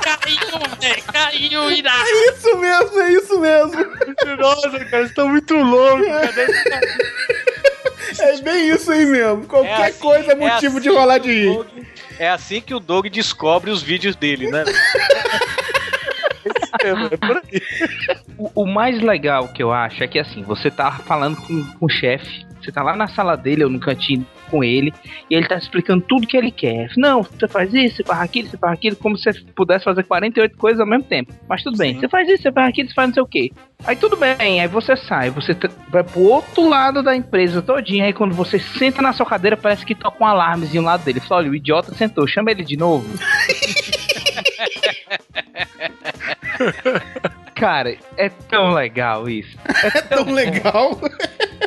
[0.02, 1.92] caiu, velho, caiu, irá.
[1.94, 3.72] É isso mesmo, é isso mesmo.
[4.38, 6.06] Nossa, cara, vocês estão muito loucos.
[6.06, 6.80] caderno tá-
[8.18, 9.46] É bem isso aí mesmo.
[9.46, 11.54] Qualquer É assim- coisa é é motivo de assim rolar que de o rir.
[11.56, 11.86] Doug-
[12.18, 14.64] É assim que o Doug descobre os vídeos dele, né?
[16.80, 17.62] É por aí.
[18.38, 21.86] O, o mais legal que eu acho é que assim, você tá falando com, com
[21.86, 24.92] o chefe, você tá lá na sala dele ou no cantinho com ele,
[25.30, 26.90] e ele tá explicando tudo que ele quer.
[26.96, 30.02] Não, você faz isso, você faz aquilo, você faz aquilo, como se você pudesse fazer
[30.04, 31.32] 48 coisas ao mesmo tempo.
[31.48, 33.52] Mas tudo bem, você faz isso, você faz aquilo, você faz não sei o quê.
[33.84, 35.56] Aí tudo bem, aí você sai, você
[35.88, 39.86] vai pro outro lado da empresa todinha, aí quando você senta na sua cadeira, parece
[39.86, 41.20] que toca um alarmezinho lá dele.
[41.20, 43.06] Fala, olha, o idiota sentou, chama ele de novo.
[47.58, 49.56] Cara, é tão legal isso.
[49.84, 50.98] É tão legal.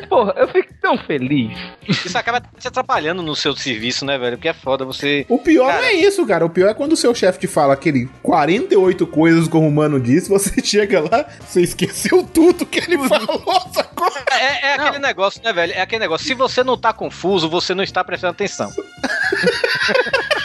[0.10, 1.58] Porra, eu fico tão feliz.
[1.88, 4.38] Isso acaba te atrapalhando no seu serviço, né, velho?
[4.38, 5.26] Porque é foda você.
[5.30, 5.82] O pior Cara.
[5.82, 6.46] não é isso, cara.
[6.46, 10.00] O pior é quando o seu chefe te fala aquele 48 coisas como o mano
[10.00, 13.42] disse, você chega lá, você esqueceu tudo que ele falou,
[13.74, 14.12] sacou?
[14.32, 15.74] É, é aquele negócio, né, velho?
[15.74, 16.28] É aquele negócio.
[16.28, 18.70] Se você não tá confuso, você não está prestando atenção.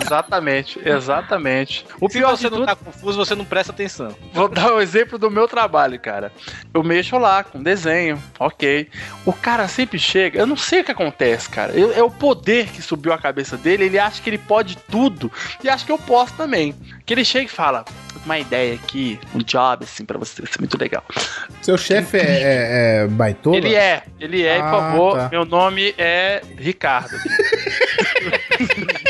[0.00, 1.84] Exatamente, exatamente.
[2.00, 4.14] O Se pior você não tudo, tá confuso, você não presta atenção.
[4.32, 6.32] vou dar um exemplo do meu trabalho, cara.
[6.72, 8.88] Eu mexo lá com desenho, ok.
[9.24, 11.72] O cara sempre chega, eu não sei o que acontece, cara.
[11.72, 15.30] Eu- é o poder que subiu a cabeça dele, ele acha que ele pode tudo
[15.62, 16.74] e acha que eu posso também.
[17.04, 17.84] Que ele chega e fala,
[18.24, 21.04] uma ideia aqui, um job assim pra você, vai ser muito legal.
[21.62, 23.56] Seu chefe é, é, é baitola?
[23.56, 25.28] Ele é, ele é, e por Ah, favor, tá.
[25.30, 27.16] meu nome é Ricardo.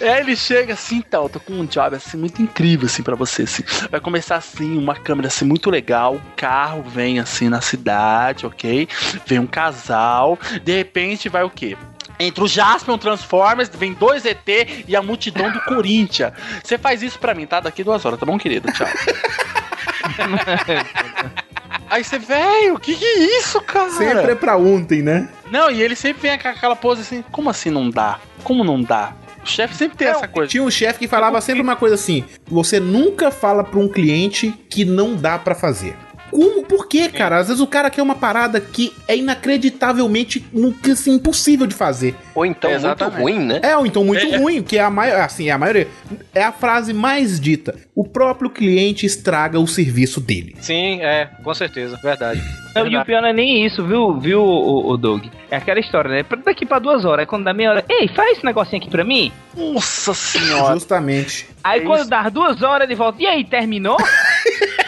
[0.00, 3.42] É, ele chega assim, então, tô com um job assim muito incrível assim para você,
[3.42, 3.62] assim.
[3.90, 8.88] Vai começar assim, uma câmera assim muito legal, um carro vem assim na cidade, ok?
[9.26, 11.76] Vem um casal, de repente vai o quê?
[12.18, 14.46] Entra o Jasper, um Transformers, vem dois ET
[14.86, 16.32] e a multidão do Corinthians.
[16.62, 17.60] Você faz isso pra mim, tá?
[17.60, 18.70] Daqui duas horas, tá bom, querido?
[18.72, 18.86] Tchau.
[21.92, 23.90] Aí você, velho, o que que é isso, cara?
[23.90, 25.28] Sempre é pra ontem, né?
[25.50, 28.18] Não, e ele sempre vem com aquela pose assim, como assim não dá?
[28.42, 29.12] Como não dá?
[29.44, 30.50] O chefe sempre tem essa coisa.
[30.50, 34.54] Tinha um chefe que falava sempre uma coisa assim: você nunca fala pra um cliente
[34.70, 35.94] que não dá pra fazer.
[36.32, 36.62] Como?
[36.64, 37.36] Por quê, cara?
[37.38, 40.42] Às vezes o cara quer uma parada que é inacreditavelmente
[40.90, 42.14] assim, impossível de fazer.
[42.34, 43.20] Ou então Exatamente.
[43.20, 43.60] muito ruim, né?
[43.62, 44.36] É, ou então muito É, é.
[44.38, 45.86] ruim, que é a maioria, assim, a maioria
[46.34, 47.74] é a frase mais dita.
[47.94, 50.56] O próprio cliente estraga o serviço dele.
[50.60, 52.42] Sim, é, com certeza, verdade.
[52.74, 55.26] Não, e o pior não é nem isso, viu, viu, o, o Doug?
[55.50, 56.24] É aquela história, né?
[56.42, 59.04] Daqui pra duas horas, aí quando dá meia hora, ei, faz esse negocinho aqui pra
[59.04, 59.30] mim.
[59.54, 60.72] Nossa senhora.
[60.72, 61.46] Justamente.
[61.62, 62.08] Aí É quando isso.
[62.10, 63.98] dá duas horas, ele volta, e aí, terminou?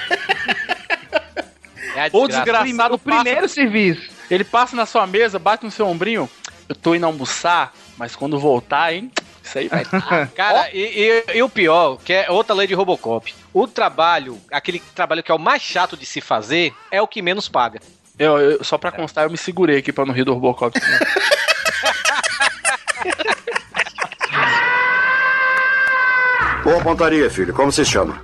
[1.94, 2.64] É a Ou desgraça.
[2.64, 4.10] desgraçado o primeiro serviço.
[4.30, 6.28] Ele passa na sua mesa, bate no seu ombrinho.
[6.68, 9.10] Eu tô indo almoçar, mas quando voltar, hein?
[9.42, 9.84] Isso aí vai.
[10.34, 13.32] Cara, e, e- e o pior, que é outra lei de Robocop.
[13.52, 17.20] O trabalho, aquele trabalho que é o mais chato de se fazer, é o que
[17.22, 17.80] menos paga.
[18.18, 20.78] Eu, eu- só pra constar, eu me segurei aqui pra não rir do Robocop.
[20.80, 20.98] né?
[26.64, 27.52] Boa pontaria, filho.
[27.52, 28.22] Como se chama?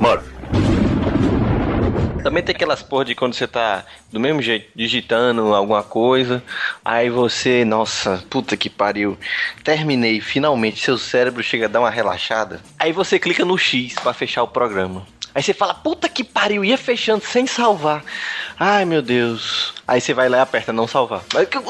[0.00, 0.29] Murphy.
[2.30, 6.40] Também tem aquelas porra de quando você tá do mesmo jeito, digitando alguma coisa,
[6.84, 9.18] aí você, nossa, puta que pariu,
[9.64, 12.60] terminei, finalmente, seu cérebro chega a dar uma relaxada.
[12.78, 15.04] Aí você clica no X pra fechar o programa.
[15.34, 18.04] Aí você fala, puta que pariu, ia fechando sem salvar.
[18.56, 19.74] Ai meu Deus.
[19.84, 21.24] Aí você vai lá e aperta não salvar.
[21.34, 21.58] Mas o que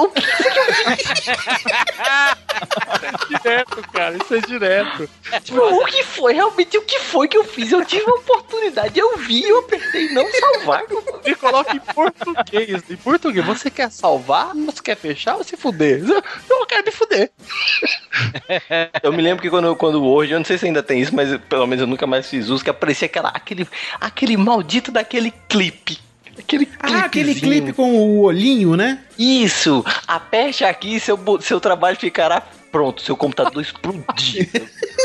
[3.28, 5.08] direto, cara, isso é direto.
[5.42, 6.34] Tipo, o que foi?
[6.34, 7.72] Realmente, o que foi que eu fiz?
[7.72, 10.82] Eu tive uma oportunidade, eu vi, eu apertei não salvar.
[11.24, 12.82] E coloca em português.
[12.90, 14.54] Em português, você quer salvar?
[14.54, 16.02] Você quer fechar ou se fuder?
[16.48, 17.30] Eu quero me fuder.
[19.02, 21.36] Eu me lembro que quando, quando hoje, eu não sei se ainda tem isso, mas
[21.48, 23.66] pelo menos eu nunca mais fiz uso, que aparecia aquela, aquele,
[24.00, 25.98] aquele maldito daquele clipe.
[26.40, 29.00] Aquele Ah, aquele clipe com o olhinho, né?
[29.18, 29.84] Isso!
[30.08, 32.40] Aperte aqui seu, bo- seu trabalho ficará
[32.72, 34.48] pronto, seu computador explodir.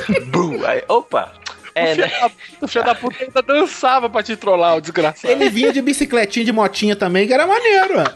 [0.67, 1.33] Aí, opa!
[1.77, 2.11] É, o filho né?
[2.21, 2.31] da-
[2.61, 5.29] o filho da puta ainda dançava pra te trollar, o desgraçado.
[5.31, 8.05] Ele vinha de bicicletinha, de motinha também, que era maneiro, ó.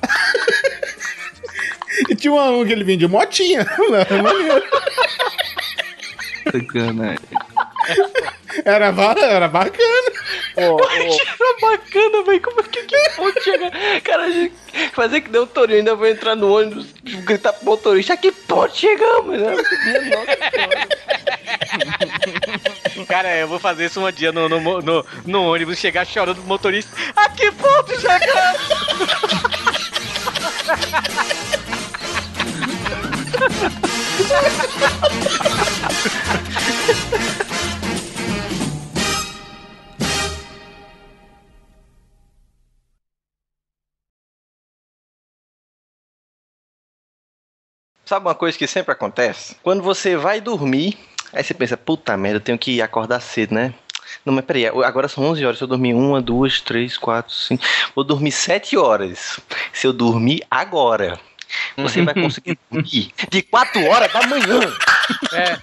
[2.10, 3.60] E tinha um que ele vinha de motinha.
[4.10, 4.64] Era maneiro.
[8.66, 10.12] Era, era bacana.
[10.56, 10.78] Era
[11.62, 12.42] bacana, velho.
[12.42, 13.72] Como é que, que pode chegar?
[14.04, 14.26] Cara,
[14.94, 16.88] fazer que deu o Torinho, ainda vou entrar no ônibus,
[17.24, 19.58] gritar pro motorista, que pode chegar, mano.
[23.08, 26.48] Cara, eu vou fazer isso um dia no, no, no, no ônibus, chegar chorando pro
[26.48, 26.96] motorista.
[27.16, 28.60] A que ponto chegamos?
[48.10, 49.56] Sabe uma coisa que sempre acontece?
[49.62, 50.98] Quando você vai dormir,
[51.32, 53.72] aí você pensa, puta merda, eu tenho que acordar cedo, né?
[54.26, 55.60] Não, mas peraí, agora são 11 horas.
[55.60, 57.64] Se eu dormir uma, duas, três, quatro, cinco.
[57.94, 59.40] Vou dormir 7 horas.
[59.72, 61.20] Se eu dormir agora,
[61.78, 64.60] você vai conseguir dormir de 4 horas da manhã.
[65.34, 65.58] É.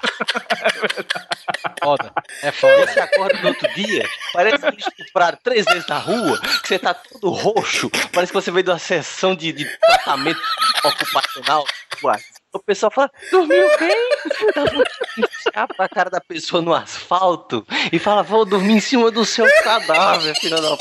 [1.82, 2.12] Foda.
[2.42, 2.86] É foda.
[2.86, 6.94] Você acorda no outro dia, parece que estupraram três vezes na rua, que você tá
[6.94, 7.90] todo roxo.
[8.12, 10.40] Parece que você veio de uma sessão de, de tratamento
[10.84, 11.64] ocupacional.
[12.52, 14.08] O pessoal fala, dormiu bem?
[15.52, 19.46] Chapa a cara da pessoa no asfalto e fala, vou dormir em cima do seu
[19.62, 20.76] cadáver, filho da